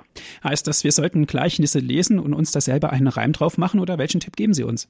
Heißt 0.44 0.66
das, 0.66 0.84
wir 0.84 0.92
sollten 0.92 1.26
Gleichnisse 1.26 1.80
lesen 1.80 2.18
und 2.18 2.34
uns 2.34 2.52
da 2.52 2.60
selber 2.60 2.90
einen 2.90 3.08
Reim 3.08 3.32
drauf 3.32 3.58
machen 3.58 3.80
oder 3.80 3.98
welchen 3.98 4.20
Tipp 4.20 4.36
geben 4.36 4.54
Sie 4.54 4.64
uns? 4.64 4.88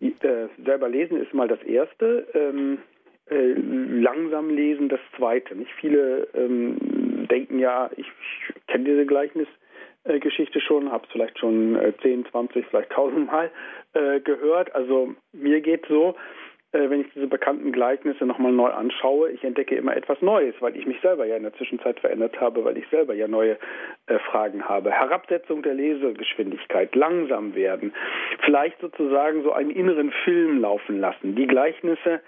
Äh, 0.00 0.48
selber 0.64 0.88
lesen 0.88 1.20
ist 1.20 1.34
mal 1.34 1.48
das 1.48 1.62
Erste. 1.62 2.26
Ähm, 2.34 2.78
äh, 3.30 3.54
langsam 3.54 4.50
lesen 4.50 4.88
das 4.88 5.00
Zweite. 5.16 5.54
Nicht 5.54 5.70
viele 5.80 6.28
ähm, 6.34 7.26
denken 7.28 7.58
ja, 7.58 7.90
ich, 7.96 8.06
ich 8.06 8.66
kenne 8.66 8.84
diese 8.84 9.06
Gleichnis 9.06 9.48
äh, 10.04 10.20
schon, 10.60 10.90
habe 10.90 11.04
es 11.06 11.12
vielleicht 11.12 11.38
schon 11.38 11.76
äh, 11.76 11.92
10, 12.02 12.26
20, 12.30 12.66
vielleicht 12.66 12.90
1000 12.90 13.26
Mal 13.26 13.50
äh, 13.94 14.20
gehört. 14.20 14.74
Also 14.74 15.14
mir 15.32 15.60
geht 15.60 15.86
so, 15.88 16.10
äh, 16.10 16.41
wenn 16.72 17.02
ich 17.02 17.12
diese 17.14 17.26
bekannten 17.26 17.72
Gleichnisse 17.72 18.24
nochmal 18.24 18.52
neu 18.52 18.70
anschaue, 18.70 19.30
ich 19.30 19.44
entdecke 19.44 19.74
immer 19.74 19.96
etwas 19.96 20.20
Neues, 20.22 20.54
weil 20.60 20.76
ich 20.76 20.86
mich 20.86 21.00
selber 21.00 21.26
ja 21.26 21.36
in 21.36 21.42
der 21.42 21.54
Zwischenzeit 21.54 22.00
verändert 22.00 22.40
habe, 22.40 22.64
weil 22.64 22.78
ich 22.78 22.88
selber 22.88 23.14
ja 23.14 23.28
neue 23.28 23.58
äh, 24.06 24.18
Fragen 24.30 24.68
habe. 24.68 24.90
Herabsetzung 24.90 25.62
der 25.62 25.74
Lesegeschwindigkeit, 25.74 26.94
langsam 26.94 27.54
werden, 27.54 27.92
vielleicht 28.44 28.80
sozusagen 28.80 29.42
so 29.42 29.52
einen 29.52 29.70
inneren 29.70 30.12
Film 30.24 30.60
laufen 30.60 30.98
lassen. 30.98 31.34
Die 31.34 31.46
Gleichnisse 31.46 32.20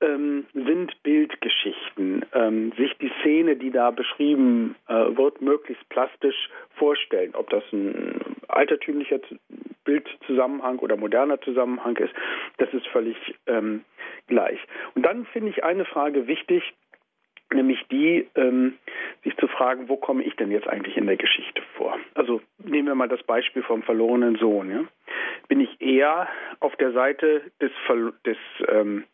ähm, 0.00 0.46
sind 0.52 1.02
Bildgeschichten. 1.02 2.24
Ähm, 2.32 2.72
sich 2.76 2.96
die 2.98 3.10
Szene, 3.20 3.56
die 3.56 3.70
da 3.70 3.90
beschrieben 3.90 4.76
äh, 4.88 4.94
wird, 5.16 5.40
möglichst 5.40 5.88
plastisch 5.88 6.48
vorstellen. 6.76 7.34
Ob 7.34 7.50
das 7.50 7.62
ein 7.72 8.20
altertümlicher 8.48 9.20
Bildzusammenhang 9.84 10.78
oder 10.78 10.96
moderner 10.96 11.40
Zusammenhang 11.40 11.96
ist, 11.96 12.14
das 12.58 12.72
ist 12.72 12.86
völlig 12.88 13.16
ähm, 13.46 13.84
gleich. 14.26 14.58
Und 14.94 15.04
dann 15.04 15.26
finde 15.26 15.50
ich 15.50 15.64
eine 15.64 15.84
Frage 15.84 16.26
wichtig, 16.26 16.62
nämlich 17.52 17.84
die, 17.90 18.28
ähm, 18.36 18.74
sich 19.24 19.36
zu 19.36 19.48
fragen, 19.48 19.88
wo 19.88 19.96
komme 19.96 20.22
ich 20.22 20.36
denn 20.36 20.50
jetzt 20.50 20.68
eigentlich 20.68 20.96
in 20.96 21.06
der 21.06 21.16
Geschichte 21.16 21.62
vor? 21.76 21.98
Also 22.14 22.40
nehmen 22.58 22.88
wir 22.88 22.94
mal 22.94 23.08
das 23.08 23.22
Beispiel 23.24 23.62
vom 23.62 23.82
verlorenen 23.82 24.36
Sohn. 24.36 24.70
Ja? 24.70 24.84
bin 25.50 25.60
ich 25.60 25.80
eher 25.80 26.28
auf 26.60 26.76
der 26.76 26.92
Seite 26.92 27.42
des, 27.60 27.72
des 28.24 28.36
ähm, 28.68 29.04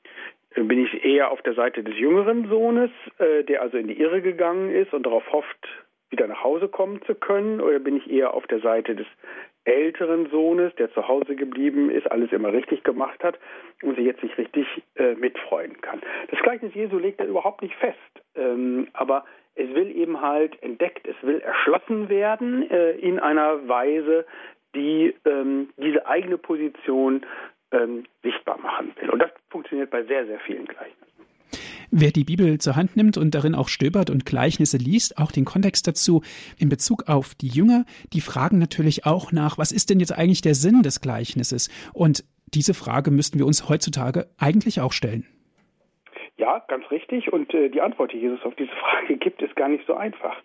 bin 0.64 0.84
ich 0.84 1.04
eher 1.04 1.30
auf 1.30 1.42
der 1.42 1.54
Seite 1.54 1.82
des 1.82 1.98
jüngeren 1.98 2.48
Sohnes, 2.48 2.90
äh, 3.18 3.44
der 3.44 3.62
also 3.62 3.76
in 3.76 3.88
die 3.88 4.00
Irre 4.00 4.22
gegangen 4.22 4.70
ist 4.70 4.92
und 4.94 5.04
darauf 5.04 5.30
hofft, 5.32 5.68
wieder 6.10 6.26
nach 6.26 6.42
Hause 6.42 6.68
kommen 6.68 7.02
zu 7.02 7.14
können, 7.14 7.60
oder 7.60 7.78
bin 7.78 7.96
ich 7.96 8.10
eher 8.10 8.34
auf 8.34 8.46
der 8.46 8.60
Seite 8.60 8.94
des 8.94 9.06
älteren 9.64 10.30
Sohnes, 10.30 10.74
der 10.76 10.92
zu 10.92 11.08
Hause 11.08 11.34
geblieben 11.34 11.90
ist, 11.90 12.10
alles 12.10 12.32
immer 12.32 12.52
richtig 12.52 12.84
gemacht 12.84 13.22
hat 13.24 13.38
und 13.82 13.96
sich 13.96 14.06
jetzt 14.06 14.22
nicht 14.22 14.38
richtig 14.38 14.66
äh, 14.94 15.14
mitfreuen 15.14 15.80
kann. 15.80 16.00
Das 16.30 16.40
Gleichnis 16.40 16.72
Jesu 16.74 16.98
legt 16.98 17.20
er 17.20 17.26
überhaupt 17.26 17.62
nicht 17.62 17.74
fest, 17.74 17.98
ähm, 18.36 18.88
aber 18.92 19.24
es 19.56 19.68
will 19.74 19.94
eben 19.94 20.20
halt 20.20 20.62
entdeckt, 20.62 21.08
es 21.08 21.16
will 21.22 21.40
erschlossen 21.40 22.08
werden 22.08 22.70
äh, 22.70 22.92
in 22.92 23.18
einer 23.18 23.66
Weise, 23.68 24.24
die 24.74 25.14
ähm, 25.24 25.70
diese 25.76 26.06
eigene 26.06 26.38
Position 26.38 27.26
ähm, 27.76 28.04
sichtbar 28.22 28.58
machen 28.58 28.92
will. 29.00 29.10
Und 29.10 29.20
das 29.20 29.30
funktioniert 29.50 29.90
bei 29.90 30.02
sehr, 30.04 30.26
sehr 30.26 30.40
vielen 30.40 30.64
Gleichnissen. 30.66 31.06
Wer 31.90 32.10
die 32.10 32.24
Bibel 32.24 32.58
zur 32.58 32.74
Hand 32.74 32.96
nimmt 32.96 33.16
und 33.16 33.34
darin 33.34 33.54
auch 33.54 33.68
stöbert 33.68 34.10
und 34.10 34.26
Gleichnisse 34.26 34.76
liest, 34.76 35.18
auch 35.18 35.30
den 35.30 35.44
Kontext 35.44 35.86
dazu 35.86 36.22
in 36.58 36.68
Bezug 36.68 37.08
auf 37.08 37.34
die 37.34 37.48
Jünger, 37.48 37.84
die 38.12 38.20
fragen 38.20 38.58
natürlich 38.58 39.06
auch 39.06 39.30
nach, 39.30 39.56
was 39.56 39.70
ist 39.70 39.90
denn 39.90 40.00
jetzt 40.00 40.16
eigentlich 40.16 40.42
der 40.42 40.54
Sinn 40.54 40.82
des 40.82 41.00
Gleichnisses? 41.00 41.70
Und 41.94 42.24
diese 42.52 42.74
Frage 42.74 43.10
müssten 43.10 43.38
wir 43.38 43.46
uns 43.46 43.68
heutzutage 43.68 44.26
eigentlich 44.38 44.80
auch 44.80 44.92
stellen. 44.92 45.26
Ja, 46.36 46.62
ganz 46.68 46.90
richtig. 46.90 47.32
Und 47.32 47.54
äh, 47.54 47.70
die 47.70 47.80
Antwort, 47.80 48.12
die 48.12 48.18
Jesus 48.18 48.42
auf 48.44 48.54
diese 48.56 48.72
Frage 48.72 49.16
gibt, 49.18 49.40
ist 49.42 49.56
gar 49.56 49.68
nicht 49.68 49.86
so 49.86 49.94
einfach. 49.94 50.36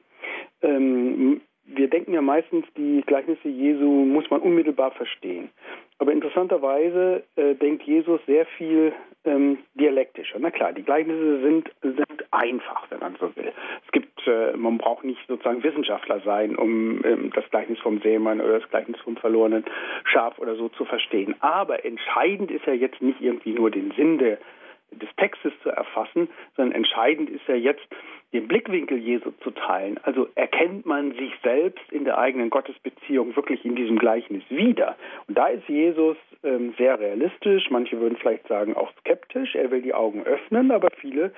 Ähm, 0.62 1.42
wir 1.76 1.90
denken 1.90 2.14
ja 2.14 2.22
meistens, 2.22 2.66
die 2.78 3.02
Gleichnisse 3.06 3.48
Jesu 3.48 3.86
muss 3.86 4.30
man 4.30 4.42
unmittelbar 4.42 4.92
verstehen. 4.92 5.50
Aber 6.00 6.12
interessanterweise 6.12 7.24
äh, 7.36 7.56
denkt 7.56 7.84
Jesus 7.84 8.20
sehr 8.26 8.46
viel 8.58 8.94
ähm, 9.24 9.60
dialektischer. 9.76 10.38
Na 10.40 10.50
klar, 10.50 10.74
die 10.74 10.84
Gleichnisse 10.84 11.42
sind, 11.42 11.70
sind 11.82 12.26
einfach, 12.32 12.90
wenn 12.90 13.00
man 13.00 13.16
so 13.20 13.36
will. 13.36 13.52
Es 13.86 13.92
gibt, 13.92 14.28
äh, 14.28 14.58
man 14.58 14.78
braucht 14.78 15.04
nicht 15.04 15.20
sozusagen 15.28 15.64
Wissenschaftler 15.64 16.20
sein, 16.22 16.56
um 16.56 17.04
ähm, 17.06 17.32
das 17.36 17.48
Gleichnis 17.52 17.80
vom 17.80 18.02
Seemann 18.02 18.42
oder 18.42 18.60
das 18.60 18.70
Gleichnis 18.70 19.00
vom 19.02 19.16
verlorenen 19.18 19.64
Schaf 20.06 20.40
oder 20.40 20.56
so 20.56 20.70
zu 20.70 20.86
verstehen. 20.86 21.36
Aber 21.40 21.86
entscheidend 21.86 22.50
ist 22.50 22.66
ja 22.66 22.74
jetzt 22.74 23.02
nicht 23.02 23.22
irgendwie 23.22 23.54
nur 23.54 23.70
den 23.70 23.92
Sinn 23.92 24.18
der 24.18 24.40
des 24.92 25.10
Textes 25.18 25.54
zu 25.64 25.70
erfassen, 25.70 26.30
sondern 26.56 26.76
entscheidend 26.76 27.30
ist 27.30 27.48
ja 27.48 27.56
jetzt, 27.56 27.88
den 28.34 28.48
Blickwinkel 28.48 28.98
Jesu 28.98 29.32
zu 29.44 29.52
teilen. 29.52 30.00
Also 30.04 30.30
erkennt 30.36 30.86
man 30.86 31.12
sich 31.16 31.34
selbst 31.44 31.84
in 31.92 32.06
der 32.06 32.18
eigenen 32.18 32.50
Gottesbeziehung 32.50 33.36
wirklich 33.36 33.66
in 33.66 33.76
diesem 33.76 33.98
Gleichnis 33.98 34.44
wieder. 34.50 34.96
Und 35.28 35.38
da 35.38 35.48
ist 35.48 35.68
Jesus 35.68 36.16
ähm, 36.44 36.74
sehr 36.78 37.00
realistisch, 37.00 37.70
manche 37.70 38.00
würden 38.00 38.18
vielleicht 38.18 38.48
sagen 38.48 38.76
auch 38.76 38.92
skeptisch, 39.00 39.56
er 39.56 39.70
will 39.72 39.82
die 39.82 39.94
Augen 39.94 40.24
öffnen, 40.24 40.72
aber 40.72 40.88
viele 40.98 41.34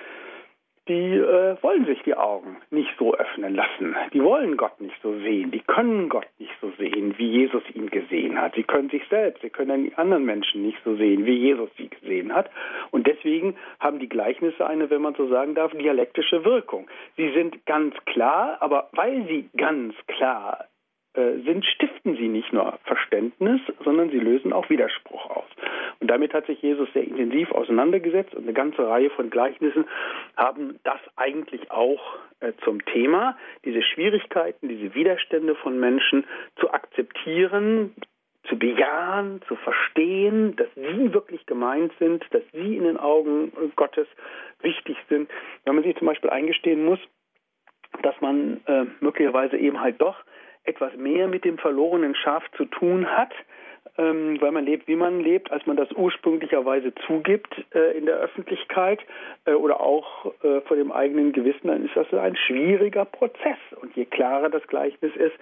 die 0.87 1.15
äh, 1.15 1.55
wollen 1.61 1.85
sich 1.85 2.01
die 2.03 2.15
Augen 2.15 2.57
nicht 2.69 2.89
so 2.99 3.13
öffnen 3.15 3.55
lassen. 3.55 3.95
Die 4.13 4.21
wollen 4.21 4.57
Gott 4.57 4.81
nicht 4.81 4.95
so 5.01 5.17
sehen. 5.19 5.51
Die 5.51 5.61
können 5.61 6.09
Gott 6.09 6.27
nicht 6.39 6.51
so 6.59 6.71
sehen, 6.77 7.17
wie 7.17 7.29
Jesus 7.29 7.63
ihn 7.73 7.89
gesehen 7.89 8.39
hat. 8.39 8.55
Sie 8.55 8.63
können 8.63 8.89
sich 8.89 9.03
selbst, 9.09 9.41
sie 9.41 9.49
können 9.49 9.85
die 9.85 9.95
anderen 9.95 10.25
Menschen 10.25 10.63
nicht 10.63 10.77
so 10.83 10.95
sehen, 10.95 11.25
wie 11.25 11.37
Jesus 11.37 11.69
sie 11.77 11.87
gesehen 11.87 12.33
hat. 12.35 12.49
Und 12.91 13.07
deswegen 13.07 13.55
haben 13.79 13.99
die 13.99 14.09
Gleichnisse 14.09 14.65
eine, 14.65 14.89
wenn 14.89 15.01
man 15.01 15.15
so 15.15 15.27
sagen 15.29 15.55
darf, 15.55 15.71
dialektische 15.71 16.43
Wirkung. 16.43 16.87
Sie 17.15 17.31
sind 17.31 17.65
ganz 17.65 17.95
klar, 18.05 18.57
aber 18.59 18.89
weil 18.91 19.25
sie 19.27 19.49
ganz 19.55 19.95
klar 20.07 20.65
sind, 21.15 21.65
stiften 21.65 22.15
sie 22.15 22.27
nicht 22.27 22.51
nur 22.53 22.79
Verständnis, 22.85 23.61
sondern 23.83 24.09
sie 24.09 24.19
lösen 24.19 24.51
auch 24.51 24.69
Widerspruch 24.69 25.29
aus. 25.29 25.49
Und 25.99 26.09
damit 26.09 26.33
hat 26.33 26.47
sich 26.47 26.61
Jesus 26.61 26.89
sehr 26.93 27.03
intensiv 27.03 27.51
auseinandergesetzt 27.51 28.33
und 28.33 28.43
eine 28.43 28.53
ganze 28.53 28.87
Reihe 28.87 29.09
von 29.11 29.29
Gleichnissen 29.29 29.85
haben 30.35 30.79
das 30.83 30.99
eigentlich 31.15 31.71
auch 31.71 32.01
äh, 32.39 32.53
zum 32.63 32.83
Thema, 32.85 33.37
diese 33.63 33.81
Schwierigkeiten, 33.81 34.69
diese 34.69 34.95
Widerstände 34.95 35.55
von 35.55 35.79
Menschen 35.79 36.25
zu 36.59 36.71
akzeptieren, 36.71 37.93
zu 38.49 38.57
bejahen, 38.57 39.41
zu 39.47 39.55
verstehen, 39.55 40.55
dass 40.55 40.67
sie 40.75 41.13
wirklich 41.13 41.45
gemeint 41.45 41.93
sind, 41.99 42.25
dass 42.31 42.43
sie 42.51 42.75
in 42.75 42.83
den 42.83 42.97
Augen 42.97 43.53
Gottes 43.75 44.07
wichtig 44.61 44.97
sind. 45.09 45.29
Wenn 45.63 45.75
man 45.75 45.83
sich 45.83 45.95
zum 45.97 46.07
Beispiel 46.07 46.29
eingestehen 46.29 46.83
muss, 46.83 46.99
dass 48.01 48.19
man 48.19 48.59
äh, 48.65 48.85
möglicherweise 48.99 49.57
eben 49.57 49.79
halt 49.79 50.01
doch 50.01 50.17
etwas 50.63 50.95
mehr 50.95 51.27
mit 51.27 51.45
dem 51.45 51.57
verlorenen 51.57 52.15
Schaf 52.15 52.43
zu 52.57 52.65
tun 52.65 53.05
hat, 53.07 53.33
ähm, 53.97 54.41
weil 54.41 54.51
man 54.51 54.65
lebt, 54.65 54.87
wie 54.87 54.95
man 54.95 55.19
lebt, 55.19 55.51
als 55.51 55.65
man 55.67 55.77
das 55.77 55.91
ursprünglicherweise 55.91 56.93
zugibt 57.05 57.53
äh, 57.75 57.95
in 57.97 58.05
der 58.05 58.15
Öffentlichkeit 58.15 58.99
äh, 59.45 59.53
oder 59.53 59.81
auch 59.81 60.33
äh, 60.43 60.61
vor 60.61 60.77
dem 60.77 60.91
eigenen 60.91 61.31
Gewissen, 61.31 61.67
dann 61.67 61.85
ist 61.85 61.95
das 61.95 62.11
ein 62.13 62.35
schwieriger 62.35 63.05
Prozess. 63.05 63.59
Und 63.81 63.95
je 63.95 64.05
klarer 64.05 64.49
das 64.49 64.65
Gleichnis 64.67 65.15
ist, 65.15 65.35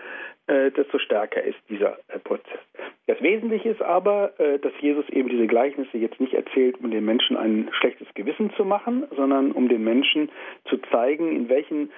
äh, 0.47 0.71
desto 0.71 0.99
stärker 0.99 1.41
ist 1.43 1.57
dieser 1.69 1.97
äh, 2.10 2.19
Prozess. 2.19 2.60
Das 3.07 3.21
Wesentliche 3.21 3.69
ist 3.69 3.81
aber, 3.81 4.34
äh, 4.38 4.60
dass 4.60 4.73
Jesus 4.81 5.07
eben 5.10 5.29
diese 5.29 5.47
Gleichnisse 5.47 5.97
jetzt 5.97 6.19
nicht 6.19 6.34
erzählt, 6.34 6.77
um 6.81 6.91
den 6.91 7.05
Menschen 7.05 7.38
ein 7.38 7.69
schlechtes 7.79 8.07
Gewissen 8.15 8.51
zu 8.57 8.65
machen, 8.65 9.05
sondern 9.15 9.53
um 9.53 9.69
den 9.69 9.84
Menschen 9.84 10.29
zu 10.65 10.77
zeigen, 10.91 11.34
in 11.34 11.47
welchen 11.47 11.89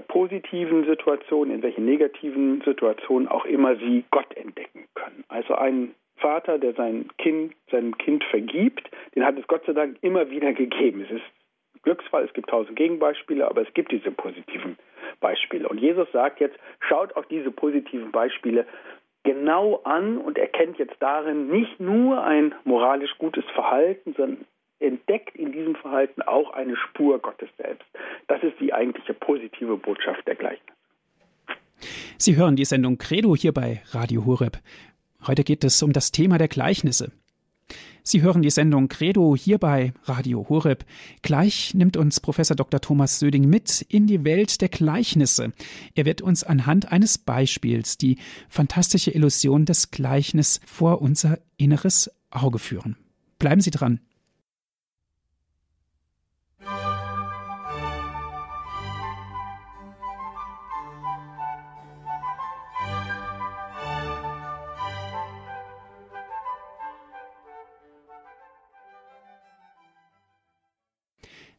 positiven 0.00 0.84
Situationen, 0.86 1.54
in 1.54 1.62
welchen 1.62 1.84
negativen 1.84 2.62
Situationen 2.64 3.28
auch 3.28 3.44
immer 3.44 3.76
sie 3.76 4.04
Gott 4.10 4.36
entdecken 4.36 4.86
können. 4.94 5.24
Also 5.28 5.54
ein 5.54 5.94
Vater, 6.16 6.58
der 6.58 6.74
sein 6.74 7.08
Kind, 7.18 7.54
seinem 7.70 7.96
Kind 7.98 8.24
vergibt, 8.24 8.88
den 9.14 9.24
hat 9.24 9.38
es 9.38 9.46
Gott 9.46 9.64
sei 9.66 9.72
Dank 9.72 9.96
immer 10.02 10.30
wieder 10.30 10.52
gegeben. 10.52 11.02
Es 11.02 11.10
ist 11.10 11.82
Glücksfall, 11.82 12.24
es 12.24 12.32
gibt 12.32 12.48
tausend 12.48 12.76
Gegenbeispiele, 12.76 13.46
aber 13.46 13.62
es 13.62 13.74
gibt 13.74 13.90
diese 13.90 14.12
positiven 14.12 14.76
Beispiele. 15.20 15.68
Und 15.68 15.78
Jesus 15.78 16.10
sagt 16.12 16.40
jetzt, 16.40 16.56
schaut 16.80 17.16
auf 17.16 17.26
diese 17.26 17.50
positiven 17.50 18.12
Beispiele 18.12 18.66
genau 19.24 19.80
an 19.84 20.18
und 20.18 20.38
erkennt 20.38 20.78
jetzt 20.78 20.96
darin 21.00 21.48
nicht 21.48 21.80
nur 21.80 22.22
ein 22.22 22.54
moralisch 22.64 23.16
gutes 23.18 23.44
Verhalten, 23.54 24.14
sondern 24.16 24.44
entdeckt 24.82 25.36
in 25.36 25.52
diesem 25.52 25.74
Verhalten 25.76 26.22
auch 26.22 26.52
eine 26.52 26.76
Spur 26.76 27.18
Gottes 27.18 27.48
selbst. 27.56 27.86
Das 28.28 28.42
ist 28.42 28.58
die 28.60 28.72
eigentliche 28.72 29.14
positive 29.14 29.76
Botschaft 29.76 30.26
der 30.26 30.34
Gleichnis. 30.34 30.76
Sie 32.18 32.36
hören 32.36 32.56
die 32.56 32.64
Sendung 32.64 32.98
Credo 32.98 33.34
hier 33.34 33.52
bei 33.52 33.82
Radio 33.90 34.24
Horeb. 34.24 34.58
Heute 35.26 35.44
geht 35.44 35.64
es 35.64 35.82
um 35.82 35.92
das 35.92 36.12
Thema 36.12 36.38
der 36.38 36.48
Gleichnisse. 36.48 37.12
Sie 38.04 38.22
hören 38.22 38.42
die 38.42 38.50
Sendung 38.50 38.88
Credo 38.88 39.36
hier 39.36 39.58
bei 39.58 39.92
Radio 40.04 40.48
Horeb. 40.48 40.84
Gleich 41.22 41.72
nimmt 41.74 41.96
uns 41.96 42.18
Professor 42.18 42.56
Dr. 42.56 42.80
Thomas 42.80 43.20
Söding 43.20 43.48
mit 43.48 43.82
in 43.82 44.08
die 44.08 44.24
Welt 44.24 44.60
der 44.60 44.68
Gleichnisse. 44.68 45.52
Er 45.94 46.04
wird 46.04 46.20
uns 46.20 46.42
anhand 46.42 46.90
eines 46.90 47.18
Beispiels 47.18 47.98
die 47.98 48.18
fantastische 48.48 49.12
Illusion 49.12 49.64
des 49.64 49.92
Gleichnis 49.92 50.60
vor 50.66 51.00
unser 51.00 51.38
inneres 51.56 52.10
Auge 52.30 52.58
führen. 52.58 52.96
Bleiben 53.38 53.60
Sie 53.60 53.70
dran. 53.70 54.00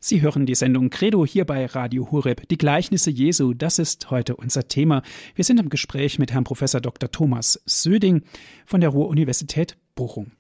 Sie 0.05 0.21
hören 0.21 0.45
die 0.45 0.53
Sendung 0.53 0.89
Credo 0.89 1.25
hier 1.25 1.45
bei 1.45 1.65
Radio 1.65 2.11
Hureb. 2.11 2.45
Die 2.49 2.57
Gleichnisse 2.57 3.09
Jesu, 3.09 3.53
das 3.53 3.79
ist 3.79 4.11
heute 4.11 4.35
unser 4.35 4.67
Thema. 4.67 5.01
Wir 5.33 5.45
sind 5.45 5.61
im 5.61 5.69
Gespräch 5.69 6.19
mit 6.19 6.33
Herrn 6.33 6.43
Professor 6.43 6.81
Dr. 6.81 7.09
Thomas 7.09 7.63
Söding 7.65 8.21
von 8.65 8.81
der 8.81 8.89
Ruhr-Universität 8.89 9.77
Bochum. 9.95 10.33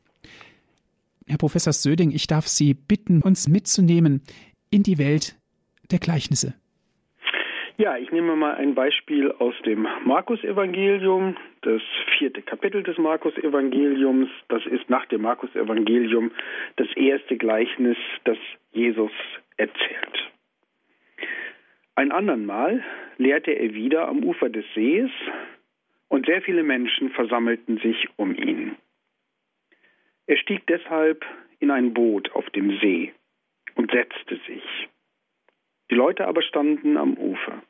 Herr 1.27 1.37
Professor 1.37 1.71
Söding, 1.71 2.11
ich 2.11 2.27
darf 2.27 2.45
Sie 2.45 2.73
bitten, 2.73 3.21
uns 3.21 3.47
mitzunehmen 3.47 4.21
in 4.69 4.83
die 4.83 4.97
Welt 4.97 5.37
der 5.91 5.99
Gleichnisse. 5.99 6.55
Ja, 7.77 7.97
ich 7.97 8.11
nehme 8.11 8.35
mal 8.35 8.55
ein 8.55 8.75
Beispiel 8.75 9.31
aus 9.31 9.55
dem 9.65 9.87
Markus-Evangelium, 10.05 11.37
das 11.61 11.81
vierte 12.17 12.41
Kapitel 12.41 12.83
des 12.83 12.97
Markus-Evangeliums. 12.97 14.29
Das 14.49 14.65
ist 14.65 14.89
nach 14.89 15.05
dem 15.05 15.21
Markus-Evangelium 15.21 16.31
das 16.75 16.87
erste 16.97 17.37
Gleichnis, 17.37 17.97
das 18.25 18.37
Jesus 18.73 19.11
erzählt. 19.57 20.31
Ein 21.95 22.11
andern 22.11 22.45
Mal 22.45 22.83
lehrte 23.17 23.51
er 23.51 23.73
wieder 23.73 24.07
am 24.07 24.23
Ufer 24.23 24.49
des 24.49 24.65
Sees 24.73 25.11
und 26.07 26.25
sehr 26.25 26.41
viele 26.41 26.63
Menschen 26.63 27.11
versammelten 27.11 27.77
sich 27.77 28.07
um 28.17 28.35
ihn. 28.35 28.75
Er 30.25 30.37
stieg 30.37 30.65
deshalb 30.67 31.25
in 31.59 31.71
ein 31.71 31.93
Boot 31.93 32.31
auf 32.33 32.49
dem 32.51 32.79
See 32.79 33.13
und 33.75 33.91
setzte 33.91 34.37
sich. 34.47 34.63
Die 35.89 35.95
Leute 35.95 36.27
aber 36.27 36.41
standen 36.41 36.97
am 36.97 37.13
Ufer. 37.15 37.61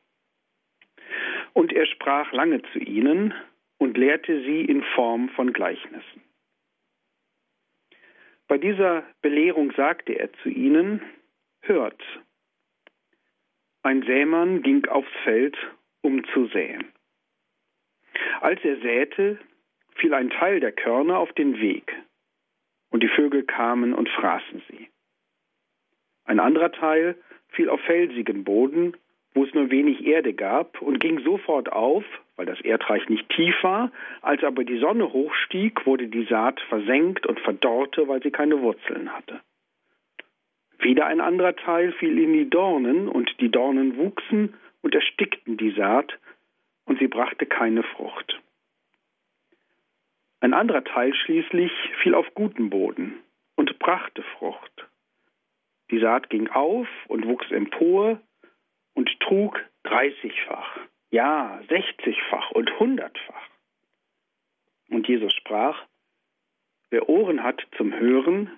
Und 1.54 1.74
er 1.74 1.86
sprach 1.86 2.32
lange 2.32 2.62
zu 2.72 2.80
ihnen 2.80 3.34
und 3.78 3.98
lehrte 3.98 4.42
sie 4.44 4.62
in 4.62 4.84
Form 4.96 5.30
von 5.30 5.52
Gleichnissen. 5.52 6.22
Bei 8.48 8.58
dieser 8.58 9.04
Belehrung 9.22 9.72
sagte 9.72 10.14
er 10.14 10.32
zu 10.42 10.50
ihnen, 10.50 11.02
hört, 11.64 12.02
ein 13.86 14.04
Sämann 14.04 14.62
ging 14.62 14.86
aufs 14.86 15.12
Feld, 15.24 15.58
um 16.02 16.24
zu 16.34 16.48
säen. 16.48 16.86
Als 18.40 18.64
er 18.64 18.78
säte, 18.78 19.38
fiel 19.96 20.14
ein 20.14 20.30
Teil 20.30 20.62
der 20.62 20.72
Körner 20.72 21.18
auf 21.18 21.34
den 21.34 21.60
Weg, 21.60 21.94
und 22.92 23.04
die 23.04 23.10
Vögel 23.10 23.44
kamen 23.44 23.94
und 23.94 24.08
fraßen 24.08 24.62
sie. 24.70 24.88
Ein 26.26 26.40
anderer 26.40 26.72
Teil 26.72 27.18
fiel 27.50 27.70
auf 27.70 27.82
felsigen 27.82 28.46
Boden, 28.46 28.96
wo 29.34 29.44
es 29.44 29.54
nur 29.54 29.70
wenig 29.70 30.06
Erde 30.06 30.34
gab, 30.34 30.82
und 30.82 31.00
ging 31.00 31.20
sofort 31.20 31.72
auf, 31.72 32.06
weil 32.38 32.46
das 32.46 32.62
Erdreich 32.62 33.10
nicht 33.10 33.28
tief 33.30 33.56
war, 33.64 33.92
als 34.22 34.44
aber 34.44 34.64
die 34.64 34.78
Sonne 34.78 35.12
hochstieg, 35.12 35.86
wurde 35.86 36.08
die 36.08 36.26
Saat 36.26 36.62
versenkt 36.70 37.26
und 37.26 37.40
verdorrte, 37.42 38.08
weil 38.08 38.22
sie 38.24 38.32
keine 38.32 38.62
Wurzeln 38.62 39.12
hatte. 39.14 39.42
Wieder 40.84 41.06
ein 41.06 41.22
anderer 41.22 41.56
Teil 41.56 41.94
fiel 41.94 42.20
in 42.20 42.34
die 42.34 42.50
Dornen, 42.50 43.08
und 43.08 43.40
die 43.40 43.50
Dornen 43.50 43.96
wuchsen 43.96 44.54
und 44.82 44.94
erstickten 44.94 45.56
die 45.56 45.72
Saat, 45.72 46.20
und 46.86 47.00
sie 47.00 47.08
brachte 47.08 47.46
keine 47.46 47.84
Frucht. 47.84 48.42
Ein 50.42 50.54
anderer 50.54 50.84
Teil 50.84 51.14
schließlich 51.16 51.72
fiel 52.02 52.14
auf 52.14 52.28
guten 52.34 52.70
Boden 52.70 53.16
und 53.56 53.80
brachte 53.80 54.24
Frucht. 54.38 54.90
Die 55.90 56.00
Saat 56.00 56.30
ging 56.30 56.50
auf 56.50 56.88
und 57.08 57.26
wuchs 57.28 57.50
empor 57.50 58.20
und 58.94 59.10
trug 59.22 59.64
dreißigfach, 59.84 60.80
ja 61.12 61.62
sechzigfach 61.70 62.52
und 62.52 62.78
hundertfach. 62.78 63.48
Und 64.90 65.08
Jesus 65.08 65.34
sprach, 65.34 65.82
wer 66.90 67.08
Ohren 67.08 67.42
hat 67.42 67.66
zum 67.78 67.94
Hören, 67.94 68.52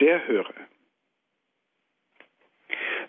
der 0.00 0.26
höre. 0.26 0.52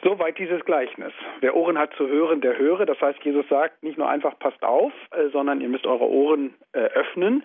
Soweit 0.04 0.38
dieses 0.38 0.63
Gleichnis. 0.66 1.13
Wer 1.39 1.56
Ohren 1.56 1.78
hat 1.78 1.94
zu 1.96 2.08
hören, 2.08 2.42
der 2.42 2.58
höre. 2.58 2.86
Das 2.86 3.00
heißt, 3.00 3.24
Jesus 3.24 3.48
sagt 3.48 3.84
nicht 3.84 3.98
nur 3.98 4.10
einfach 4.10 4.38
passt 4.38 4.62
auf, 4.62 4.92
äh, 5.12 5.30
sondern 5.30 5.62
ihr 5.62 5.70
müsst 5.70 5.88
eure 5.88 6.10
Ohren 6.10 6.54
äh, 6.74 6.80
öffnen. 6.80 7.44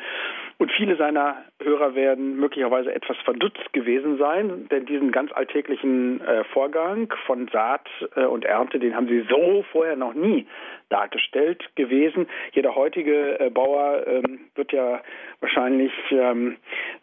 Und 0.59 0.73
viele 0.73 0.97
seiner 0.97 1.37
Hörer 1.63 1.95
werden 1.95 2.37
möglicherweise 2.37 2.93
etwas 2.93 3.17
verdutzt 3.19 3.73
gewesen 3.73 4.19
sein, 4.19 4.67
denn 4.73 4.87
diesen 4.87 5.13
ganz 5.13 5.31
alltäglichen 5.33 6.21
äh, 6.21 6.43
Vorgang 6.53 7.13
von 7.27 7.47
Saat 7.49 7.89
und 8.17 8.45
Ernte, 8.45 8.81
den 8.81 8.97
haben 8.97 9.07
sie 9.07 9.25
so 9.31 9.65
vorher 9.71 9.95
noch 9.95 10.15
nie 10.15 10.47
dargestellt 10.89 11.65
gewesen. 11.75 12.29
Jeder 12.53 12.75
heutige 12.75 13.51
Bauer 13.53 14.07
ähm, 14.07 14.41
wird 14.55 14.73
ja 14.73 15.03
wahrscheinlich 15.41 15.93
ähm, 16.11 16.57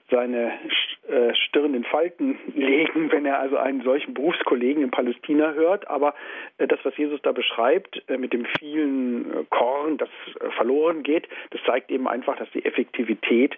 seine 0.09 0.53
Stirn 1.33 1.73
in 1.73 1.83
Falten 1.83 2.37
legen, 2.55 3.11
wenn 3.11 3.25
er 3.25 3.39
also 3.39 3.57
einen 3.57 3.81
solchen 3.81 4.13
Berufskollegen 4.13 4.83
in 4.83 4.91
Palästina 4.91 5.53
hört. 5.53 5.87
Aber 5.87 6.13
äh, 6.57 6.67
das, 6.67 6.79
was 6.83 6.97
Jesus 6.97 7.21
da 7.21 7.31
beschreibt, 7.31 8.01
äh, 8.09 8.17
mit 8.17 8.33
dem 8.33 8.45
vielen 8.59 9.31
äh, 9.31 9.43
Korn, 9.49 9.97
das 9.97 10.09
verloren 10.55 11.03
geht, 11.03 11.27
das 11.51 11.61
zeigt 11.65 11.91
eben 11.91 12.07
einfach, 12.07 12.37
dass 12.37 12.49
die 12.51 12.65
Effektivität 12.65 13.55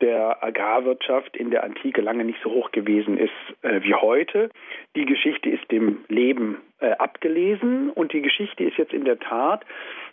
der 0.00 0.42
Agrarwirtschaft 0.42 1.36
in 1.36 1.50
der 1.50 1.64
Antike 1.64 2.00
lange 2.00 2.24
nicht 2.24 2.40
so 2.42 2.50
hoch 2.50 2.70
gewesen 2.72 3.18
ist 3.18 3.32
wie 3.62 3.94
heute. 3.94 4.50
Die 4.94 5.06
Geschichte 5.06 5.50
ist 5.50 5.70
dem 5.70 6.04
Leben 6.08 6.58
abgelesen 6.80 7.90
und 7.90 8.12
die 8.12 8.22
Geschichte 8.22 8.64
ist 8.64 8.76
jetzt 8.76 8.92
in 8.92 9.04
der 9.04 9.18
Tat 9.18 9.64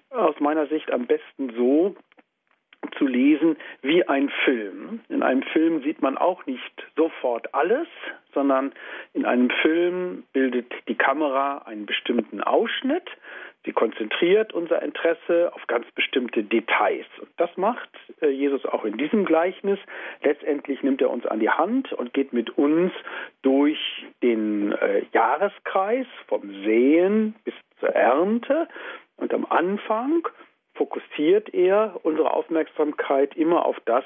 aus 0.10 0.40
meiner 0.40 0.68
Sicht 0.68 0.92
am 0.92 1.06
besten 1.06 1.52
so 1.58 1.96
zu 2.98 3.08
lesen 3.08 3.58
wie 3.82 4.08
ein 4.08 4.30
Film. 4.44 5.02
In 5.10 5.24
einem 5.24 5.44
Film 5.44 5.82
sieht 5.84 6.02
man 6.02 6.18
auch 6.18 6.46
nicht 6.46 6.88
sofort 6.96 7.54
alles, 7.54 7.88
sondern 8.34 8.74
in 9.14 9.26
einem 9.26 9.50
Film 9.62 10.24
bildet 10.34 10.72
die 10.88 10.96
Kamera 10.96 11.60
einen 11.60 11.86
bestimmten 11.86 12.42
Ausschnitt. 12.42 13.10
Sie 13.66 13.72
konzentriert 13.72 14.54
unser 14.54 14.82
Interesse 14.82 15.52
auf 15.54 15.66
ganz 15.68 15.90
bestimmte 15.92 16.44
Details. 16.44 17.06
Und 17.20 17.30
das 17.38 17.56
macht 17.56 17.90
äh, 18.22 18.28
Jesus 18.28 18.66
auch 18.66 18.84
in 18.84 18.98
diesem 18.98 19.24
Gleichnis. 19.24 19.80
Letztendlich 20.22 20.84
nimmt 20.84 21.02
er 21.02 21.10
uns 21.10 21.26
an 21.26 21.40
die 21.40 21.50
Hand 21.50 21.94
und 21.94 22.14
geht 22.14 22.34
mit 22.34 22.58
uns 22.58 22.92
durch 23.42 23.80
den 24.22 24.74
äh, 24.74 25.06
Jahreskreis 25.14 26.08
vom 26.28 26.50
Sehen 26.66 27.36
bis 27.46 27.54
zur 27.80 27.90
Ernte. 27.90 28.68
Und 29.16 29.34
am 29.34 29.46
Anfang 29.46 30.28
fokussiert 30.74 31.54
er 31.54 32.00
unsere 32.04 32.32
Aufmerksamkeit 32.32 33.36
immer 33.38 33.66
auf 33.66 33.80
das, 33.86 34.04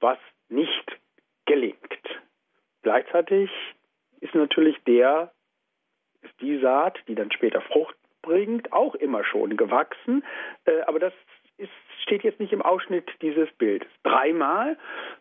was 0.00 0.18
nicht 0.48 0.98
gelingt. 1.46 1.76
Gleichzeitig 2.82 3.50
ist 4.20 4.34
natürlich 4.34 4.76
der, 4.86 5.30
ist 6.22 6.34
die 6.40 6.58
Saat, 6.58 6.98
die 7.06 7.14
dann 7.14 7.30
später 7.30 7.60
Frucht 7.60 7.96
bringt, 8.22 8.72
auch 8.72 8.94
immer 8.94 9.24
schon 9.24 9.56
gewachsen. 9.56 10.24
Äh, 10.64 10.80
aber 10.86 10.98
das 10.98 11.12
ist, 11.58 11.70
steht 12.02 12.22
jetzt 12.22 12.40
nicht 12.40 12.52
im 12.52 12.62
Ausschnitt 12.62 13.08
dieses 13.22 13.50
Bildes. 13.58 13.88
Dreimal 14.02 14.76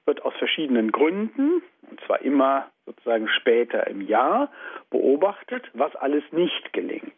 wird 0.05 0.23
aus 0.23 0.33
verschiedenen 0.37 0.91
Gründen, 0.91 1.61
und 1.89 2.01
zwar 2.05 2.21
immer 2.21 2.69
sozusagen 2.85 3.27
später 3.27 3.87
im 3.87 4.01
Jahr, 4.01 4.51
beobachtet, 4.89 5.69
was 5.73 5.95
alles 5.95 6.23
nicht 6.31 6.73
gelingt. 6.73 7.13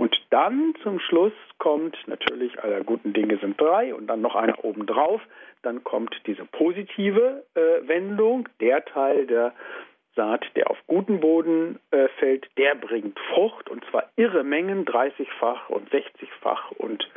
Und 0.00 0.16
dann 0.30 0.74
zum 0.82 0.98
Schluss 0.98 1.34
kommt 1.58 1.94
natürlich, 2.06 2.58
aller 2.64 2.82
guten 2.82 3.12
Dinge 3.12 3.36
sind 3.36 3.60
drei 3.60 3.94
und 3.94 4.06
dann 4.06 4.22
noch 4.22 4.34
einer 4.34 4.64
obendrauf. 4.64 5.20
Dann 5.60 5.84
kommt 5.84 6.16
diese 6.26 6.46
positive 6.46 7.44
äh, 7.54 7.86
Wendung. 7.86 8.48
Der 8.60 8.82
Teil 8.86 9.26
der 9.26 9.52
Saat, 10.16 10.44
der 10.56 10.70
auf 10.70 10.78
guten 10.86 11.20
Boden 11.20 11.78
äh, 11.90 12.08
fällt, 12.18 12.48
der 12.58 12.74
bringt 12.74 13.18
Frucht 13.32 13.68
und 13.70 13.84
zwar 13.90 14.10
irre 14.16 14.44
Mengen, 14.44 14.84
30-fach 14.84 15.70
und 15.70 15.88
60-fach 15.90 16.72
und, 16.72 17.08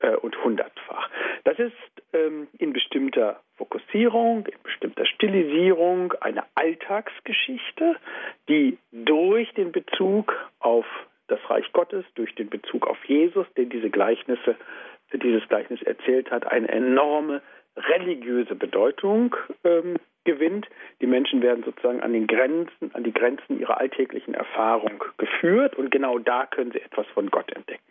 äh, 0.00 0.16
und 0.16 0.42
hundertfach. 0.42 1.08
Das 1.44 1.58
ist 1.58 1.72
ähm, 2.12 2.48
in 2.58 2.72
bestimmter 2.72 3.40
Fokussierung, 3.56 4.46
in 4.46 4.62
bestimmter 4.62 5.06
Stilisierung 5.06 6.12
eine 6.20 6.44
Alltagsgeschichte, 6.54 7.96
die 8.48 8.78
durch 8.92 9.52
den 9.54 9.72
Bezug 9.72 10.34
auf 10.58 10.86
das 11.30 11.38
Reich 11.48 11.72
Gottes 11.72 12.04
durch 12.14 12.34
den 12.34 12.50
Bezug 12.50 12.86
auf 12.86 13.02
Jesus, 13.04 13.46
der 13.56 13.66
diese 13.66 13.88
Gleichnisse, 13.88 14.56
dieses 15.12 15.48
Gleichnis 15.48 15.80
erzählt 15.82 16.30
hat, 16.30 16.46
eine 16.46 16.68
enorme 16.68 17.40
religiöse 17.76 18.54
Bedeutung 18.54 19.36
ähm, 19.64 19.96
gewinnt. 20.24 20.66
Die 21.00 21.06
Menschen 21.06 21.42
werden 21.42 21.64
sozusagen 21.64 22.00
an 22.00 22.12
den 22.12 22.26
Grenzen, 22.26 22.94
an 22.94 23.04
die 23.04 23.12
Grenzen 23.12 23.58
ihrer 23.58 23.78
alltäglichen 23.78 24.34
Erfahrung 24.34 25.02
geführt 25.18 25.76
und 25.76 25.90
genau 25.90 26.18
da 26.18 26.46
können 26.46 26.72
sie 26.72 26.80
etwas 26.80 27.06
von 27.14 27.30
Gott 27.30 27.50
entdecken. 27.52 27.82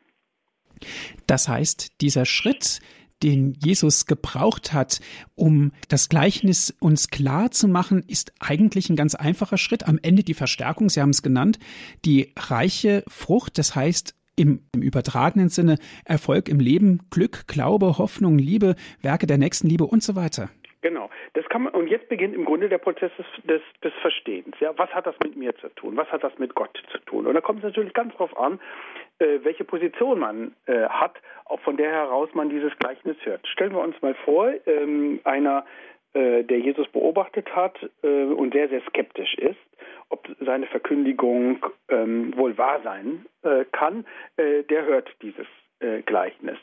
Das 1.27 1.47
heißt, 1.47 2.01
dieser 2.01 2.25
Schritt, 2.25 2.79
den 3.21 3.53
Jesus 3.61 4.05
gebraucht 4.05 4.71
hat, 4.73 5.01
um 5.35 5.71
das 5.89 6.07
Gleichnis 6.09 6.75
uns 6.79 7.09
klar 7.09 7.51
zu 7.51 7.67
machen, 7.67 8.03
ist 8.07 8.33
eigentlich 8.39 8.89
ein 8.89 8.95
ganz 8.95 9.15
einfacher 9.15 9.57
Schritt. 9.57 9.87
Am 9.87 9.99
Ende 10.01 10.23
die 10.23 10.33
Verstärkung, 10.33 10.89
Sie 10.89 11.01
haben 11.01 11.09
es 11.09 11.21
genannt, 11.21 11.59
die 12.05 12.33
reiche 12.37 13.03
Frucht, 13.09 13.57
das 13.57 13.75
heißt 13.75 14.15
im, 14.37 14.61
im 14.73 14.81
übertragenen 14.81 15.49
Sinne 15.49 15.77
Erfolg 16.05 16.47
im 16.47 16.61
Leben, 16.61 17.01
Glück, 17.09 17.45
Glaube, 17.47 17.97
Hoffnung, 17.97 18.37
Liebe, 18.37 18.75
Werke 19.01 19.27
der 19.27 19.37
Nächstenliebe 19.37 19.85
und 19.85 20.01
so 20.01 20.15
weiter. 20.15 20.49
Genau, 20.81 21.09
das 21.33 21.47
kann 21.49 21.63
man, 21.63 21.73
und 21.73 21.87
jetzt 21.87 22.07
beginnt 22.07 22.33
im 22.33 22.45
Grunde 22.45 22.69
der 22.69 22.77
Prozess 22.77 23.11
des, 23.17 23.25
des, 23.43 23.61
des, 23.83 23.93
Verstehens. 24.01 24.55
Ja, 24.61 24.71
was 24.77 24.89
hat 24.91 25.05
das 25.05 25.15
mit 25.21 25.35
mir 25.35 25.53
zu 25.57 25.67
tun? 25.69 25.97
Was 25.97 26.09
hat 26.09 26.23
das 26.23 26.37
mit 26.39 26.55
Gott 26.55 26.81
zu 26.91 26.99
tun? 26.99 27.27
Und 27.27 27.33
da 27.33 27.41
kommt 27.41 27.59
es 27.59 27.65
natürlich 27.65 27.93
ganz 27.93 28.13
darauf 28.13 28.37
an, 28.37 28.59
äh, 29.19 29.39
welche 29.43 29.65
Position 29.65 30.19
man 30.19 30.55
äh, 30.67 30.87
hat, 30.87 31.15
auch 31.45 31.59
von 31.61 31.75
der 31.75 31.91
heraus 31.91 32.29
man 32.33 32.49
dieses 32.49 32.77
Gleichnis 32.79 33.17
hört. 33.23 33.45
Stellen 33.47 33.73
wir 33.73 33.81
uns 33.81 34.01
mal 34.01 34.15
vor, 34.23 34.53
ähm, 34.67 35.19
einer, 35.25 35.65
äh, 36.13 36.43
der 36.43 36.59
Jesus 36.59 36.87
beobachtet 36.87 37.53
hat 37.53 37.77
äh, 38.01 38.23
und 38.23 38.53
sehr, 38.53 38.69
sehr 38.69 38.81
skeptisch 38.87 39.35
ist, 39.35 39.59
ob 40.07 40.27
seine 40.39 40.65
Verkündigung 40.67 41.65
ähm, 41.89 42.35
wohl 42.37 42.57
wahr 42.57 42.79
sein 42.83 43.25
äh, 43.43 43.65
kann, 43.73 44.05
äh, 44.37 44.63
der 44.63 44.85
hört 44.85 45.09
dieses 45.21 45.47
Gleichnis. 46.05 46.57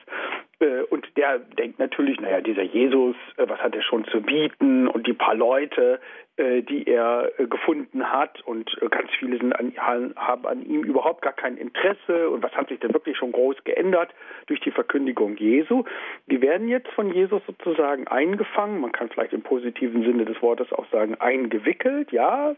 Äh, 0.59 0.83
und 0.91 1.07
der 1.17 1.39
denkt 1.39 1.79
natürlich, 1.79 2.21
naja, 2.21 2.41
dieser 2.41 2.63
Jesus, 2.63 3.17
äh, 3.37 3.49
was 3.49 3.61
hat 3.61 3.75
er 3.75 3.83
schon 3.83 4.05
zu 4.07 4.21
bieten? 4.23 4.89
Und 4.89 5.07
die 5.07 5.13
paar 5.13 5.35
Leute, 5.35 6.01
äh, 6.37 6.63
die 6.63 6.87
er 6.87 7.31
gefunden 7.39 8.11
hat. 8.11 8.41
Und 8.43 8.77
ganz 8.91 9.11
viele 9.19 9.39
sind 9.39 9.53
an, 9.53 9.73
haben 10.17 10.47
an 10.47 10.63
ihm 10.65 10.83
überhaupt 10.83 11.23
gar 11.23 11.33
kein 11.33 11.57
Interesse. 11.57 12.31
Und 12.31 12.43
was 12.43 12.53
hat 12.53 12.69
sich 12.69 12.81
denn 12.81 12.95
wirklich 12.95 13.17
schon 13.17 13.33
groß 13.33 13.65
geändert 13.65 14.13
durch 14.47 14.61
die 14.61 14.71
Verkündigung 14.71 15.37
Jesu. 15.37 15.85
Die 16.27 16.41
werden 16.41 16.69
jetzt 16.69 16.89
von 16.89 17.13
Jesus 17.13 17.43
sozusagen 17.47 18.07
eingefangen, 18.09 18.81
man 18.81 18.93
kann 18.93 19.09
vielleicht 19.09 19.33
im 19.33 19.43
positiven 19.43 20.03
Sinne 20.05 20.25
des 20.25 20.41
Wortes 20.43 20.73
auch 20.73 20.87
sagen, 20.91 21.15
eingewickelt, 21.17 22.13
ja, 22.13 22.55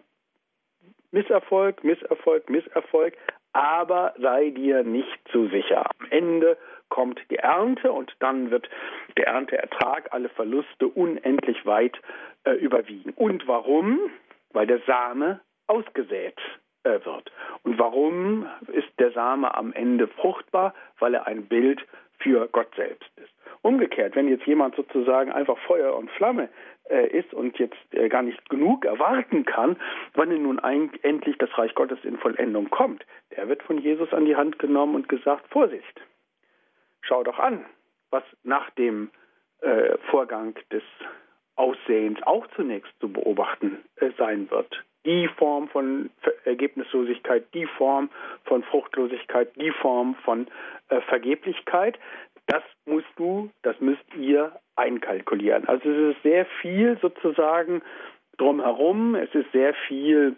Misserfolg, 1.11 1.85
Misserfolg, 1.85 2.51
Misserfolg, 2.51 3.15
aber 3.53 4.15
sei 4.19 4.51
dir 4.51 4.85
nicht 4.85 5.19
zu 5.33 5.49
sicher. 5.49 5.87
Am 5.99 6.07
Ende 6.11 6.57
kommt 6.89 7.21
die 7.31 7.37
Ernte 7.37 7.93
und 7.93 8.15
dann 8.21 8.51
wird 8.51 8.69
der 9.17 9.29
Ernteertrag 9.29 10.13
alle 10.13 10.29
Verluste 10.29 10.89
unendlich 10.89 11.65
weit 11.67 12.01
äh, 12.45 12.53
überwiegen. 12.53 13.13
Und 13.17 13.47
warum? 13.47 14.11
weil 14.53 14.67
der 14.67 14.81
Same 14.87 15.41
ausgesät 15.67 16.39
äh, 16.85 16.99
wird. 17.05 17.31
Und 17.63 17.79
warum 17.79 18.47
ist 18.73 18.89
der 18.99 19.13
Same 19.13 19.55
am 19.55 19.73
Ende 19.73 20.09
fruchtbar? 20.09 20.75
Weil 20.99 21.15
er 21.15 21.27
ein 21.27 21.47
Bild 21.47 21.85
für 22.19 22.49
Gott 22.49 22.69
selbst 22.77 23.11
ist. 23.17 23.33
Umgekehrt, 23.63 24.17
wenn 24.17 24.29
jetzt 24.29 24.47
jemand 24.47 24.77
sozusagen 24.77 25.33
einfach 25.33 25.59
Feuer 25.59 25.97
und 25.97 26.11
Flamme 26.13 26.49
äh, 26.91 27.07
ist 27.09 27.35
und 27.35 27.59
jetzt 27.59 27.77
äh, 27.93 28.09
gar 28.09 28.23
nicht 28.23 28.49
genug 28.49 28.85
erwarten 28.85 29.45
kann, 29.45 29.77
wann 30.15 30.31
denn 30.31 30.43
nun 30.43 30.59
ein, 30.59 30.91
endlich 31.03 31.37
das 31.39 31.57
Reich 31.59 31.75
Gottes 31.75 31.99
in 32.05 32.19
Vollendung 32.19 32.71
kommt, 32.71 33.05
der 33.37 33.49
wird 33.49 33.63
von 33.63 33.79
Jesus 33.79 34.13
an 34.13 34.25
die 34.25 34.37
Hand 34.37 34.59
genommen 34.59 34.95
und 34.95 35.09
gesagt, 35.09 35.47
Vorsicht, 35.49 36.01
schau 37.03 37.23
doch 37.23 37.39
an, 37.39 37.65
was 38.11 38.23
nach 38.43 38.71
dem 38.71 39.11
äh, 39.61 39.97
Vorgang 40.11 40.55
des 40.71 40.83
Aussehens 41.57 42.23
auch 42.23 42.47
zunächst 42.55 42.93
zu 43.01 43.13
beobachten 43.13 43.79
äh, 43.97 44.11
sein 44.17 44.51
wird. 44.51 44.85
Die 45.05 45.29
Form 45.29 45.69
von 45.69 46.11
Ergebnislosigkeit, 46.45 47.47
die 47.55 47.67
Form 47.67 48.11
von 48.45 48.63
Fruchtlosigkeit, 48.63 49.51
die 49.57 49.71
Form 49.71 50.15
von 50.25 50.47
äh, 50.89 51.01
Vergeblichkeit, 51.03 51.99
das 52.47 52.63
musst 52.87 53.09
du, 53.17 53.51
das 53.63 53.79
müsst 53.81 54.05
ihr 54.17 54.53
einkalkulieren. 54.77 55.69
Also 55.69 55.89
es 55.91 56.17
ist 56.17 56.23
sehr 56.23 56.47
viel 56.61 56.99
sozusagen 57.01 57.83
drumherum, 58.39 59.15
es 59.15 59.35
ist 59.35 59.51
sehr 59.53 59.75
viel 59.75 60.37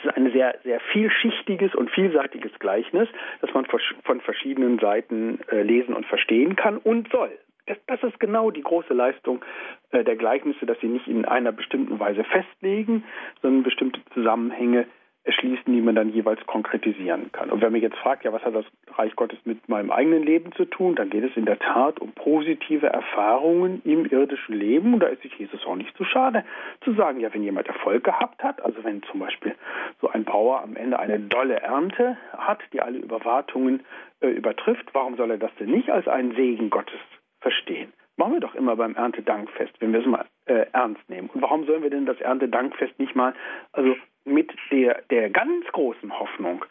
es 0.00 0.10
ist 0.10 0.16
ein 0.16 0.32
sehr, 0.32 0.58
sehr 0.64 0.80
vielschichtiges 0.92 1.74
und 1.74 1.90
vielseitiges 1.90 2.52
Gleichnis, 2.58 3.08
das 3.40 3.52
man 3.54 3.66
von 3.66 4.20
verschiedenen 4.20 4.78
Seiten 4.78 5.40
äh, 5.50 5.62
lesen 5.62 5.94
und 5.94 6.06
verstehen 6.06 6.56
kann 6.56 6.78
und 6.78 7.10
soll. 7.10 7.30
Das, 7.66 7.78
das 7.86 8.02
ist 8.02 8.18
genau 8.18 8.50
die 8.50 8.62
große 8.62 8.94
Leistung 8.94 9.44
äh, 9.92 10.02
der 10.02 10.16
Gleichnisse, 10.16 10.66
dass 10.66 10.80
sie 10.80 10.88
nicht 10.88 11.06
in 11.06 11.24
einer 11.24 11.52
bestimmten 11.52 12.00
Weise 12.00 12.24
festlegen, 12.24 13.04
sondern 13.42 13.62
bestimmte 13.62 14.00
Zusammenhänge 14.14 14.86
erschließen, 15.24 15.72
die 15.72 15.82
man 15.82 15.94
dann 15.94 16.12
jeweils 16.12 16.44
konkretisieren 16.46 17.30
kann. 17.32 17.50
Und 17.50 17.60
wenn 17.60 17.72
man 17.72 17.82
jetzt 17.82 17.96
fragt, 17.98 18.24
ja, 18.24 18.32
was 18.32 18.42
hat 18.42 18.54
das 18.54 18.64
Reich 18.96 19.14
Gottes 19.16 19.38
mit 19.44 19.68
meinem 19.68 19.90
eigenen 19.90 20.22
Leben 20.22 20.52
zu 20.52 20.64
tun, 20.64 20.94
dann 20.96 21.10
geht 21.10 21.24
es 21.24 21.36
in 21.36 21.44
der 21.44 21.58
Tat 21.58 22.00
um 22.00 22.12
positive 22.12 22.86
Erfahrungen 22.86 23.82
im 23.84 24.06
irdischen 24.06 24.54
Leben. 24.54 24.94
Und 24.94 25.00
da 25.00 25.08
ist 25.08 25.22
sich 25.22 25.34
Jesus 25.38 25.64
auch 25.66 25.76
nicht 25.76 25.94
zu 25.96 26.04
schade 26.04 26.44
zu 26.82 26.94
sagen, 26.94 27.20
ja, 27.20 27.32
wenn 27.34 27.42
jemand 27.42 27.68
Erfolg 27.68 28.04
gehabt 28.04 28.42
hat, 28.42 28.62
also 28.62 28.82
wenn 28.82 29.02
zum 29.02 29.20
Beispiel 29.20 29.54
so 30.00 30.08
ein 30.08 30.24
Bauer 30.24 30.62
am 30.62 30.76
Ende 30.76 30.98
eine 30.98 31.20
dolle 31.20 31.60
Ernte 31.60 32.16
hat, 32.36 32.60
die 32.72 32.80
alle 32.80 32.98
Überwartungen 32.98 33.82
äh, 34.20 34.28
übertrifft, 34.28 34.88
warum 34.94 35.16
soll 35.16 35.32
er 35.32 35.38
das 35.38 35.54
denn 35.60 35.70
nicht 35.70 35.90
als 35.90 36.08
einen 36.08 36.34
Segen 36.34 36.70
Gottes 36.70 37.00
verstehen? 37.40 37.92
Machen 38.20 38.34
wir 38.34 38.40
doch 38.40 38.54
immer 38.54 38.76
beim 38.76 38.96
Erntedankfest, 38.96 39.80
wenn 39.80 39.94
wir 39.94 40.00
es 40.00 40.06
mal 40.06 40.26
äh, 40.44 40.66
ernst 40.74 41.08
nehmen. 41.08 41.30
Und 41.32 41.40
warum 41.40 41.64
sollen 41.64 41.82
wir 41.82 41.88
denn 41.88 42.04
das 42.04 42.20
Erntedankfest 42.20 42.98
nicht 42.98 43.16
mal 43.16 43.32
also 43.72 43.96
mit 44.26 44.52
der, 44.70 45.00
der 45.08 45.30
ganz 45.30 45.64
großen 45.72 46.18
Hoffnung 46.18 46.66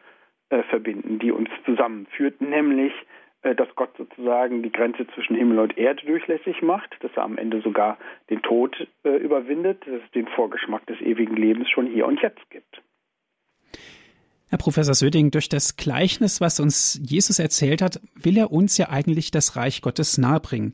äh, 0.50 0.62
verbinden, 0.62 1.18
die 1.18 1.32
uns 1.32 1.50
zusammenführt, 1.66 2.40
nämlich, 2.40 2.94
äh, 3.42 3.56
dass 3.56 3.68
Gott 3.74 3.90
sozusagen 3.98 4.62
die 4.62 4.72
Grenze 4.72 5.08
zwischen 5.16 5.36
Himmel 5.36 5.58
und 5.58 5.76
Erde 5.76 6.06
durchlässig 6.06 6.62
macht, 6.62 6.96
dass 7.00 7.10
er 7.16 7.24
am 7.24 7.40
Ende 7.40 7.62
sogar 7.62 7.98
den 8.30 8.44
Tod 8.44 8.88
äh, 9.04 9.18
überwindet, 9.18 9.82
dass 9.88 10.04
es 10.04 10.12
den 10.12 10.28
Vorgeschmack 10.28 10.86
des 10.86 11.02
ewigen 11.02 11.36
Lebens 11.36 11.68
schon 11.72 11.88
hier 11.88 12.06
und 12.06 12.22
jetzt 12.22 12.48
gibt. 12.52 12.80
Herr 14.50 14.58
Professor 14.58 14.96
Söding, 14.96 15.30
durch 15.30 15.48
das 15.48 15.78
Gleichnis, 15.78 16.42
was 16.42 16.60
uns 16.60 17.00
Jesus 17.04 17.38
erzählt 17.38 17.84
hat, 17.84 18.00
will 18.16 18.36
er 18.36 18.52
uns 18.52 18.80
ja 18.80 18.90
eigentlich 18.90 19.30
das 19.30 19.56
Reich 19.56 19.84
Gottes 19.84 20.18
nahebringen. 20.18 20.74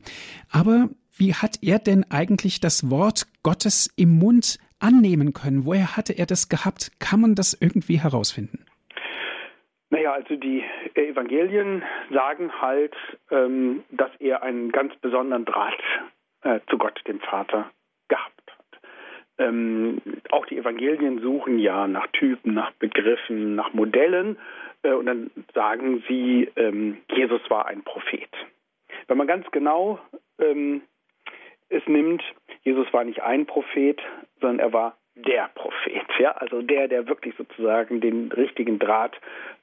Aber 0.50 0.88
wie 1.18 1.34
hat 1.34 1.58
er 1.62 1.78
denn 1.78 2.04
eigentlich 2.10 2.60
das 2.60 2.90
Wort 2.90 3.26
Gottes 3.42 3.92
im 3.96 4.18
Mund 4.18 4.58
annehmen 4.80 5.34
können? 5.34 5.66
Woher 5.66 5.94
hatte 5.94 6.14
er 6.14 6.24
das 6.24 6.48
gehabt? 6.48 6.90
Kann 7.00 7.20
man 7.20 7.34
das 7.34 7.52
irgendwie 7.60 8.00
herausfinden? 8.00 8.64
Naja, 9.90 10.12
also 10.14 10.36
die 10.36 10.64
Evangelien 10.94 11.82
sagen 12.10 12.50
halt, 12.60 12.94
ähm, 13.30 13.84
dass 13.90 14.10
er 14.18 14.42
einen 14.42 14.72
ganz 14.72 14.96
besonderen 14.96 15.44
Draht 15.44 15.82
äh, 16.42 16.60
zu 16.70 16.78
Gott, 16.78 16.98
dem 17.06 17.20
Vater, 17.20 17.70
gehabt. 18.08 18.55
Ähm, 19.38 20.00
auch 20.30 20.46
die 20.46 20.56
Evangelien 20.56 21.20
suchen 21.20 21.58
ja 21.58 21.86
nach 21.86 22.06
Typen, 22.08 22.54
nach 22.54 22.72
Begriffen, 22.72 23.54
nach 23.54 23.74
Modellen 23.74 24.38
äh, 24.82 24.92
und 24.92 25.06
dann 25.06 25.30
sagen 25.54 26.02
sie, 26.08 26.50
ähm, 26.56 26.98
Jesus 27.12 27.40
war 27.50 27.66
ein 27.66 27.82
Prophet. 27.82 28.30
Wenn 29.08 29.18
man 29.18 29.26
ganz 29.26 29.50
genau 29.50 30.00
ähm, 30.38 30.82
es 31.68 31.82
nimmt, 31.86 32.22
Jesus 32.62 32.90
war 32.92 33.04
nicht 33.04 33.22
ein 33.22 33.46
Prophet, 33.46 34.00
sondern 34.40 34.60
er 34.60 34.72
war 34.72 34.96
der 35.16 35.48
Prophet, 35.54 36.06
ja, 36.18 36.32
also 36.32 36.60
der, 36.60 36.88
der 36.88 37.08
wirklich 37.08 37.34
sozusagen 37.36 38.00
den 38.00 38.30
richtigen 38.30 38.78
Draht 38.78 39.18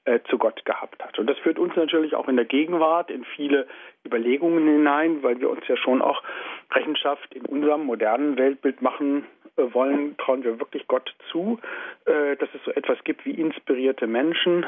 äh, 0.05 0.19
zu 0.29 0.39
Gott 0.39 0.65
gehabt 0.65 1.03
hat. 1.03 1.19
Und 1.19 1.29
das 1.29 1.37
führt 1.39 1.59
uns 1.59 1.75
natürlich 1.75 2.15
auch 2.15 2.27
in 2.27 2.35
der 2.35 2.45
Gegenwart 2.45 3.11
in 3.11 3.23
viele 3.23 3.67
Überlegungen 4.03 4.67
hinein, 4.67 5.21
weil 5.21 5.39
wir 5.39 5.49
uns 5.49 5.67
ja 5.67 5.77
schon 5.77 6.01
auch 6.01 6.23
Rechenschaft 6.71 7.33
in 7.35 7.45
unserem 7.45 7.85
modernen 7.85 8.37
Weltbild 8.37 8.81
machen 8.81 9.25
wollen, 9.55 10.17
trauen 10.17 10.43
wir 10.43 10.59
wirklich 10.59 10.87
Gott 10.87 11.13
zu, 11.31 11.59
äh, 12.05 12.35
dass 12.37 12.49
es 12.53 12.63
so 12.65 12.71
etwas 12.71 13.03
gibt 13.03 13.25
wie 13.25 13.31
inspirierte 13.31 14.07
Menschen, 14.07 14.65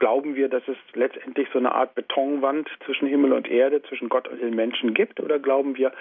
Glauben 0.00 0.34
wir, 0.34 0.48
dass 0.48 0.66
es 0.66 0.78
letztendlich 0.94 1.46
so 1.52 1.58
eine 1.58 1.72
Art 1.72 1.94
Betonwand 1.94 2.70
zwischen 2.86 3.06
Himmel 3.06 3.34
und 3.34 3.46
Erde, 3.48 3.82
zwischen 3.82 4.08
Gott 4.08 4.26
und 4.28 4.40
den 4.40 4.56
Menschen 4.56 4.94
gibt? 4.94 5.20
Oder 5.20 5.38
glauben 5.38 5.76
wir, 5.76 5.92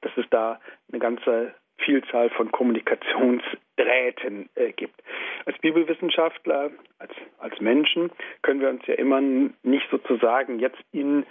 dass 0.00 0.10
es 0.16 0.24
da 0.30 0.58
eine 0.90 0.98
ganze 0.98 1.54
Vielzahl 1.78 2.28
von 2.30 2.50
Kommunikationsdrähten 2.50 4.48
äh, 4.56 4.72
gibt. 4.72 5.00
Als 5.44 5.56
Bibelwissenschaftler, 5.58 6.72
als, 6.98 7.12
als 7.38 7.60
Menschen 7.60 8.10
können 8.42 8.60
wir 8.60 8.68
uns 8.68 8.84
ja 8.86 8.94
immer 8.94 9.20
nicht 9.20 9.88
sozusagen 9.92 10.58
jetzt 10.58 10.82
in 10.90 11.24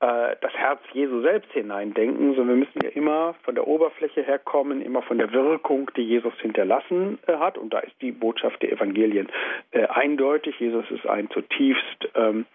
äh, 0.00 0.36
das 0.40 0.52
Herz 0.54 0.80
Jesu 0.92 1.22
selbst 1.22 1.50
hineindenken, 1.52 2.34
sondern 2.34 2.60
wir 2.60 2.66
müssen 2.66 2.80
ja 2.82 2.90
immer 2.90 3.34
von 3.42 3.54
der 3.56 3.66
Oberfläche 3.66 4.22
herkommen, 4.22 4.80
immer 4.80 5.02
von 5.02 5.18
der 5.18 5.32
Wirkung, 5.32 5.90
die 5.96 6.02
Jesus 6.02 6.34
hinterlassen 6.40 7.18
äh, 7.26 7.36
hat. 7.36 7.58
Und 7.58 7.72
da 7.72 7.80
ist 7.80 8.00
die 8.00 8.12
Botschaft 8.12 8.62
der 8.62 8.72
Evangelien 8.72 9.28
äh, 9.72 9.86
eindeutig. 9.86 10.58
Jesus 10.60 10.88
ist 10.90 11.06
ein 11.06 11.28
zutiefst 11.30 12.08
ähm, 12.14 12.46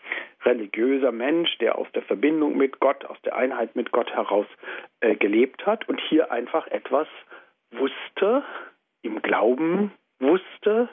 religiöser 0.46 1.12
Mensch, 1.12 1.58
der 1.58 1.78
aus 1.78 1.88
der 1.94 2.04
Verbindung 2.04 2.58
mit 2.58 2.80
Gott, 2.80 3.04
aus 3.06 3.22
der 3.24 3.36
Einheit 3.36 3.76
mit 3.76 3.92
Gott 3.92 4.12
heraus 4.14 4.48
äh, 5.02 5.16
gelebt 5.16 5.66
hat 5.66 5.88
und 5.90 6.00
hier 6.00 6.32
einfach 6.32 6.68
etwas 6.68 7.08
wusste, 7.72 8.44
im 9.02 9.22
Glauben 9.22 9.92
wusste, 10.20 10.88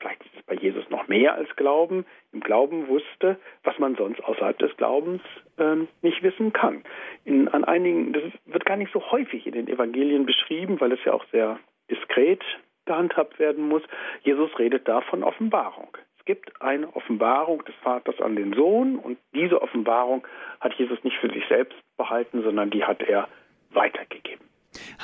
vielleicht 0.00 0.22
ist 0.24 0.36
es 0.36 0.42
bei 0.44 0.54
Jesus 0.54 0.88
noch 0.90 1.08
mehr 1.08 1.34
als 1.34 1.54
Glauben, 1.56 2.04
im 2.32 2.40
Glauben 2.40 2.88
wusste, 2.88 3.38
was 3.62 3.78
man 3.78 3.94
sonst 3.96 4.22
außerhalb 4.22 4.58
des 4.58 4.76
Glaubens 4.76 5.22
ähm, 5.58 5.88
nicht 6.02 6.22
wissen 6.22 6.52
kann. 6.52 6.82
In, 7.24 7.48
an 7.48 7.64
einigen, 7.64 8.12
das 8.12 8.22
wird 8.46 8.64
gar 8.64 8.76
nicht 8.76 8.92
so 8.92 9.10
häufig 9.10 9.46
in 9.46 9.52
den 9.52 9.68
Evangelien 9.68 10.26
beschrieben, 10.26 10.80
weil 10.80 10.92
es 10.92 11.04
ja 11.04 11.12
auch 11.12 11.24
sehr 11.32 11.58
diskret 11.90 12.42
gehandhabt 12.84 13.38
werden 13.38 13.68
muss. 13.68 13.82
Jesus 14.22 14.58
redet 14.58 14.86
da 14.88 15.00
von 15.02 15.22
Offenbarung. 15.22 15.96
Es 16.18 16.24
gibt 16.24 16.60
eine 16.62 16.94
Offenbarung 16.96 17.64
des 17.64 17.74
Vaters 17.76 18.20
an 18.20 18.36
den 18.36 18.54
Sohn 18.54 18.98
und 18.98 19.18
diese 19.34 19.60
Offenbarung 19.60 20.26
hat 20.60 20.74
Jesus 20.74 21.02
nicht 21.04 21.16
für 21.18 21.30
sich 21.30 21.44
selbst 21.48 21.78
behalten, 21.96 22.42
sondern 22.42 22.70
die 22.70 22.84
hat 22.84 23.02
er 23.02 23.28
weitergegeben. 23.70 24.46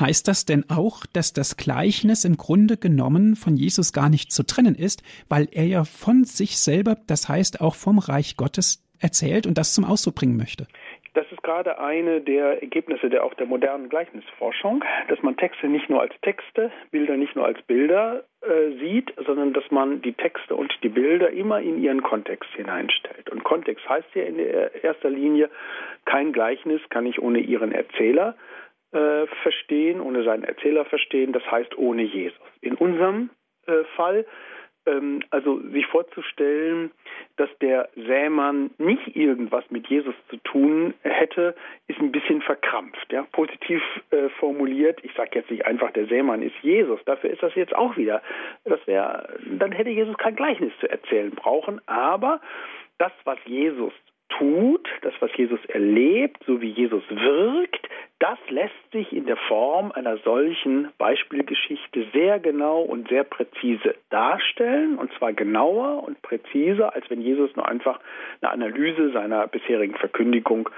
Heißt 0.00 0.28
das 0.28 0.46
denn 0.46 0.64
auch, 0.70 1.04
dass 1.12 1.34
das 1.34 1.58
Gleichnis 1.58 2.24
im 2.24 2.38
Grunde 2.38 2.78
genommen 2.78 3.36
von 3.36 3.56
Jesus 3.56 3.92
gar 3.92 4.08
nicht 4.08 4.32
zu 4.32 4.44
trennen 4.44 4.74
ist, 4.74 5.02
weil 5.28 5.46
er 5.52 5.64
ja 5.64 5.84
von 5.84 6.24
sich 6.24 6.56
selber, 6.56 6.96
das 7.06 7.28
heißt 7.28 7.60
auch 7.60 7.74
vom 7.74 7.98
Reich 7.98 8.38
Gottes 8.38 8.82
erzählt 8.98 9.46
und 9.46 9.58
das 9.58 9.74
zum 9.74 9.84
Ausdruck 9.84 10.14
bringen 10.14 10.38
möchte? 10.38 10.66
Das 11.12 11.26
ist 11.32 11.42
gerade 11.42 11.80
eine 11.80 12.20
der 12.20 12.62
Ergebnisse 12.62 13.10
der 13.10 13.24
auch 13.24 13.34
der 13.34 13.46
modernen 13.46 13.88
Gleichnisforschung, 13.88 14.84
dass 15.08 15.20
man 15.22 15.36
Texte 15.36 15.66
nicht 15.66 15.90
nur 15.90 16.00
als 16.00 16.14
Texte, 16.22 16.70
Bilder 16.92 17.16
nicht 17.16 17.34
nur 17.34 17.44
als 17.44 17.60
Bilder 17.62 18.22
äh, 18.42 18.70
sieht, 18.78 19.12
sondern 19.26 19.52
dass 19.52 19.68
man 19.70 20.00
die 20.02 20.12
Texte 20.12 20.54
und 20.54 20.72
die 20.84 20.88
Bilder 20.88 21.30
immer 21.30 21.60
in 21.60 21.82
ihren 21.82 22.02
Kontext 22.02 22.48
hineinstellt. 22.54 23.28
Und 23.28 23.42
Kontext 23.42 23.88
heißt 23.88 24.06
ja 24.14 24.22
in 24.22 24.38
erster 24.38 25.10
Linie, 25.10 25.50
kein 26.04 26.32
Gleichnis 26.32 26.80
kann 26.90 27.06
ich 27.06 27.20
ohne 27.20 27.40
ihren 27.40 27.72
Erzähler 27.72 28.36
äh, 28.92 29.26
verstehen, 29.42 30.00
ohne 30.00 30.24
seinen 30.24 30.44
Erzähler 30.44 30.84
verstehen, 30.84 31.32
das 31.32 31.48
heißt 31.50 31.76
ohne 31.78 32.02
Jesus. 32.02 32.38
In 32.60 32.74
unserem 32.74 33.30
äh, 33.66 33.84
Fall, 33.96 34.26
ähm, 34.86 35.22
also 35.30 35.60
sich 35.70 35.86
vorzustellen, 35.86 36.90
dass 37.36 37.50
der 37.60 37.88
Sämann 37.94 38.70
nicht 38.78 39.14
irgendwas 39.14 39.64
mit 39.70 39.86
Jesus 39.88 40.14
zu 40.28 40.36
tun 40.38 40.94
hätte, 41.02 41.54
ist 41.86 42.00
ein 42.00 42.12
bisschen 42.12 42.42
verkrampft. 42.42 43.12
Ja? 43.12 43.26
Positiv 43.32 43.82
äh, 44.10 44.28
formuliert, 44.40 45.00
ich 45.04 45.12
sage 45.14 45.30
jetzt 45.34 45.50
nicht 45.50 45.66
einfach, 45.66 45.90
der 45.92 46.06
Sämann 46.06 46.42
ist 46.42 46.56
Jesus, 46.62 47.00
dafür 47.04 47.30
ist 47.30 47.42
das 47.42 47.54
jetzt 47.54 47.74
auch 47.74 47.96
wieder, 47.96 48.22
das 48.64 48.84
wäre, 48.86 49.38
dann 49.58 49.72
hätte 49.72 49.90
Jesus 49.90 50.16
kein 50.18 50.36
Gleichnis 50.36 50.72
zu 50.80 50.90
erzählen 50.90 51.30
brauchen, 51.30 51.80
aber 51.86 52.40
das, 52.98 53.12
was 53.24 53.38
Jesus 53.44 53.92
tut, 54.38 54.88
das, 55.02 55.12
was 55.20 55.30
Jesus 55.36 55.60
erlebt, 55.66 56.42
so 56.46 56.60
wie 56.60 56.70
Jesus 56.70 57.02
wirkt, 57.08 57.88
das 58.18 58.38
lässt 58.48 58.92
sich 58.92 59.12
in 59.12 59.26
der 59.26 59.36
Form 59.36 59.92
einer 59.92 60.18
solchen 60.18 60.88
Beispielgeschichte 60.98 62.06
sehr 62.12 62.38
genau 62.38 62.82
und 62.82 63.08
sehr 63.08 63.24
präzise 63.24 63.94
darstellen, 64.10 64.98
und 64.98 65.12
zwar 65.14 65.32
genauer 65.32 66.04
und 66.04 66.20
präziser, 66.22 66.94
als 66.94 67.08
wenn 67.10 67.20
Jesus 67.22 67.54
nur 67.56 67.66
einfach 67.66 67.98
eine 68.40 68.50
Analyse 68.50 69.12
seiner 69.12 69.46
bisherigen 69.46 69.94
Verkündigung 69.94 70.68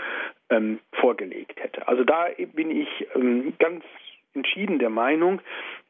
ähm, 0.51 0.79
vorgelegt 0.93 1.61
hätte. 1.63 1.89
Also 1.89 2.05
da 2.05 2.27
bin 2.55 2.71
ich 2.71 2.89
ähm, 3.15 3.55
ganz 3.59 3.85
entschieden 4.35 4.79
der 4.79 4.91
Meinung, 4.91 5.41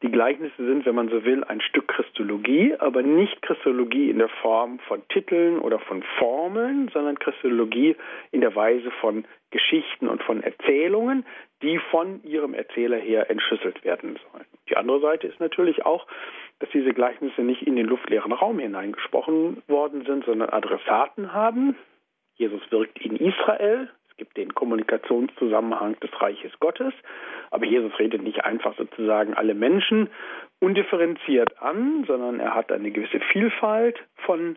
die 0.02 0.10
Gleichnisse 0.10 0.56
sind, 0.56 0.84
wenn 0.84 0.94
man 0.94 1.08
so 1.08 1.24
will, 1.24 1.44
ein 1.44 1.60
Stück 1.60 1.88
Christologie, 1.88 2.74
aber 2.78 3.02
nicht 3.02 3.40
Christologie 3.42 4.10
in 4.10 4.18
der 4.18 4.28
Form 4.28 4.78
von 4.80 5.06
Titeln 5.08 5.58
oder 5.58 5.78
von 5.78 6.02
Formeln, 6.18 6.90
sondern 6.92 7.18
Christologie 7.18 7.96
in 8.30 8.40
der 8.40 8.54
Weise 8.54 8.90
von 9.00 9.24
Geschichten 9.50 10.08
und 10.08 10.22
von 10.22 10.42
Erzählungen, 10.42 11.24
die 11.62 11.78
von 11.90 12.22
ihrem 12.24 12.54
Erzähler 12.54 12.96
her 12.96 13.30
entschlüsselt 13.30 13.84
werden 13.84 14.18
sollen. 14.32 14.46
Die 14.68 14.76
andere 14.76 15.00
Seite 15.00 15.26
ist 15.28 15.38
natürlich 15.38 15.84
auch, 15.84 16.06
dass 16.58 16.70
diese 16.70 16.92
Gleichnisse 16.92 17.42
nicht 17.42 17.62
in 17.62 17.76
den 17.76 17.86
luftleeren 17.86 18.32
Raum 18.32 18.58
hineingesprochen 18.58 19.62
worden 19.68 20.04
sind, 20.04 20.24
sondern 20.24 20.50
Adressaten 20.50 21.32
haben. 21.32 21.76
Jesus 22.34 22.62
wirkt 22.70 22.98
in 22.98 23.16
Israel, 23.16 23.90
es 24.12 24.16
gibt 24.18 24.36
den 24.36 24.54
Kommunikationszusammenhang 24.54 25.98
des 26.00 26.10
Reiches 26.20 26.52
Gottes, 26.60 26.92
aber 27.50 27.64
Jesus 27.64 27.98
redet 27.98 28.22
nicht 28.22 28.44
einfach 28.44 28.76
sozusagen 28.76 29.32
alle 29.32 29.54
Menschen 29.54 30.10
undifferenziert 30.60 31.60
an, 31.62 32.04
sondern 32.06 32.38
er 32.38 32.54
hat 32.54 32.70
eine 32.70 32.90
gewisse 32.90 33.20
Vielfalt 33.32 33.98
von 34.26 34.56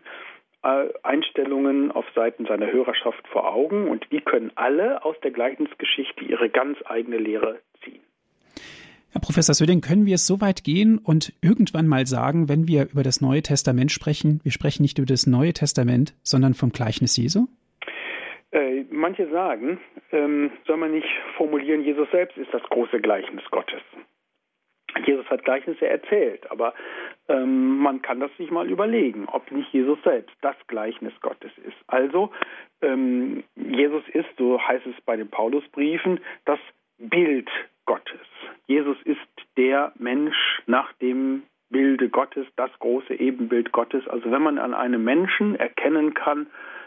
äh, 0.62 0.88
Einstellungen 1.02 1.90
auf 1.90 2.04
Seiten 2.14 2.44
seiner 2.44 2.70
Hörerschaft 2.70 3.26
vor 3.28 3.50
Augen 3.50 3.88
und 3.88 4.06
die 4.12 4.20
können 4.20 4.52
alle 4.56 5.02
aus 5.04 5.16
der 5.22 5.30
Gleichnisgeschichte 5.30 6.24
ihre 6.24 6.50
ganz 6.50 6.76
eigene 6.84 7.16
Lehre 7.16 7.60
ziehen. 7.82 8.02
Herr 9.10 9.22
Professor 9.22 9.54
Söding, 9.54 9.80
können 9.80 10.04
wir 10.04 10.16
es 10.16 10.26
so 10.26 10.42
weit 10.42 10.64
gehen 10.64 10.98
und 10.98 11.32
irgendwann 11.40 11.86
mal 11.86 12.06
sagen, 12.06 12.50
wenn 12.50 12.68
wir 12.68 12.90
über 12.92 13.02
das 13.02 13.22
Neue 13.22 13.40
Testament 13.40 13.90
sprechen, 13.90 14.40
wir 14.42 14.52
sprechen 14.52 14.82
nicht 14.82 14.98
über 14.98 15.06
das 15.06 15.26
Neue 15.26 15.54
Testament, 15.54 16.14
sondern 16.22 16.52
vom 16.52 16.72
Gleichnis 16.72 17.16
Jesu? 17.16 17.46
Äh, 18.56 18.86
manche 18.90 19.28
sagen, 19.28 19.78
ähm, 20.12 20.50
soll 20.66 20.78
man 20.78 20.92
nicht 20.92 21.08
formulieren, 21.36 21.84
Jesus 21.84 22.10
selbst 22.10 22.38
ist 22.38 22.52
das 22.54 22.62
große 22.62 23.00
Gleichnis 23.00 23.44
Gottes. 23.50 23.82
Jesus 25.04 25.28
hat 25.28 25.44
Gleichnisse 25.44 25.86
erzählt, 25.86 26.50
aber 26.50 26.72
ähm, 27.28 27.76
man 27.76 28.00
kann 28.00 28.18
das 28.18 28.34
sich 28.38 28.50
mal 28.50 28.70
überlegen, 28.70 29.26
ob 29.30 29.50
nicht 29.52 29.70
Jesus 29.74 29.98
selbst 30.04 30.34
das 30.40 30.56
Gleichnis 30.68 31.12
Gottes 31.20 31.50
ist. 31.66 31.76
Also 31.86 32.30
ähm, 32.80 33.44
Jesus 33.56 34.02
ist, 34.14 34.28
so 34.38 34.58
heißt 34.58 34.86
es 34.86 34.98
bei 35.04 35.16
den 35.16 35.28
Paulusbriefen, 35.28 36.20
das 36.46 36.58
Bild 36.96 37.50
Gottes. 37.84 38.26
Jesus 38.68 38.96
ist 39.04 39.20
der 39.58 39.92
Mensch 39.98 40.62
nach 40.64 40.94
dem 40.94 41.42
Bilde 41.68 42.08
Gottes, 42.08 42.46
das 42.56 42.70
große 42.78 43.20
Ebenbild 43.20 43.72
Gottes. 43.72 44.08
Also 44.08 44.30
wenn 44.30 44.42
man 44.42 44.58
an 44.58 44.72
einem 44.72 45.04
Menschen 45.04 45.56
erkennen 45.56 46.14
kann, 46.14 46.46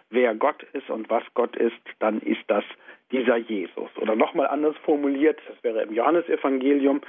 wer 0.09 0.35
Gott 0.35 0.63
ist 0.73 0.89
und 0.89 1.09
was 1.09 1.23
Gott 1.33 1.55
ist, 1.55 1.79
dann 1.99 2.19
ist 2.21 2.43
das 2.47 2.63
dieser 3.11 3.37
Jesus. 3.37 3.89
Oder 3.97 4.15
nochmal 4.15 4.47
anders 4.47 4.75
formuliert, 4.83 5.39
das 5.47 5.63
wäre 5.63 5.81
im 5.81 5.93
Johannesevangelium 5.93 7.01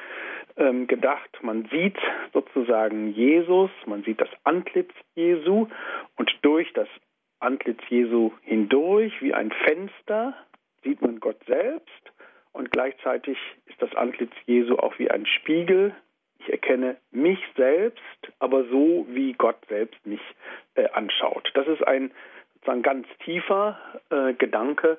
ähm, 0.57 0.87
gedacht, 0.87 1.39
man 1.43 1.67
sieht 1.71 1.99
sozusagen 2.33 3.13
Jesus, 3.13 3.71
man 3.87 4.03
sieht 4.03 4.21
das 4.21 4.31
Antlitz 4.45 4.93
Jesu 5.15 5.69
und 6.17 6.31
durch 6.43 6.73
das 6.73 6.89
Antlitz 7.39 7.81
Jesu 7.89 8.33
hindurch, 8.43 9.21
wie 9.21 9.35
ein 9.35 9.51
Fenster, 9.51 10.35
sieht 10.83 11.01
man 11.03 11.21
Gott 11.21 11.43
selbst 11.47 12.13
und 12.53 12.71
gleichzeitig 12.71 13.39
ist 13.67 13.81
das 13.81 13.95
Antlitz 13.95 14.33
Jesu 14.47 14.77
auch 14.77 14.99
wie 14.99 15.11
ein 15.11 15.27
Spiegel. 15.27 15.95
Ich 16.39 16.51
erkenne 16.51 16.97
mich 17.11 17.39
selbst, 17.57 18.33
aber 18.39 18.65
so, 18.65 19.07
wie 19.11 19.35
Gott 19.35 19.59
selbst 19.69 20.05
mich 20.07 20.21
äh, 20.75 20.89
anschaut. 20.91 21.51
Das 21.55 21.67
ist 21.69 21.87
ein 21.87 22.11
sozusagen 22.61 22.83
ganz 22.83 23.07
tiefer 23.25 23.79
äh, 24.11 24.35
Gedanke, 24.35 24.99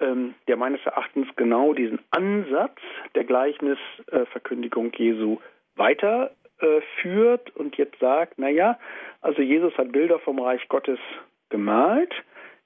ähm, 0.00 0.34
der 0.48 0.56
meines 0.56 0.84
Erachtens 0.84 1.28
genau 1.36 1.74
diesen 1.74 2.00
Ansatz 2.10 2.78
der 3.14 3.24
Gleichnisverkündigung 3.24 4.92
äh, 4.94 4.96
Jesu 4.96 5.38
weiterführt 5.76 7.52
äh, 7.54 7.58
und 7.58 7.76
jetzt 7.76 7.98
sagt, 7.98 8.38
naja, 8.38 8.78
also 9.20 9.42
Jesus 9.42 9.76
hat 9.76 9.92
Bilder 9.92 10.18
vom 10.18 10.40
Reich 10.40 10.66
Gottes 10.68 10.98
gemalt, 11.50 12.12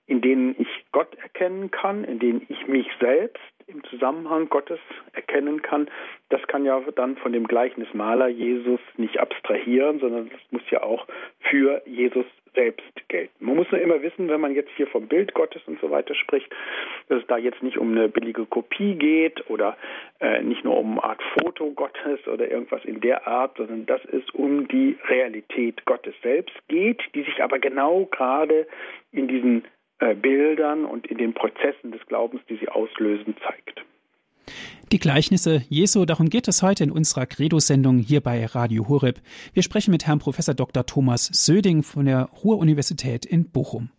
in 0.07 0.21
denen 0.21 0.55
ich 0.59 0.69
Gott 0.93 1.15
erkennen 1.17 1.71
kann, 1.71 2.05
in 2.05 2.19
denen 2.19 2.47
ich 2.49 2.67
mich 2.67 2.87
selbst 3.01 3.43
im 3.67 3.83
Zusammenhang 3.85 4.49
Gottes 4.49 4.79
erkennen 5.13 5.61
kann, 5.61 5.89
das 6.29 6.41
kann 6.47 6.65
ja 6.65 6.81
dann 6.95 7.17
von 7.17 7.33
dem 7.33 7.49
Gleichnismaler 7.49 8.29
Jesus 8.29 8.81
nicht 8.97 9.19
abstrahieren, 9.19 9.99
sondern 9.99 10.31
das 10.31 10.41
muss 10.51 10.63
ja 10.71 10.83
auch 10.83 11.07
für 11.51 11.83
Jesus 11.85 12.27
selbst 12.55 13.09
gelten. 13.09 13.45
Man 13.45 13.57
muss 13.57 13.71
nur 13.71 13.81
immer 13.81 14.03
wissen, 14.03 14.29
wenn 14.29 14.41
man 14.41 14.55
jetzt 14.55 14.71
hier 14.77 14.87
vom 14.87 15.09
Bild 15.09 15.35
Gottes 15.35 15.63
und 15.67 15.81
so 15.81 15.91
weiter 15.91 16.15
spricht, 16.15 16.51
dass 17.09 17.21
es 17.21 17.27
da 17.27 17.37
jetzt 17.37 17.63
nicht 17.63 17.77
um 17.77 17.93
eine 17.93 18.09
billige 18.09 18.47
Kopie 18.47 18.95
geht 18.95 19.49
oder 19.51 19.77
äh, 20.21 20.43
nicht 20.43 20.65
nur 20.65 20.79
um 20.79 20.93
eine 20.99 21.05
Art 21.05 21.23
Foto 21.39 21.71
Gottes 21.73 22.27
oder 22.27 22.51
irgendwas 22.51 22.85
in 22.85 23.01
der 23.01 23.27
Art, 23.27 23.57
sondern 23.59 23.87
dass 23.87 24.01
es 24.07 24.29
um 24.31 24.67
die 24.69 24.97
Realität 25.09 25.85
Gottes 25.85 26.15
selbst 26.23 26.57
geht, 26.69 27.03
die 27.15 27.23
sich 27.25 27.43
aber 27.43 27.59
genau 27.59 28.07
gerade 28.07 28.67
in 29.13 29.29
diesen 29.29 29.65
Bildern 29.99 30.85
und 30.85 31.07
in 31.07 31.19
den 31.19 31.35
Prozessen 31.35 31.93
des 31.93 32.05
Glaubens, 32.07 32.43
die 32.49 32.57
sie 32.57 32.69
auslösen, 32.69 33.35
zeigt. 33.43 33.83
Die 34.93 34.99
Gleichnisse 34.99 35.63
Jesu, 35.69 36.05
darum 36.05 36.31
geht 36.31 36.47
es 36.47 36.63
heute 36.63 36.85
in 36.85 36.93
unserer 36.93 37.27
Credo-Sendung 37.27 37.99
hier 37.99 38.21
bei 38.21 38.47
Radio 38.47 38.89
Horeb. 38.89 39.21
Wir 39.53 39.65
sprechen 39.65 39.91
mit 39.91 40.07
Herrn 40.07 40.21
Professor 40.21 40.55
Dr. 40.55 40.87
Thomas 40.87 41.27
Söding 41.33 41.83
von 41.83 42.07
der 42.07 42.29
Ruhr-Universität 42.45 43.27
in 43.27 43.51
Bochum. 43.51 43.91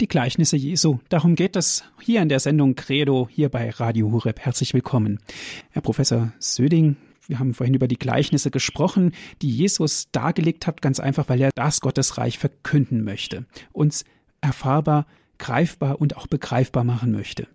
Die 0.00 0.08
Gleichnisse 0.08 0.56
Jesu. 0.56 0.98
Darum 1.08 1.34
geht 1.34 1.56
es 1.56 1.84
hier 2.00 2.20
in 2.22 2.28
der 2.28 2.40
Sendung 2.40 2.74
Credo 2.74 3.28
hier 3.30 3.48
bei 3.48 3.70
Radio 3.70 4.10
Hureb. 4.10 4.40
Herzlich 4.40 4.74
willkommen. 4.74 5.20
Herr 5.70 5.82
Professor 5.82 6.32
Söding, 6.38 6.96
wir 7.26 7.38
haben 7.38 7.54
vorhin 7.54 7.74
über 7.74 7.88
die 7.88 7.98
Gleichnisse 7.98 8.50
gesprochen, 8.50 9.12
die 9.40 9.50
Jesus 9.50 10.10
dargelegt 10.12 10.66
hat, 10.66 10.82
ganz 10.82 11.00
einfach, 11.00 11.28
weil 11.28 11.40
er 11.40 11.50
das 11.54 11.80
Gottesreich 11.80 12.38
verkünden 12.38 13.04
möchte, 13.04 13.46
uns 13.72 14.04
erfahrbar, 14.40 15.06
greifbar 15.38 16.00
und 16.00 16.16
auch 16.16 16.26
begreifbar 16.26 16.84
machen 16.84 17.12
möchte. 17.12 17.46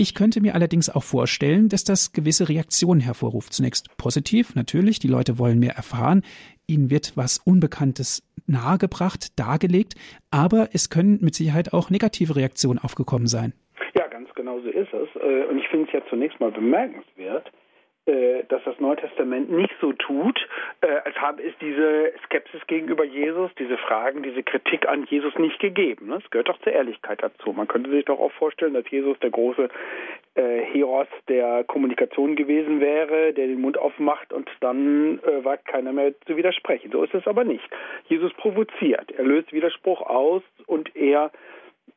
Ich 0.00 0.14
könnte 0.14 0.40
mir 0.40 0.54
allerdings 0.54 0.88
auch 0.88 1.02
vorstellen, 1.02 1.68
dass 1.68 1.82
das 1.82 2.12
gewisse 2.12 2.48
Reaktionen 2.48 3.00
hervorruft. 3.00 3.52
Zunächst 3.52 3.96
positiv, 3.96 4.54
natürlich, 4.54 5.00
die 5.00 5.08
Leute 5.08 5.38
wollen 5.38 5.58
mehr 5.58 5.74
erfahren, 5.74 6.22
ihnen 6.68 6.88
wird 6.88 7.16
was 7.16 7.38
Unbekanntes 7.38 8.22
nahegebracht, 8.46 9.38
dargelegt, 9.38 9.94
aber 10.30 10.68
es 10.72 10.88
können 10.88 11.18
mit 11.20 11.34
Sicherheit 11.34 11.72
auch 11.72 11.90
negative 11.90 12.36
Reaktionen 12.36 12.78
aufgekommen 12.78 13.26
sein. 13.26 13.52
Ja, 13.94 14.06
ganz 14.06 14.28
genau 14.34 14.60
so 14.60 14.68
ist 14.68 14.92
es. 14.92 15.08
Äh, 15.20 15.44
und 15.50 15.58
ich 15.58 15.68
finde 15.68 15.86
es 15.86 15.92
ja 15.92 16.00
zunächst 16.08 16.38
mal 16.38 16.52
bemerkenswert, 16.52 17.50
dass 18.48 18.64
das 18.64 18.78
Neue 18.80 18.96
Testament 18.96 19.50
nicht 19.50 19.74
so 19.80 19.92
tut, 19.92 20.38
äh, 20.80 20.86
als 21.04 21.16
habe 21.16 21.42
es 21.42 21.52
diese 21.60 22.12
Skepsis 22.24 22.66
gegenüber 22.66 23.04
Jesus, 23.04 23.50
diese 23.58 23.76
Fragen, 23.76 24.22
diese 24.22 24.42
Kritik 24.42 24.88
an 24.88 25.04
Jesus 25.04 25.34
nicht 25.38 25.58
gegeben. 25.60 26.12
Es 26.12 26.30
gehört 26.30 26.48
doch 26.48 26.58
zur 26.60 26.72
Ehrlichkeit 26.72 27.22
dazu. 27.22 27.52
Man 27.52 27.68
könnte 27.68 27.90
sich 27.90 28.04
doch 28.04 28.18
auch 28.18 28.32
vorstellen, 28.32 28.74
dass 28.74 28.88
Jesus 28.90 29.18
der 29.20 29.30
große 29.30 29.68
äh, 30.34 30.60
Heros 30.72 31.08
der 31.28 31.64
Kommunikation 31.64 32.36
gewesen 32.36 32.80
wäre, 32.80 33.32
der 33.32 33.46
den 33.46 33.60
Mund 33.60 33.78
aufmacht 33.78 34.32
und 34.32 34.48
dann 34.60 35.20
wagt 35.42 35.66
keiner 35.66 35.92
mehr 35.92 36.12
zu 36.26 36.36
widersprechen. 36.36 36.90
So 36.90 37.02
ist 37.02 37.14
es 37.14 37.26
aber 37.26 37.44
nicht. 37.44 37.68
Jesus 38.08 38.32
provoziert, 38.34 39.10
er 39.12 39.24
löst 39.24 39.52
Widerspruch 39.52 40.02
aus 40.02 40.42
und 40.66 40.94
er 40.96 41.26
äh, 41.26 41.30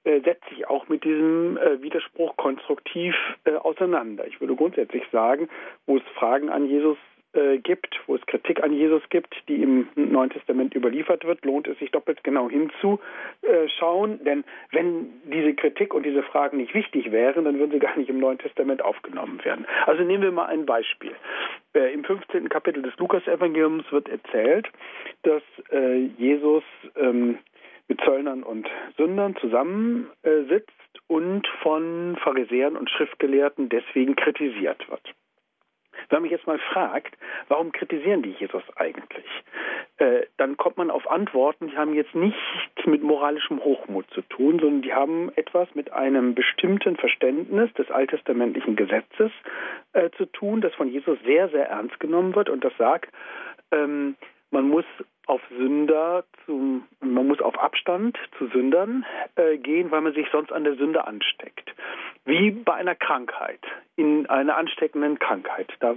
setzt 0.04 0.48
sich 0.50 0.68
auch 0.68 0.88
mit 0.90 1.04
diesem 1.04 1.58
äh, 1.58 1.82
Widerspruch 1.82 2.36
konstruktiv 2.38 3.16
äh, 3.46 3.54
auseinander. 3.54 4.26
Ich 4.28 4.42
würde 4.42 4.56
grundsätzlich 4.56 5.04
sagen, 5.12 5.48
wo 5.86 5.98
es 5.98 6.04
Fragen 6.16 6.50
an 6.50 6.66
Jesus 6.66 6.98
äh, 7.34 7.60
gibt, 7.60 7.98
wo 8.08 8.16
es 8.16 8.26
Kritik 8.26 8.62
an 8.62 8.74
Jesus 8.74 9.02
gibt, 9.10 9.34
die 9.48 9.62
im 9.62 9.88
Neuen 9.96 10.32
Testament 10.32 10.76
überliefert 10.76 11.24
wird, 11.24 11.46
lohnt 11.46 11.68
es 11.68 11.80
sich 11.80 11.90
doppelt 11.92 12.24
genau 12.26 12.50
hinzuschauen. 12.50 14.24
Denn 14.26 14.44
wenn 14.72 15.14
diese 15.24 15.54
Kritik 15.54 15.94
und 15.94 16.06
diese 16.06 16.24
Fragen 16.24 16.58
nicht 16.58 16.74
wichtig 16.74 17.12
wären, 17.12 17.46
dann 17.46 17.58
würden 17.58 17.72
sie 17.72 17.80
gar 17.80 17.98
nicht 17.98 18.10
im 18.10 18.20
Neuen 18.20 18.38
Testament 18.38 18.84
aufgenommen 18.84 19.40
werden. 19.46 19.66
Also 19.86 20.04
nehmen 20.04 20.24
wir 20.24 20.32
mal 20.32 20.48
ein 20.48 20.66
Beispiel. 20.66 21.14
Äh, 21.74 21.94
Im 21.94 22.04
15. 22.04 22.50
Kapitel 22.50 22.84
des 22.84 22.98
Lukas-Evangeliums 22.98 23.90
wird 23.92 24.10
erzählt, 24.10 24.68
dass 25.24 25.44
äh, 25.72 26.08
Jesus 26.18 26.64
ähm, 26.98 27.38
mit 27.92 28.00
Zöllnern 28.06 28.42
und 28.44 28.70
Sündern 28.96 29.36
zusammensitzt 29.36 30.72
und 31.08 31.46
von 31.62 32.18
Pharisäern 32.24 32.78
und 32.78 32.90
Schriftgelehrten 32.90 33.68
deswegen 33.68 34.16
kritisiert 34.16 34.90
wird. 34.90 35.14
Wenn 36.08 36.18
man 36.18 36.22
mich 36.24 36.32
jetzt 36.32 36.48
mal 36.48 36.58
fragt, 36.72 37.18
warum 37.50 37.74
kritisieren 37.74 38.22
die 38.22 38.32
Jesus 38.32 38.64
eigentlich, 38.78 39.26
äh, 39.98 40.22
dann 40.38 40.56
kommt 40.56 40.78
man 40.78 40.90
auf 40.90 41.12
Antworten, 41.12 41.68
die 41.68 41.78
haben 41.78 41.94
jetzt 41.94 42.16
nichts 42.16 42.40
mit 42.86 43.04
moralischem 43.04 43.62
Hochmut 43.62 44.10
zu 44.12 44.22
tun, 44.22 44.60
sondern 44.60 44.82
die 44.84 44.94
haben 44.94 45.30
etwas 45.36 45.68
mit 45.76 45.92
einem 45.92 46.34
bestimmten 46.34 46.96
Verständnis 46.96 47.74
des 47.74 47.92
alttestamentlichen 47.92 48.78
Gesetzes 48.78 49.32
äh, 49.92 50.10
zu 50.12 50.28
tun, 50.28 50.62
das 50.62 50.74
von 50.76 50.88
Jesus 50.88 51.20
sehr, 51.26 51.50
sehr 51.50 51.68
ernst 51.68 52.00
genommen 52.00 52.36
wird 52.36 52.50
und 52.50 52.64
das 52.64 52.74
sagt, 52.78 53.12
ähm, 53.74 54.16
man 54.52 54.70
muss 54.70 54.86
auf 55.28 55.42
Sünder 55.50 56.26
zu, 56.46 56.84
man 57.00 57.28
muss 57.28 57.42
auf 57.42 57.58
Abstand 57.58 58.18
zu 58.38 58.48
Sündern 58.48 59.06
äh, 59.36 59.58
gehen, 59.58 59.92
weil 59.92 60.02
man 60.02 60.14
sich 60.14 60.28
sonst 60.32 60.52
an 60.52 60.64
der 60.64 60.76
Sünde 60.76 61.08
ansteckt. 61.08 61.74
Wie 62.26 62.52
bei 62.52 62.74
einer 62.74 62.96
Krankheit, 62.96 63.62
in 63.96 64.28
einer 64.28 64.58
ansteckenden 64.58 65.20
Krankheit. 65.20 65.72
Da 65.80 65.96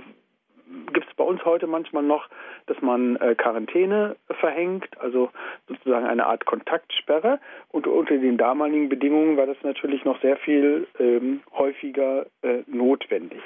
gibt 0.93 1.09
es 1.09 1.14
bei 1.14 1.25
uns 1.25 1.45
heute 1.45 1.66
manchmal 1.66 2.03
noch, 2.03 2.29
dass 2.66 2.81
man 2.81 3.16
äh, 3.16 3.35
Quarantäne 3.35 4.16
verhängt, 4.41 4.89
also 5.01 5.31
sozusagen 5.68 6.07
eine 6.07 6.27
Art 6.27 6.45
Kontaktsperre. 6.45 7.41
Und 7.70 7.87
unter 7.87 8.16
den 8.16 8.37
damaligen 8.37 8.89
Bedingungen 8.89 9.37
war 9.37 9.47
das 9.47 9.57
natürlich 9.62 10.05
noch 10.05 10.20
sehr 10.20 10.37
viel 10.39 10.87
ähm, 10.99 11.43
häufiger 11.53 12.27
äh, 12.43 12.62
notwendig. 12.66 13.41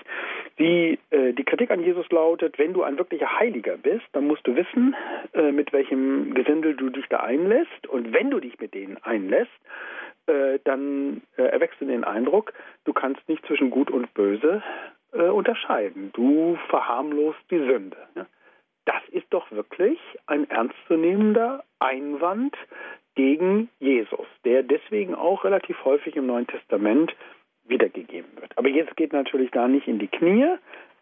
Die, 0.59 0.99
äh, 1.11 1.33
die 1.33 1.45
Kritik 1.45 1.71
an 1.71 1.83
Jesus 1.83 2.09
lautet, 2.11 2.59
wenn 2.59 2.73
du 2.73 2.83
ein 2.83 2.99
wirklicher 2.99 3.39
Heiliger 3.39 3.77
bist, 3.77 4.07
dann 4.13 4.27
musst 4.27 4.47
du 4.47 4.57
wissen, 4.57 4.95
äh, 5.35 5.53
mit 5.53 5.73
welchem 5.73 6.35
Gesindel 6.35 6.75
du 6.75 6.91
dich 6.91 7.07
da 7.09 7.21
einlässt. 7.21 7.87
Und 7.89 8.13
wenn 8.13 8.31
du 8.31 8.41
dich 8.41 8.59
mit 8.59 8.75
denen 8.75 8.97
einlässt, 9.03 9.51
äh, 10.27 10.59
dann 10.65 11.23
äh, 11.37 11.43
erwächst 11.43 11.81
du 11.81 11.87
den 11.87 12.05
Eindruck, 12.05 12.53
du 12.85 12.93
kannst 12.93 13.27
nicht 13.29 13.45
zwischen 13.47 13.71
Gut 13.71 13.91
und 13.91 14.13
Böse 14.15 14.63
äh, 15.13 15.29
unterscheiden. 15.29 16.11
Du 16.13 16.59
verharmlost 16.69 17.39
die 17.51 17.59
Sünde. 17.59 17.97
Ne? 18.15 18.27
Das 18.85 19.03
ist 19.11 19.27
doch 19.31 19.51
wirklich 19.51 19.99
ein 20.27 20.49
ernstzunehmender 20.49 21.65
Einwand 21.79 22.57
gegen 23.15 23.69
Jesus, 23.81 24.27
der 24.45 24.63
deswegen 24.63 25.15
auch 25.15 25.45
relativ 25.45 25.85
häufig 25.85 26.17
im 26.17 26.27
Neuen 26.27 26.47
Testament 26.47 27.15
wiedergegeben 27.67 28.31
wird. 28.41 28.57
Aber 28.57 28.69
jetzt 28.69 28.97
geht 28.97 29.13
natürlich 29.13 29.51
da 29.51 29.69
nicht 29.69 29.89
in 29.89 29.99
die 29.99 30.09
Knie, 30.09 30.57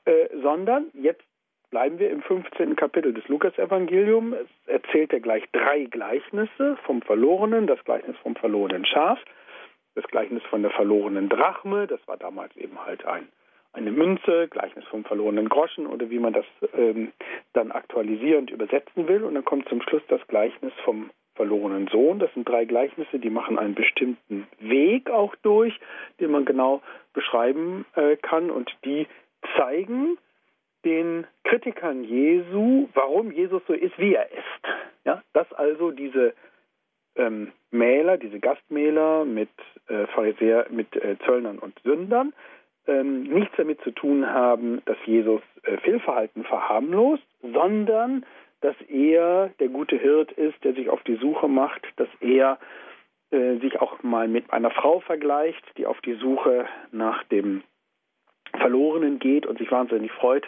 äh, 0.04 0.28
sondern 0.42 0.86
jetzt 0.94 1.22
bleiben 1.70 1.98
wir 1.98 2.10
im 2.10 2.22
15. 2.22 2.74
Kapitel 2.76 3.12
des 3.12 3.26
Lukasevangeliums. 3.28 4.34
Es 4.34 4.68
erzählt 4.68 5.12
er 5.12 5.20
gleich 5.20 5.44
drei 5.52 5.84
Gleichnisse 5.84 6.76
vom 6.84 7.02
Verlorenen, 7.02 7.66
das 7.66 7.82
Gleichnis 7.84 8.16
vom 8.22 8.34
verlorenen 8.36 8.84
Schaf, 8.84 9.18
das 9.94 10.04
Gleichnis 10.08 10.42
von 10.44 10.62
der 10.62 10.70
verlorenen 10.70 11.28
Drachme, 11.28 11.86
das 11.86 12.00
war 12.06 12.16
damals 12.16 12.56
eben 12.56 12.84
halt 12.84 13.04
ein 13.04 13.28
eine 13.76 13.92
Münze, 13.92 14.48
Gleichnis 14.48 14.84
vom 14.86 15.04
verlorenen 15.04 15.48
Groschen 15.48 15.86
oder 15.86 16.10
wie 16.10 16.18
man 16.18 16.32
das 16.32 16.46
ähm, 16.76 17.12
dann 17.52 17.70
aktualisierend 17.70 18.50
übersetzen 18.50 19.06
will. 19.06 19.22
Und 19.22 19.34
dann 19.34 19.44
kommt 19.44 19.68
zum 19.68 19.82
Schluss 19.82 20.02
das 20.08 20.26
Gleichnis 20.28 20.72
vom 20.84 21.10
verlorenen 21.34 21.86
Sohn. 21.88 22.18
Das 22.18 22.32
sind 22.34 22.48
drei 22.48 22.64
Gleichnisse, 22.64 23.18
die 23.18 23.30
machen 23.30 23.58
einen 23.58 23.74
bestimmten 23.74 24.46
Weg 24.58 25.10
auch 25.10 25.36
durch, 25.42 25.78
den 26.18 26.30
man 26.30 26.46
genau 26.46 26.82
beschreiben 27.12 27.84
äh, 27.94 28.16
kann 28.16 28.50
und 28.50 28.74
die 28.84 29.06
zeigen 29.56 30.18
den 30.84 31.26
Kritikern 31.44 32.04
Jesu, 32.04 32.88
warum 32.94 33.30
Jesus 33.30 33.62
so 33.66 33.74
ist, 33.74 33.98
wie 33.98 34.14
er 34.14 34.30
ist. 34.30 34.64
Ja, 35.04 35.22
dass 35.34 35.52
also 35.52 35.90
diese 35.90 36.34
ähm, 37.16 37.52
Mähler, 37.70 38.16
diese 38.16 38.40
Gastmähler 38.40 39.24
mit 39.24 39.50
äh, 39.88 40.06
Pharisäer, 40.08 40.66
mit 40.70 40.94
äh, 40.96 41.16
Zöllnern 41.26 41.58
und 41.58 41.78
Sündern 41.84 42.32
ähm, 42.86 43.24
nichts 43.24 43.54
damit 43.56 43.80
zu 43.82 43.90
tun 43.90 44.26
haben, 44.26 44.82
dass 44.84 44.96
Jesus 45.06 45.42
äh, 45.62 45.76
Fehlverhalten 45.78 46.44
verharmlost, 46.44 47.26
sondern 47.42 48.24
dass 48.60 48.76
er 48.88 49.50
der 49.60 49.68
gute 49.68 49.96
Hirt 49.96 50.32
ist, 50.32 50.62
der 50.64 50.74
sich 50.74 50.88
auf 50.88 51.02
die 51.04 51.16
Suche 51.16 51.48
macht, 51.48 51.86
dass 51.96 52.08
er 52.20 52.58
äh, 53.30 53.56
sich 53.58 53.80
auch 53.80 54.02
mal 54.02 54.28
mit 54.28 54.52
einer 54.52 54.70
Frau 54.70 55.00
vergleicht, 55.00 55.64
die 55.76 55.86
auf 55.86 56.00
die 56.00 56.14
Suche 56.14 56.66
nach 56.92 57.24
dem 57.24 57.62
Verlorenen 58.58 59.18
geht 59.18 59.46
und 59.46 59.58
sich 59.58 59.70
wahnsinnig 59.70 60.12
freut, 60.12 60.44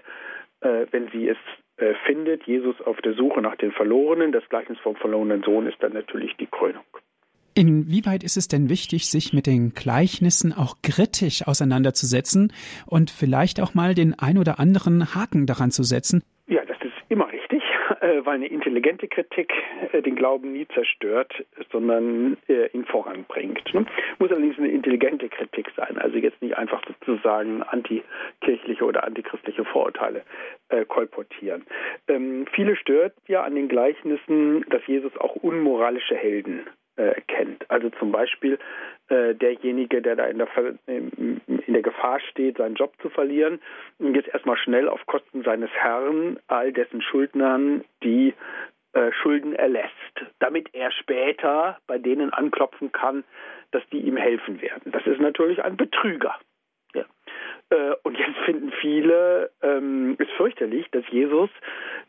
äh, 0.61 0.87
wenn 0.91 1.09
sie 1.09 1.29
es 1.29 1.37
äh, 1.77 1.95
findet. 2.07 2.45
Jesus 2.45 2.81
auf 2.81 3.01
der 3.03 3.15
Suche 3.15 3.43
nach 3.43 3.57
den 3.57 3.73
Verlorenen. 3.73 4.33
Das 4.33 4.49
Gleichnis 4.49 4.79
vom 4.79 4.97
verlorenen 4.97 5.43
Sohn 5.43 5.67
ist 5.67 5.83
dann 5.83 5.93
natürlich 5.93 6.37
die 6.37 6.47
Krönung. 6.47 6.85
Inwieweit 7.59 8.23
ist 8.23 8.37
es 8.37 8.47
denn 8.47 8.69
wichtig, 8.69 9.11
sich 9.11 9.33
mit 9.33 9.49
den 9.49 9.75
Gleichnissen 9.75 10.53
auch 10.53 10.77
kritisch 10.81 11.45
auseinanderzusetzen 11.45 12.53
und 12.87 13.11
vielleicht 13.11 13.61
auch 13.61 13.75
mal 13.75 13.95
den 13.95 14.15
ein 14.17 14.39
oder 14.39 14.61
anderen 14.61 15.13
Haken 15.13 15.45
daran 15.45 15.73
zu 15.73 15.83
setzen? 15.83 16.23
Ja, 16.47 16.65
das 16.65 16.77
ist 16.83 16.95
immer 17.09 17.27
richtig, 17.33 17.65
äh, 18.01 18.25
weil 18.25 18.37
eine 18.37 18.47
intelligente 18.47 19.09
Kritik 19.09 19.53
äh, 19.91 20.01
den 20.03 20.15
Glauben 20.15 20.53
nie 20.53 20.69
zerstört, 20.73 21.33
sondern 21.73 22.37
äh, 22.47 22.69
ihn 22.69 22.85
voranbringt. 22.85 23.75
Ne? 23.75 23.87
Muss 24.21 24.31
allerdings 24.31 24.57
eine 24.57 24.69
intelligente 24.69 25.29
Kritik 25.29 25.67
sein, 25.75 25.99
also 25.99 26.17
jetzt 26.17 26.41
nicht 26.41 26.57
einfach 26.57 26.83
sozusagen 26.87 27.65
antikirchliche 27.65 28.85
oder 28.85 29.03
antichristliche 29.03 29.65
Vorurteile 29.65 30.23
kolportieren. 30.89 31.65
Ähm, 32.09 32.45
viele 32.53 32.77
stört 32.77 33.15
ja 33.27 33.43
an 33.43 33.55
den 33.55 33.69
Gleichnissen, 33.69 34.67
dass 34.69 34.87
Jesus 34.87 35.17
auch 35.17 35.35
unmoralische 35.37 36.15
Helden 36.15 36.67
äh, 36.99 37.21
kennt. 37.29 37.71
Also 37.71 37.91
zum 37.91 38.13
Beispiel 38.13 38.59
äh, 39.09 39.35
derjenige, 39.35 40.03
der 40.03 40.17
da 40.17 40.27
in 40.27 40.39
der, 40.39 40.49
in 40.87 41.41
der 41.67 41.83
Gefahr 41.83 42.21
steht, 42.21 42.59
seinen 42.59 42.75
Job 42.75 42.93
zu 43.01 43.09
verlieren, 43.09 43.61
jetzt 43.99 44.29
erstmal 44.29 44.57
schnell 44.57 44.89
auf 44.89 45.07
Kosten 45.07 45.43
seines 45.43 45.71
Herrn 45.71 46.39
all 46.49 46.73
dessen 46.73 47.01
Schuldnern 47.01 47.85
die 48.03 48.35
äh, 48.93 49.13
Schulden 49.13 49.55
erlässt, 49.55 49.93
damit 50.41 50.75
er 50.75 50.91
später 50.93 51.79
bei 51.87 51.99
denen 51.99 52.33
anklopfen 52.33 52.91
kann, 52.91 53.25
dass 53.71 53.83
die 53.91 54.01
ihm 54.01 54.17
helfen 54.17 54.61
werden. 54.61 54.93
Das 54.93 55.07
ist 55.07 55.21
natürlich 55.21 55.63
ein 55.63 55.77
Betrüger. 55.77 56.35
Äh, 57.71 57.95
und 58.03 58.19
jetzt 58.19 58.39
finden 58.45 58.73
viele 58.81 59.51
ähm, 59.63 60.17
fürchterlich, 60.37 60.87
dass 60.91 61.05
Jesus 61.11 61.51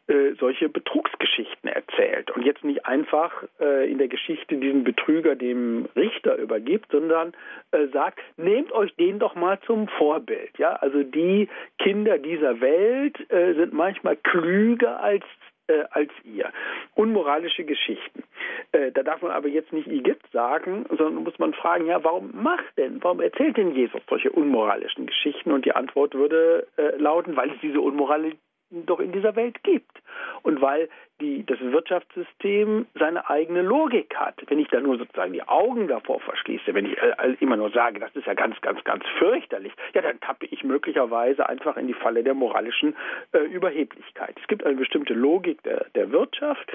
äh, 0.07 0.33
solche 0.39 0.69
Betrugsgeschichten 0.69 1.69
erzählt 1.69 2.31
und 2.31 2.45
jetzt 2.45 2.63
nicht 2.63 2.85
einfach 2.85 3.43
äh, 3.59 3.91
in 3.91 3.97
der 3.97 4.07
Geschichte 4.07 4.55
diesen 4.55 4.83
Betrüger 4.83 5.35
dem 5.35 5.87
Richter 5.95 6.35
übergibt, 6.37 6.91
sondern 6.91 7.33
äh, 7.71 7.87
sagt, 7.87 8.21
nehmt 8.37 8.71
euch 8.71 8.95
den 8.95 9.19
doch 9.19 9.35
mal 9.35 9.59
zum 9.65 9.87
Vorbild. 9.87 10.57
Ja, 10.57 10.73
also 10.73 11.03
die 11.03 11.49
Kinder 11.77 12.17
dieser 12.17 12.61
Welt 12.61 13.19
äh, 13.29 13.53
sind 13.53 13.73
manchmal 13.73 14.15
klüger 14.15 15.01
als 15.01 15.25
äh, 15.69 15.85
als 15.91 16.11
ihr. 16.23 16.51
Unmoralische 16.95 17.63
Geschichten. 17.63 18.23
Äh, 18.71 18.91
da 18.91 19.03
darf 19.03 19.21
man 19.21 19.31
aber 19.31 19.47
jetzt 19.47 19.71
nicht 19.71 19.87
Igitt 19.87 20.21
sagen, 20.33 20.85
sondern 20.89 21.23
muss 21.23 21.37
man 21.39 21.53
fragen, 21.53 21.85
ja, 21.85 22.03
warum 22.03 22.31
macht 22.33 22.77
denn, 22.77 23.01
warum 23.03 23.21
erzählt 23.21 23.57
denn 23.57 23.75
Jesus 23.75 24.01
solche 24.09 24.31
unmoralischen 24.31 25.05
Geschichten? 25.05 25.51
Und 25.51 25.65
die 25.65 25.73
Antwort 25.73 26.13
würde 26.13 26.67
äh, 26.77 26.95
lauten, 26.97 27.35
weil 27.35 27.51
es 27.51 27.59
diese 27.61 27.81
Unmoralität 27.81 28.39
doch 28.71 28.99
in 28.99 29.11
dieser 29.11 29.35
Welt 29.35 29.63
gibt. 29.63 30.01
Und 30.43 30.61
weil 30.61 30.89
die, 31.19 31.45
das 31.45 31.59
Wirtschaftssystem 31.59 32.87
seine 32.95 33.29
eigene 33.29 33.61
Logik 33.61 34.15
hat. 34.15 34.35
Wenn 34.47 34.59
ich 34.59 34.67
da 34.69 34.79
nur 34.79 34.97
sozusagen 34.97 35.33
die 35.33 35.43
Augen 35.43 35.87
davor 35.87 36.19
verschließe, 36.19 36.73
wenn 36.73 36.85
ich 36.85 36.97
äh, 36.97 37.35
immer 37.39 37.57
nur 37.57 37.71
sage, 37.71 37.99
das 37.99 38.15
ist 38.15 38.25
ja 38.25 38.33
ganz, 38.33 38.59
ganz, 38.61 38.83
ganz 38.83 39.03
fürchterlich, 39.17 39.73
ja, 39.93 40.01
dann 40.01 40.19
tappe 40.19 40.45
ich 40.47 40.63
möglicherweise 40.63 41.47
einfach 41.47 41.77
in 41.77 41.87
die 41.87 41.93
Falle 41.93 42.23
der 42.23 42.33
moralischen 42.33 42.95
äh, 43.33 43.39
Überheblichkeit. 43.39 44.35
Es 44.41 44.47
gibt 44.47 44.65
eine 44.65 44.75
bestimmte 44.75 45.13
Logik 45.13 45.61
der, 45.63 45.85
der 45.95 46.11
Wirtschaft, 46.11 46.71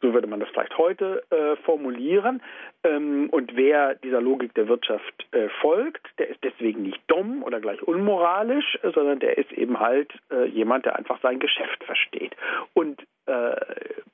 so 0.00 0.12
würde 0.14 0.26
man 0.26 0.40
das 0.40 0.48
vielleicht 0.50 0.76
heute 0.78 1.22
äh, 1.30 1.56
formulieren. 1.64 2.42
Ähm, 2.84 3.28
und 3.30 3.56
wer 3.56 3.94
dieser 3.96 4.20
Logik 4.20 4.54
der 4.54 4.68
Wirtschaft 4.68 5.26
äh, 5.32 5.48
folgt, 5.60 6.06
der 6.18 6.28
ist 6.28 6.42
deswegen 6.44 6.82
nicht 6.82 7.00
dumm 7.08 7.42
oder 7.42 7.60
gleich 7.60 7.82
unmoralisch, 7.82 8.78
sondern 8.94 9.18
der 9.18 9.38
ist 9.38 9.52
eben 9.52 9.80
halt 9.80 10.12
äh, 10.30 10.46
jemand, 10.46 10.86
der 10.86 10.96
einfach 10.96 11.20
sein 11.20 11.38
Geschäft 11.38 11.82
versteht. 11.84 12.36
Und 12.74 13.02
äh, 13.28 13.56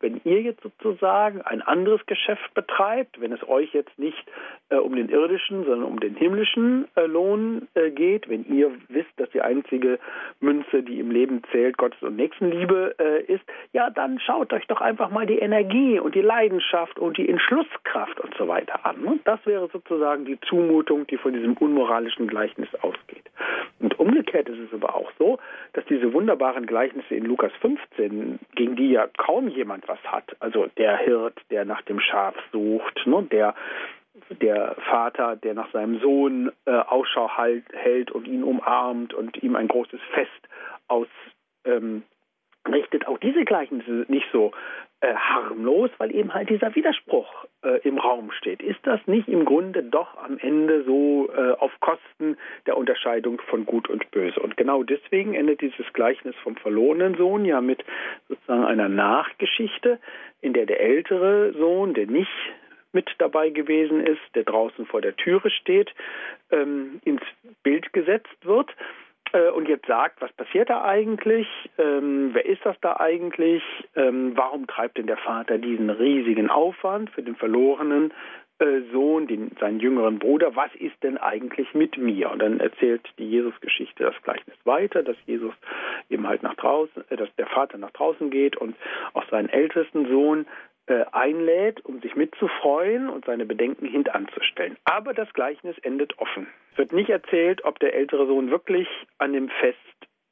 wenn 0.00 0.20
ihr 0.24 0.42
jetzt 0.42 0.62
sozusagen 0.62 1.40
ein 1.42 1.62
anderes 1.62 2.04
Geschäft 2.06 2.52
betreibt, 2.52 3.20
wenn 3.20 3.32
es 3.32 3.46
euch 3.48 3.72
jetzt 3.72 3.98
nicht 3.98 4.22
äh, 4.68 4.76
um 4.76 4.94
den 4.94 5.08
irdischen, 5.08 5.64
sondern 5.64 5.84
um 5.84 5.98
den 5.98 6.14
himmlischen 6.14 6.86
äh, 6.94 7.06
Lohn 7.06 7.68
äh, 7.74 7.90
geht, 7.90 8.28
wenn 8.28 8.44
ihr 8.44 8.70
wisst, 8.88 9.12
dass 9.16 9.30
die 9.30 9.40
einzige 9.40 9.98
Münze, 10.40 10.82
die 10.82 11.00
im 11.00 11.10
Leben 11.10 11.42
zählt, 11.52 11.78
Gottes 11.78 12.02
und 12.02 12.16
Nächstenliebe 12.16 12.96
äh, 12.98 13.22
ist, 13.32 13.44
ja, 13.72 13.88
dann 13.88 14.20
schaut 14.20 14.52
euch 14.52 14.66
doch 14.66 14.80
einfach 14.80 15.10
mal 15.10 15.26
die 15.26 15.38
Energie 15.38 15.98
und 15.98 16.14
die 16.14 16.22
Leidenschaft 16.22 16.98
und 16.98 17.16
die 17.16 17.28
Entschlusskraft 17.28 18.20
und 18.20 18.34
so 18.36 18.46
weiter 18.46 18.84
an. 18.84 19.00
Ne? 19.00 19.18
Das 19.24 19.40
wäre 19.46 19.68
sozusagen 19.72 20.24
die 20.26 20.38
Zumutung, 20.40 21.06
die 21.06 21.16
von 21.16 21.32
diesem 21.32 21.54
unmoralischen 21.54 22.26
Gleichnis 22.26 22.68
ausgeht. 22.82 23.24
Und 23.80 23.98
umgekehrt 23.98 24.48
ist 24.48 24.58
es 24.58 24.74
aber 24.74 24.94
auch 24.94 25.10
so, 25.18 25.38
dass 25.72 25.84
diese 25.86 26.12
wunderbaren 26.12 26.66
Gleichnisse 26.66 27.14
in 27.14 27.24
Lukas 27.24 27.52
15, 27.60 28.38
gegen 28.54 28.76
die 28.76 28.90
ja 28.90 29.03
kaum 29.16 29.48
jemand 29.48 29.88
was 29.88 29.98
hat, 30.04 30.36
also 30.40 30.66
der 30.76 30.96
Hirt, 30.98 31.40
der 31.50 31.64
nach 31.64 31.82
dem 31.82 32.00
Schaf 32.00 32.34
sucht, 32.52 33.06
ne, 33.06 33.22
der 33.30 33.54
der 34.40 34.76
Vater, 34.88 35.36
der 35.36 35.54
nach 35.54 35.70
seinem 35.72 36.00
Sohn 36.00 36.52
äh, 36.66 36.70
Ausschau 36.70 37.30
halt, 37.36 37.64
hält 37.72 38.10
und 38.10 38.26
ihn 38.26 38.44
umarmt 38.44 39.12
und 39.12 39.42
ihm 39.42 39.56
ein 39.56 39.68
großes 39.68 40.00
Fest 40.12 40.30
aus, 40.88 41.08
ähm, 41.64 42.02
richtet 42.70 43.06
auch 43.06 43.18
diese 43.18 43.44
Gleichnisse 43.44 44.06
nicht 44.08 44.26
so 44.32 44.52
äh, 45.00 45.14
harmlos, 45.14 45.90
weil 45.98 46.14
eben 46.14 46.32
halt 46.32 46.48
dieser 46.48 46.74
Widerspruch 46.74 47.44
äh, 47.62 47.80
im 47.86 47.98
Raum 47.98 48.30
steht. 48.32 48.62
Ist 48.62 48.80
das 48.84 49.00
nicht 49.06 49.28
im 49.28 49.44
Grunde 49.44 49.82
doch 49.82 50.16
am 50.16 50.38
Ende 50.38 50.82
so 50.84 51.30
äh, 51.36 51.52
auf 51.52 51.72
Kosten 51.80 52.38
der 52.66 52.76
Unterscheidung 52.76 53.40
von 53.50 53.66
Gut 53.66 53.88
und 53.90 54.10
Böse? 54.10 54.40
Und 54.40 54.56
genau 54.56 54.82
deswegen 54.82 55.34
endet 55.34 55.60
dieses 55.60 55.92
Gleichnis 55.92 56.34
vom 56.42 56.56
verlorenen 56.56 57.16
Sohn 57.16 57.44
ja 57.44 57.60
mit 57.60 57.84
sozusagen 58.28 58.64
einer 58.64 58.88
Nachgeschichte, 58.88 59.98
in 60.40 60.54
der 60.54 60.66
der 60.66 60.80
ältere 60.80 61.52
Sohn, 61.52 61.92
der 61.92 62.06
nicht 62.06 62.32
mit 62.92 63.10
dabei 63.18 63.50
gewesen 63.50 64.06
ist, 64.06 64.22
der 64.34 64.44
draußen 64.44 64.86
vor 64.86 65.02
der 65.02 65.16
Türe 65.16 65.50
steht, 65.50 65.92
ähm, 66.50 67.00
ins 67.04 67.22
Bild 67.62 67.92
gesetzt 67.92 68.38
wird 68.42 68.74
äh, 69.34 69.50
und 69.50 69.68
jetzt 69.68 69.86
sagt, 69.86 70.22
was 70.22 70.32
passiert 70.32 70.70
da 70.70 70.84
eigentlich? 70.84 71.48
Ähm, 71.76 72.30
wer 72.32 72.46
ist 72.46 72.64
das 72.64 72.76
da 72.80 72.96
eigentlich? 72.98 73.62
Ähm, 73.96 74.32
warum 74.36 74.66
treibt 74.66 74.96
denn 74.96 75.08
der 75.08 75.16
Vater 75.16 75.58
diesen 75.58 75.90
riesigen 75.90 76.48
Aufwand 76.48 77.10
für 77.10 77.22
den 77.22 77.34
verlorenen 77.34 78.12
äh, 78.60 78.82
Sohn, 78.92 79.26
den, 79.26 79.50
seinen 79.58 79.80
jüngeren 79.80 80.20
Bruder? 80.20 80.54
Was 80.54 80.72
ist 80.76 81.02
denn 81.02 81.18
eigentlich 81.18 81.74
mit 81.74 81.98
mir? 81.98 82.30
Und 82.30 82.38
dann 82.38 82.60
erzählt 82.60 83.02
die 83.18 83.28
Jesus-Geschichte 83.28 84.04
das 84.04 84.22
Gleichnis 84.22 84.56
weiter, 84.64 85.02
dass 85.02 85.16
Jesus 85.26 85.52
eben 86.08 86.28
halt 86.28 86.44
nach 86.44 86.54
draußen, 86.54 87.04
äh, 87.10 87.16
dass 87.16 87.34
der 87.36 87.46
Vater 87.46 87.76
nach 87.76 87.90
draußen 87.90 88.30
geht 88.30 88.56
und 88.56 88.76
auch 89.14 89.28
seinen 89.30 89.48
ältesten 89.48 90.06
Sohn 90.08 90.46
äh, 90.86 91.04
einlädt, 91.12 91.84
um 91.84 92.00
sich 92.00 92.14
mitzufreuen 92.14 93.08
und 93.08 93.24
seine 93.24 93.46
Bedenken 93.46 93.86
hintanzustellen. 93.86 94.76
Aber 94.84 95.14
das 95.14 95.32
Gleichnis 95.32 95.78
endet 95.78 96.18
offen. 96.18 96.46
Es 96.72 96.78
wird 96.78 96.92
nicht 96.92 97.10
erzählt, 97.10 97.64
ob 97.64 97.78
der 97.78 97.94
ältere 97.94 98.26
Sohn 98.26 98.50
wirklich 98.50 98.88
an 99.18 99.32
dem 99.32 99.48
Fest 99.48 99.78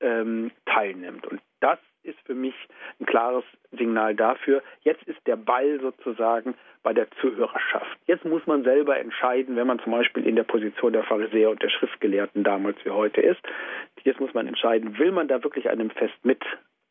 ähm, 0.01 0.51
teilnimmt. 0.67 1.27
Und 1.27 1.41
das 1.61 1.79
ist 2.03 2.19
für 2.27 2.35
mich 2.35 2.55
ein 3.01 3.07
klares 3.07 3.45
Signal 3.71 4.15
dafür. 4.15 4.63
Jetzt 4.83 5.05
ist 5.05 5.25
der 5.27 5.37
Ball 5.37 5.81
sozusagen 5.81 6.55
bei 6.83 6.93
der 6.93 7.11
Zuhörerschaft. 7.21 7.97
Jetzt 8.07 8.25
muss 8.25 8.45
man 8.47 8.65
selber 8.65 8.99
entscheiden, 8.99 9.57
wenn 9.57 9.69
man 9.69 9.79
zum 9.79 9.93
Beispiel 9.93 10.27
in 10.27 10.37
der 10.37 10.43
Position 10.43 10.93
der 10.93 11.05
Pharisäer 11.05 11.51
und 11.51 11.63
der 11.63 11.69
Schriftgelehrten 11.69 12.43
damals 12.43 12.77
wie 12.85 12.91
heute 12.91 13.21
ist. 13.21 13.41
Jetzt 14.03 14.21
muss 14.21 14.35
man 14.35 14.49
entscheiden, 14.49 14.99
will 14.99 15.13
man 15.13 15.29
da 15.29 15.43
wirklich 15.45 15.71
an 15.71 15.79
dem 15.79 15.91
Fest 15.91 16.25
mit 16.25 16.43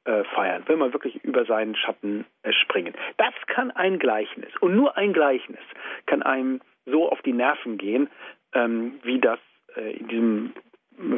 äh, 0.06 0.24
feiern, 0.36 0.64
will 0.68 0.78
man 0.78 0.94
wirklich 0.94 1.24
über 1.24 1.46
seinen 1.46 1.76
Schatten 1.76 2.26
äh, 2.44 2.52
springen. 2.54 2.94
Das 3.18 3.34
kann 3.48 3.72
ein 3.72 4.00
Gleichnis 4.00 4.50
und 4.60 4.76
nur 4.76 4.98
ein 4.98 5.14
Gleichnis 5.14 5.60
kann 6.06 6.24
einem 6.24 6.62
so 6.86 7.12
auf 7.12 7.22
die 7.22 7.34
Nerven 7.34 7.78
gehen, 7.78 8.10
ähm, 8.54 9.00
wie 9.04 9.20
das 9.20 9.40
äh, 9.76 9.98
in 9.98 10.08
diesem 10.08 10.54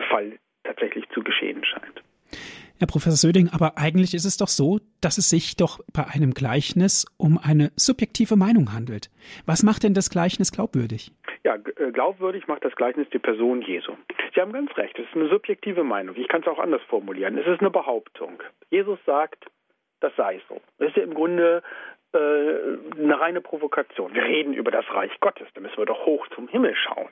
Fall 0.10 0.38
tatsächlich 0.64 1.08
zu 1.10 1.24
geschehen 1.24 1.64
scheint. 1.64 2.04
Herr 2.80 2.88
Professor 2.88 3.16
Söding, 3.16 3.50
aber 3.50 3.78
eigentlich 3.78 4.14
ist 4.14 4.26
es 4.26 4.36
doch 4.36 4.48
so, 4.48 4.80
dass 5.00 5.18
es 5.18 5.30
sich 5.30 5.56
doch 5.56 5.80
bei 5.94 6.06
einem 6.06 6.34
Gleichnis 6.34 7.06
um 7.18 7.38
eine 7.38 7.72
subjektive 7.78 8.36
Meinung 8.36 8.74
handelt. 8.74 9.10
Was 9.46 9.64
macht 9.64 9.84
denn 9.84 9.94
das 9.94 10.10
Gleichnis 10.10 10.52
glaubwürdig? 10.52 11.14
Ja, 11.44 11.56
äh, 11.56 11.92
glaubwürdig 11.92 12.48
macht 12.48 12.64
das 12.64 12.76
Gleichnis 12.76 13.10
die 13.10 13.20
Person 13.20 13.62
Jesu. 13.62 13.94
Sie 14.34 14.42
haben 14.42 14.54
ganz 14.54 14.76
recht, 14.78 14.98
es 14.98 15.06
ist 15.06 15.16
eine 15.16 15.28
subjektive 15.28 15.84
Meinung. 15.84 16.16
Ich 16.16 16.28
kann 16.28 16.42
es 16.42 16.48
auch 16.48 16.60
anders 16.60 16.82
formulieren. 16.84 17.38
Es 17.38 17.48
ist 17.48 17.60
eine 17.60 17.70
Behauptung. 17.70 18.42
Jesus 18.70 19.00
sagt, 19.06 19.46
das 20.00 20.16
sei 20.16 20.42
so. 20.48 20.62
Das 20.78 20.90
ist 20.90 20.98
ja 20.98 21.04
im 21.04 21.14
Grunde 21.14 21.62
äh, 22.14 22.18
eine 22.18 23.20
reine 23.20 23.42
Provokation. 23.42 24.14
Wir 24.14 24.24
reden 24.24 24.54
über 24.54 24.72
das 24.72 24.86
Reich 24.94 25.12
Gottes, 25.20 25.48
da 25.54 25.62
müssen 25.62 25.78
wir 25.78 25.86
doch 25.86 26.06
hoch 26.06 26.28
zum 26.30 26.48
Himmel 26.48 26.76
schauen 26.76 27.10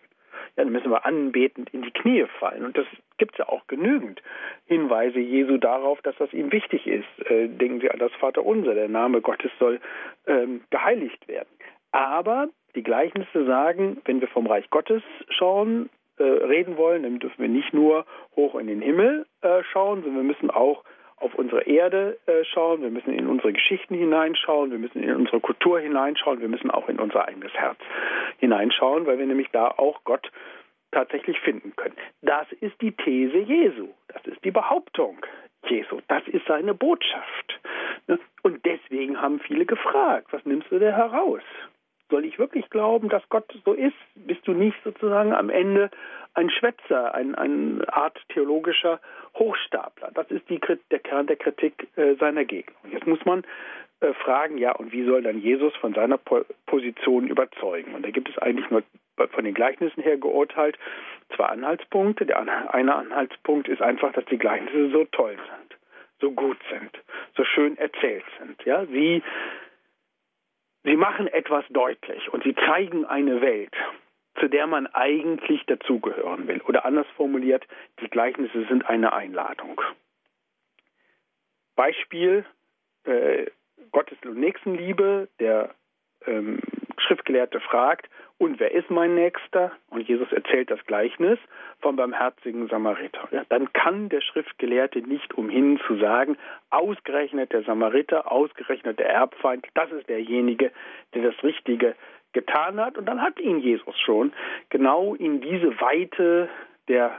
ja, 0.57 0.63
dann 0.63 0.71
müssen 0.71 0.91
wir 0.91 1.05
anbetend 1.05 1.73
in 1.73 1.81
die 1.81 1.91
Knie 1.91 2.25
fallen. 2.39 2.65
Und 2.65 2.77
das 2.77 2.85
gibt 3.17 3.33
es 3.33 3.39
ja 3.39 3.49
auch 3.49 3.65
genügend 3.67 4.21
Hinweise 4.65 5.19
Jesu 5.19 5.57
darauf, 5.57 6.01
dass 6.01 6.15
das 6.17 6.33
ihm 6.33 6.51
wichtig 6.51 6.87
ist. 6.87 7.29
Äh, 7.29 7.47
denken 7.47 7.81
Sie 7.81 7.89
an 7.89 7.99
das 7.99 8.11
Vaterunser, 8.13 8.73
der 8.73 8.89
Name 8.89 9.21
Gottes 9.21 9.51
soll 9.59 9.79
ähm, 10.27 10.61
geheiligt 10.69 11.27
werden. 11.27 11.49
Aber 11.91 12.49
die 12.75 12.83
Gleichnisse 12.83 13.45
sagen, 13.45 14.01
wenn 14.05 14.21
wir 14.21 14.27
vom 14.27 14.47
Reich 14.47 14.69
Gottes 14.69 15.03
schauen, 15.29 15.89
äh, 16.17 16.23
reden 16.23 16.77
wollen, 16.77 17.03
dann 17.03 17.19
dürfen 17.19 17.41
wir 17.41 17.49
nicht 17.49 17.73
nur 17.73 18.05
hoch 18.35 18.55
in 18.55 18.67
den 18.67 18.81
Himmel 18.81 19.25
äh, 19.41 19.63
schauen, 19.71 20.03
sondern 20.03 20.27
wir 20.27 20.35
müssen 20.35 20.51
auch 20.51 20.83
auf 21.17 21.35
unsere 21.35 21.63
Erde 21.63 22.17
äh, 22.25 22.43
schauen, 22.43 22.81
wir 22.81 22.89
müssen 22.89 23.13
in 23.13 23.27
unsere 23.27 23.53
Geschichten 23.53 23.95
hineinschauen, 23.95 24.71
wir 24.71 24.79
müssen 24.79 25.03
in 25.03 25.15
unsere 25.15 25.39
Kultur 25.39 25.79
hineinschauen, 25.79 26.41
wir 26.41 26.47
müssen 26.47 26.71
auch 26.71 26.89
in 26.89 26.99
unser 26.99 27.27
eigenes 27.27 27.53
Herz 27.53 27.77
hineinschauen, 28.39 29.05
weil 29.05 29.19
wir 29.19 29.25
nämlich 29.27 29.49
da 29.51 29.67
auch 29.67 30.03
Gott 30.03 30.31
tatsächlich 30.91 31.39
finden 31.39 31.73
können. 31.75 31.95
Das 32.21 32.51
ist 32.59 32.79
die 32.81 32.91
These 32.91 33.37
Jesu, 33.37 33.89
das 34.09 34.25
ist 34.25 34.43
die 34.43 34.51
Behauptung 34.51 35.17
Jesu, 35.67 36.01
das 36.07 36.27
ist 36.27 36.45
seine 36.47 36.73
Botschaft. 36.73 37.59
Ne? 38.07 38.19
Und 38.41 38.65
deswegen 38.65 39.21
haben 39.21 39.39
viele 39.39 39.65
gefragt, 39.65 40.27
was 40.31 40.43
nimmst 40.45 40.71
du 40.71 40.79
da 40.79 40.91
heraus? 40.91 41.43
Soll 42.11 42.25
ich 42.25 42.37
wirklich 42.37 42.69
glauben, 42.69 43.09
dass 43.09 43.27
Gott 43.29 43.45
so 43.65 43.73
ist? 43.73 43.95
Bist 44.15 44.45
du 44.45 44.51
nicht 44.51 44.77
sozusagen 44.83 45.33
am 45.33 45.49
Ende 45.49 45.89
ein 46.33 46.49
Schwätzer, 46.49 47.15
ein, 47.15 47.35
eine 47.35 47.81
Art 47.91 48.19
theologischer 48.29 48.99
Hochstapler? 49.35 50.11
Das 50.13 50.29
ist 50.29 50.47
die, 50.49 50.59
der 50.91 50.99
Kern 50.99 51.27
der 51.27 51.37
Kritik 51.37 51.87
äh, 51.95 52.15
seiner 52.15 52.43
Gegner. 52.43 52.75
Jetzt 52.91 53.07
muss 53.07 53.23
man 53.23 53.43
äh, 54.01 54.13
fragen, 54.13 54.57
ja, 54.57 54.73
und 54.73 54.91
wie 54.91 55.05
soll 55.05 55.23
dann 55.23 55.39
Jesus 55.39 55.73
von 55.77 55.93
seiner 55.93 56.17
po 56.17 56.43
Position 56.65 57.27
überzeugen? 57.27 57.95
Und 57.95 58.05
da 58.05 58.11
gibt 58.11 58.29
es 58.29 58.37
eigentlich 58.37 58.69
nur 58.69 58.83
von 59.15 59.45
den 59.45 59.53
Gleichnissen 59.53 60.01
her 60.01 60.17
geurteilt 60.17 60.77
zwei 61.35 61.45
Anhaltspunkte. 61.45 62.25
Der 62.25 62.39
eine 62.39 62.95
Anhaltspunkt 62.95 63.67
ist 63.67 63.81
einfach, 63.81 64.11
dass 64.13 64.25
die 64.25 64.37
Gleichnisse 64.37 64.89
so 64.91 65.05
toll 65.05 65.37
sind, 65.37 65.77
so 66.19 66.31
gut 66.31 66.57
sind, 66.69 66.91
so 67.37 67.45
schön 67.45 67.77
erzählt 67.77 68.25
sind. 68.39 68.63
Ja, 68.65 68.85
sie 68.85 69.23
Sie 70.83 70.95
machen 70.95 71.27
etwas 71.27 71.63
deutlich 71.69 72.29
und 72.33 72.43
sie 72.43 72.55
zeigen 72.55 73.05
eine 73.05 73.41
Welt, 73.41 73.73
zu 74.39 74.47
der 74.47 74.65
man 74.67 74.87
eigentlich 74.87 75.63
dazugehören 75.65 76.47
will. 76.47 76.61
Oder 76.61 76.85
anders 76.85 77.07
formuliert, 77.15 77.67
die 77.99 78.09
Gleichnisse 78.09 78.65
sind 78.67 78.87
eine 78.87 79.13
Einladung. 79.13 79.79
Beispiel 81.75 82.45
äh, 83.03 83.45
Gottes 83.91 84.17
und 84.23 84.39
Nächstenliebe, 84.39 85.29
der 85.39 85.75
ähm, 86.25 86.59
Schriftgelehrte 86.97 87.59
fragt, 87.59 88.09
und 88.41 88.59
wer 88.59 88.71
ist 88.71 88.89
mein 88.89 89.13
Nächster? 89.13 89.71
Und 89.91 90.07
Jesus 90.07 90.31
erzählt 90.31 90.71
das 90.71 90.83
Gleichnis 90.87 91.37
vom 91.79 91.95
barmherzigen 91.95 92.67
Samariter. 92.69 93.27
Ja, 93.29 93.43
dann 93.49 93.71
kann 93.71 94.09
der 94.09 94.21
Schriftgelehrte 94.21 94.97
nicht 95.01 95.35
umhin 95.35 95.79
zu 95.85 95.97
sagen, 95.97 96.37
ausgerechnet 96.71 97.53
der 97.53 97.61
Samariter, 97.61 98.31
ausgerechnet 98.31 98.97
der 98.97 99.11
Erbfeind, 99.11 99.67
das 99.75 99.91
ist 99.91 100.09
derjenige, 100.09 100.71
der 101.13 101.21
das 101.21 101.43
Richtige 101.43 101.93
getan 102.33 102.79
hat. 102.79 102.97
Und 102.97 103.05
dann 103.05 103.21
hat 103.21 103.39
ihn 103.39 103.59
Jesus 103.59 103.99
schon 103.99 104.33
genau 104.71 105.13
in 105.13 105.41
diese 105.41 105.79
Weite 105.79 106.49
der 106.87 107.11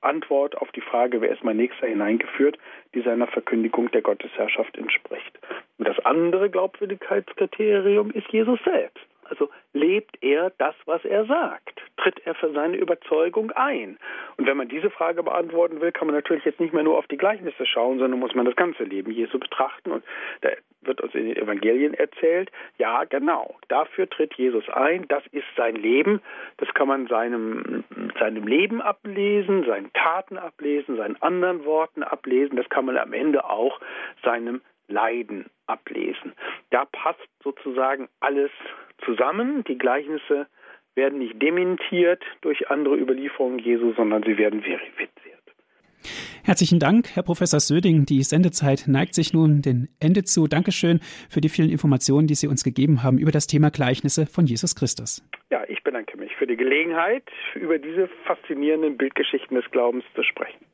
Antwort 0.00 0.56
auf 0.58 0.70
die 0.70 0.80
Frage, 0.80 1.20
wer 1.20 1.32
ist 1.32 1.42
mein 1.42 1.56
Nächster, 1.56 1.88
hineingeführt, 1.88 2.56
die 2.94 3.00
seiner 3.00 3.26
Verkündigung 3.26 3.90
der 3.90 4.02
Gottesherrschaft 4.02 4.78
entspricht. 4.78 5.40
Und 5.78 5.88
das 5.88 5.98
andere 6.04 6.48
Glaubwürdigkeitskriterium 6.50 8.12
ist 8.12 8.28
Jesus 8.28 8.60
selbst. 8.62 9.07
Also 9.28 9.50
lebt 9.72 10.22
er 10.22 10.50
das, 10.58 10.74
was 10.86 11.04
er 11.04 11.26
sagt? 11.26 11.80
Tritt 11.96 12.20
er 12.24 12.34
für 12.34 12.52
seine 12.52 12.76
Überzeugung 12.76 13.50
ein? 13.52 13.98
Und 14.36 14.46
wenn 14.46 14.56
man 14.56 14.68
diese 14.68 14.90
Frage 14.90 15.22
beantworten 15.22 15.80
will, 15.80 15.92
kann 15.92 16.06
man 16.06 16.14
natürlich 16.14 16.44
jetzt 16.44 16.60
nicht 16.60 16.72
mehr 16.72 16.82
nur 16.82 16.98
auf 16.98 17.06
die 17.06 17.16
Gleichnisse 17.16 17.66
schauen, 17.66 17.98
sondern 17.98 18.20
muss 18.20 18.34
man 18.34 18.46
das 18.46 18.56
ganze 18.56 18.84
Leben 18.84 19.10
Jesu 19.10 19.38
betrachten. 19.38 19.90
Und 19.90 20.04
da 20.40 20.50
wird 20.82 21.00
uns 21.00 21.14
in 21.14 21.26
den 21.26 21.36
Evangelien 21.36 21.94
erzählt, 21.94 22.50
ja, 22.78 23.04
genau, 23.04 23.56
dafür 23.68 24.08
tritt 24.08 24.34
Jesus 24.34 24.68
ein, 24.68 25.06
das 25.08 25.26
ist 25.32 25.46
sein 25.56 25.74
Leben, 25.74 26.22
das 26.58 26.72
kann 26.74 26.88
man 26.88 27.08
seinem, 27.08 27.84
seinem 28.18 28.46
Leben 28.46 28.80
ablesen, 28.80 29.64
seinen 29.64 29.92
Taten 29.92 30.38
ablesen, 30.38 30.96
seinen 30.96 31.20
anderen 31.20 31.64
Worten 31.64 32.02
ablesen, 32.02 32.56
das 32.56 32.68
kann 32.68 32.84
man 32.84 32.96
am 32.96 33.12
Ende 33.12 33.44
auch 33.44 33.80
seinem 34.22 34.60
Leiden 34.88 35.46
ablesen. 35.66 36.32
Da 36.70 36.86
passt 36.86 37.28
sozusagen 37.42 38.08
alles 38.20 38.50
zusammen. 39.04 39.64
Die 39.64 39.78
Gleichnisse 39.78 40.46
werden 40.94 41.18
nicht 41.18 41.40
dementiert 41.40 42.22
durch 42.40 42.70
andere 42.70 42.96
Überlieferungen 42.96 43.58
Jesu, 43.58 43.92
sondern 43.94 44.22
sie 44.24 44.36
werden 44.36 44.62
verifiziert. 44.62 45.38
Herzlichen 46.44 46.78
Dank, 46.78 47.14
Herr 47.14 47.22
Professor 47.22 47.60
Söding. 47.60 48.06
Die 48.06 48.22
Sendezeit 48.22 48.84
neigt 48.86 49.14
sich 49.14 49.34
nun 49.34 49.60
dem 49.60 49.88
Ende 50.00 50.24
zu. 50.24 50.46
Dankeschön 50.46 51.00
für 51.28 51.40
die 51.40 51.50
vielen 51.50 51.70
Informationen, 51.70 52.26
die 52.26 52.34
Sie 52.34 52.48
uns 52.48 52.64
gegeben 52.64 53.02
haben 53.02 53.18
über 53.18 53.32
das 53.32 53.46
Thema 53.46 53.70
Gleichnisse 53.70 54.26
von 54.26 54.46
Jesus 54.46 54.74
Christus. 54.74 55.22
Ja, 55.50 55.62
ich 55.68 55.82
bedanke 55.84 56.16
mich 56.16 56.34
für 56.36 56.46
die 56.46 56.56
Gelegenheit, 56.56 57.24
über 57.54 57.78
diese 57.78 58.08
faszinierenden 58.24 58.96
Bildgeschichten 58.96 59.56
des 59.56 59.70
Glaubens 59.70 60.04
zu 60.14 60.22
sprechen. 60.22 60.64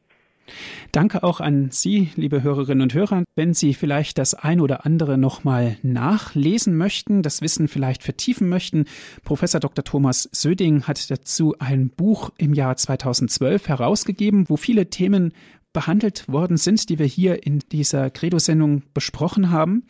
Danke 0.93 1.23
auch 1.23 1.41
an 1.41 1.71
Sie, 1.71 2.11
liebe 2.17 2.43
Hörerinnen 2.43 2.83
und 2.83 2.95
Hörer. 2.95 3.25
Wenn 3.37 3.55
Sie 3.55 3.75
vielleicht 3.75 4.19
das 4.19 4.35
ein 4.35 4.61
oder 4.61 4.87
andere 4.87 5.19
nochmal 5.19 5.77
nachlesen 5.83 6.77
möchten, 6.77 7.23
das 7.23 7.43
Wissen 7.43 7.69
vielleicht 7.69 8.03
vertiefen 8.03 8.49
möchten, 8.49 8.85
Professor 9.25 9.61
Dr. 9.61 9.85
Thomas 9.85 10.29
Söding 10.33 10.85
hat 10.85 11.11
dazu 11.11 11.57
ein 11.59 11.91
Buch 11.91 12.31
im 12.37 12.55
Jahr 12.55 12.77
2012 12.77 13.69
herausgegeben, 13.69 14.49
wo 14.49 14.57
viele 14.57 14.91
Themen 14.91 15.33
behandelt 15.73 16.29
worden 16.29 16.57
sind, 16.57 16.89
die 16.89 16.99
wir 16.99 17.07
hier 17.07 17.45
in 17.45 17.59
dieser 17.73 18.11
Credo-Sendung 18.11 18.83
besprochen 18.95 19.51
haben. 19.51 19.85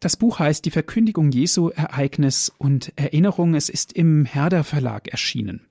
Das 0.00 0.16
Buch 0.16 0.38
heißt 0.38 0.64
Die 0.64 0.70
Verkündigung 0.70 1.30
Jesu, 1.30 1.68
Ereignis 1.68 2.52
und 2.58 2.92
Erinnerung. 2.96 3.54
Es 3.54 3.68
ist 3.68 3.92
im 3.92 4.24
Herder 4.24 4.64
Verlag 4.64 5.08
erschienen. 5.08 5.69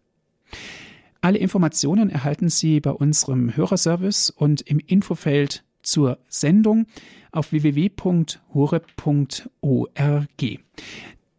Alle 1.21 1.37
Informationen 1.37 2.09
erhalten 2.09 2.47
Sie 2.47 2.79
bei 2.79 2.91
unserem 2.91 3.55
Hörerservice 3.55 4.29
und 4.29 4.61
im 4.61 4.79
Infofeld 4.79 5.65
zur 5.81 6.17
Sendung 6.29 6.85
auf 7.31 7.51
www.hore.org. 7.51 8.39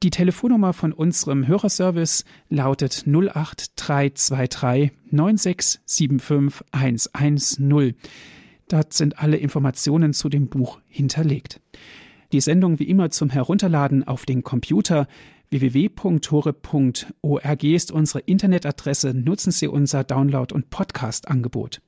Die 0.03 0.11
Telefonnummer 0.11 0.72
von 0.74 0.93
unserem 0.93 1.47
Hörerservice 1.47 2.24
lautet 2.51 3.07
08323 3.07 4.93
9675 5.11 6.62
110. 6.72 7.95
Dort 8.68 8.93
sind 8.93 9.18
alle 9.18 9.39
Informationen 9.39 10.12
zu 10.12 10.28
dem 10.28 10.49
Buch 10.49 10.78
hinterlegt. 10.89 11.61
Die 12.33 12.41
Sendung 12.41 12.78
wie 12.78 12.89
immer 12.89 13.11
zum 13.11 13.31
Herunterladen 13.31 14.07
auf 14.07 14.24
den 14.26 14.43
Computer 14.43 15.09
www.hore.org 15.51 17.64
ist 17.64 17.92
unsere 17.92 18.20
Internetadresse. 18.20 19.12
Nutzen 19.14 19.51
Sie 19.51 19.68
unser 19.68 20.05
Download- 20.05 20.55
und 20.55 20.70
Podcast-Angebot. 20.70 21.82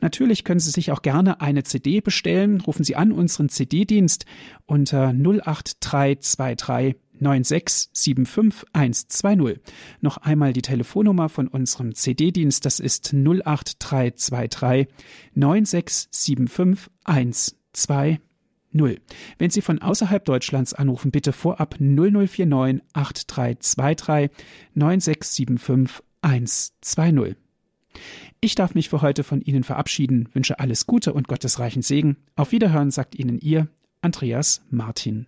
Natürlich 0.00 0.44
können 0.44 0.60
Sie 0.60 0.70
sich 0.70 0.92
auch 0.92 1.02
gerne 1.02 1.40
eine 1.40 1.64
CD 1.64 2.00
bestellen. 2.00 2.60
Rufen 2.60 2.84
Sie 2.84 2.94
an 2.96 3.10
unseren 3.12 3.48
CD-Dienst 3.48 4.26
unter 4.66 5.08
08323 5.08 6.96
9675120. 7.20 9.58
Noch 10.00 10.18
einmal 10.18 10.52
die 10.52 10.62
Telefonnummer 10.62 11.28
von 11.28 11.48
unserem 11.48 11.92
CD-Dienst, 11.94 12.64
das 12.64 12.78
ist 12.78 13.12
08323 13.12 14.86
9675120. 15.34 18.20
Wenn 18.72 19.50
Sie 19.50 19.62
von 19.62 19.80
außerhalb 19.80 20.24
Deutschlands 20.24 20.74
anrufen, 20.74 21.10
bitte 21.10 21.32
vorab 21.32 21.76
0049 21.80 22.82
8323 22.92 24.30
9675 24.74 26.04
120. 26.22 27.36
Ich 28.40 28.54
darf 28.54 28.74
mich 28.74 28.88
für 28.88 29.02
heute 29.02 29.24
von 29.24 29.40
Ihnen 29.40 29.64
verabschieden, 29.64 30.28
wünsche 30.32 30.58
alles 30.60 30.86
Gute 30.86 31.12
und 31.12 31.28
Gottes 31.28 31.58
reichen 31.58 31.82
Segen. 31.82 32.16
Auf 32.36 32.52
Wiederhören 32.52 32.90
sagt 32.90 33.16
Ihnen 33.16 33.38
Ihr 33.38 33.68
Andreas 34.00 34.62
Martin. 34.70 35.26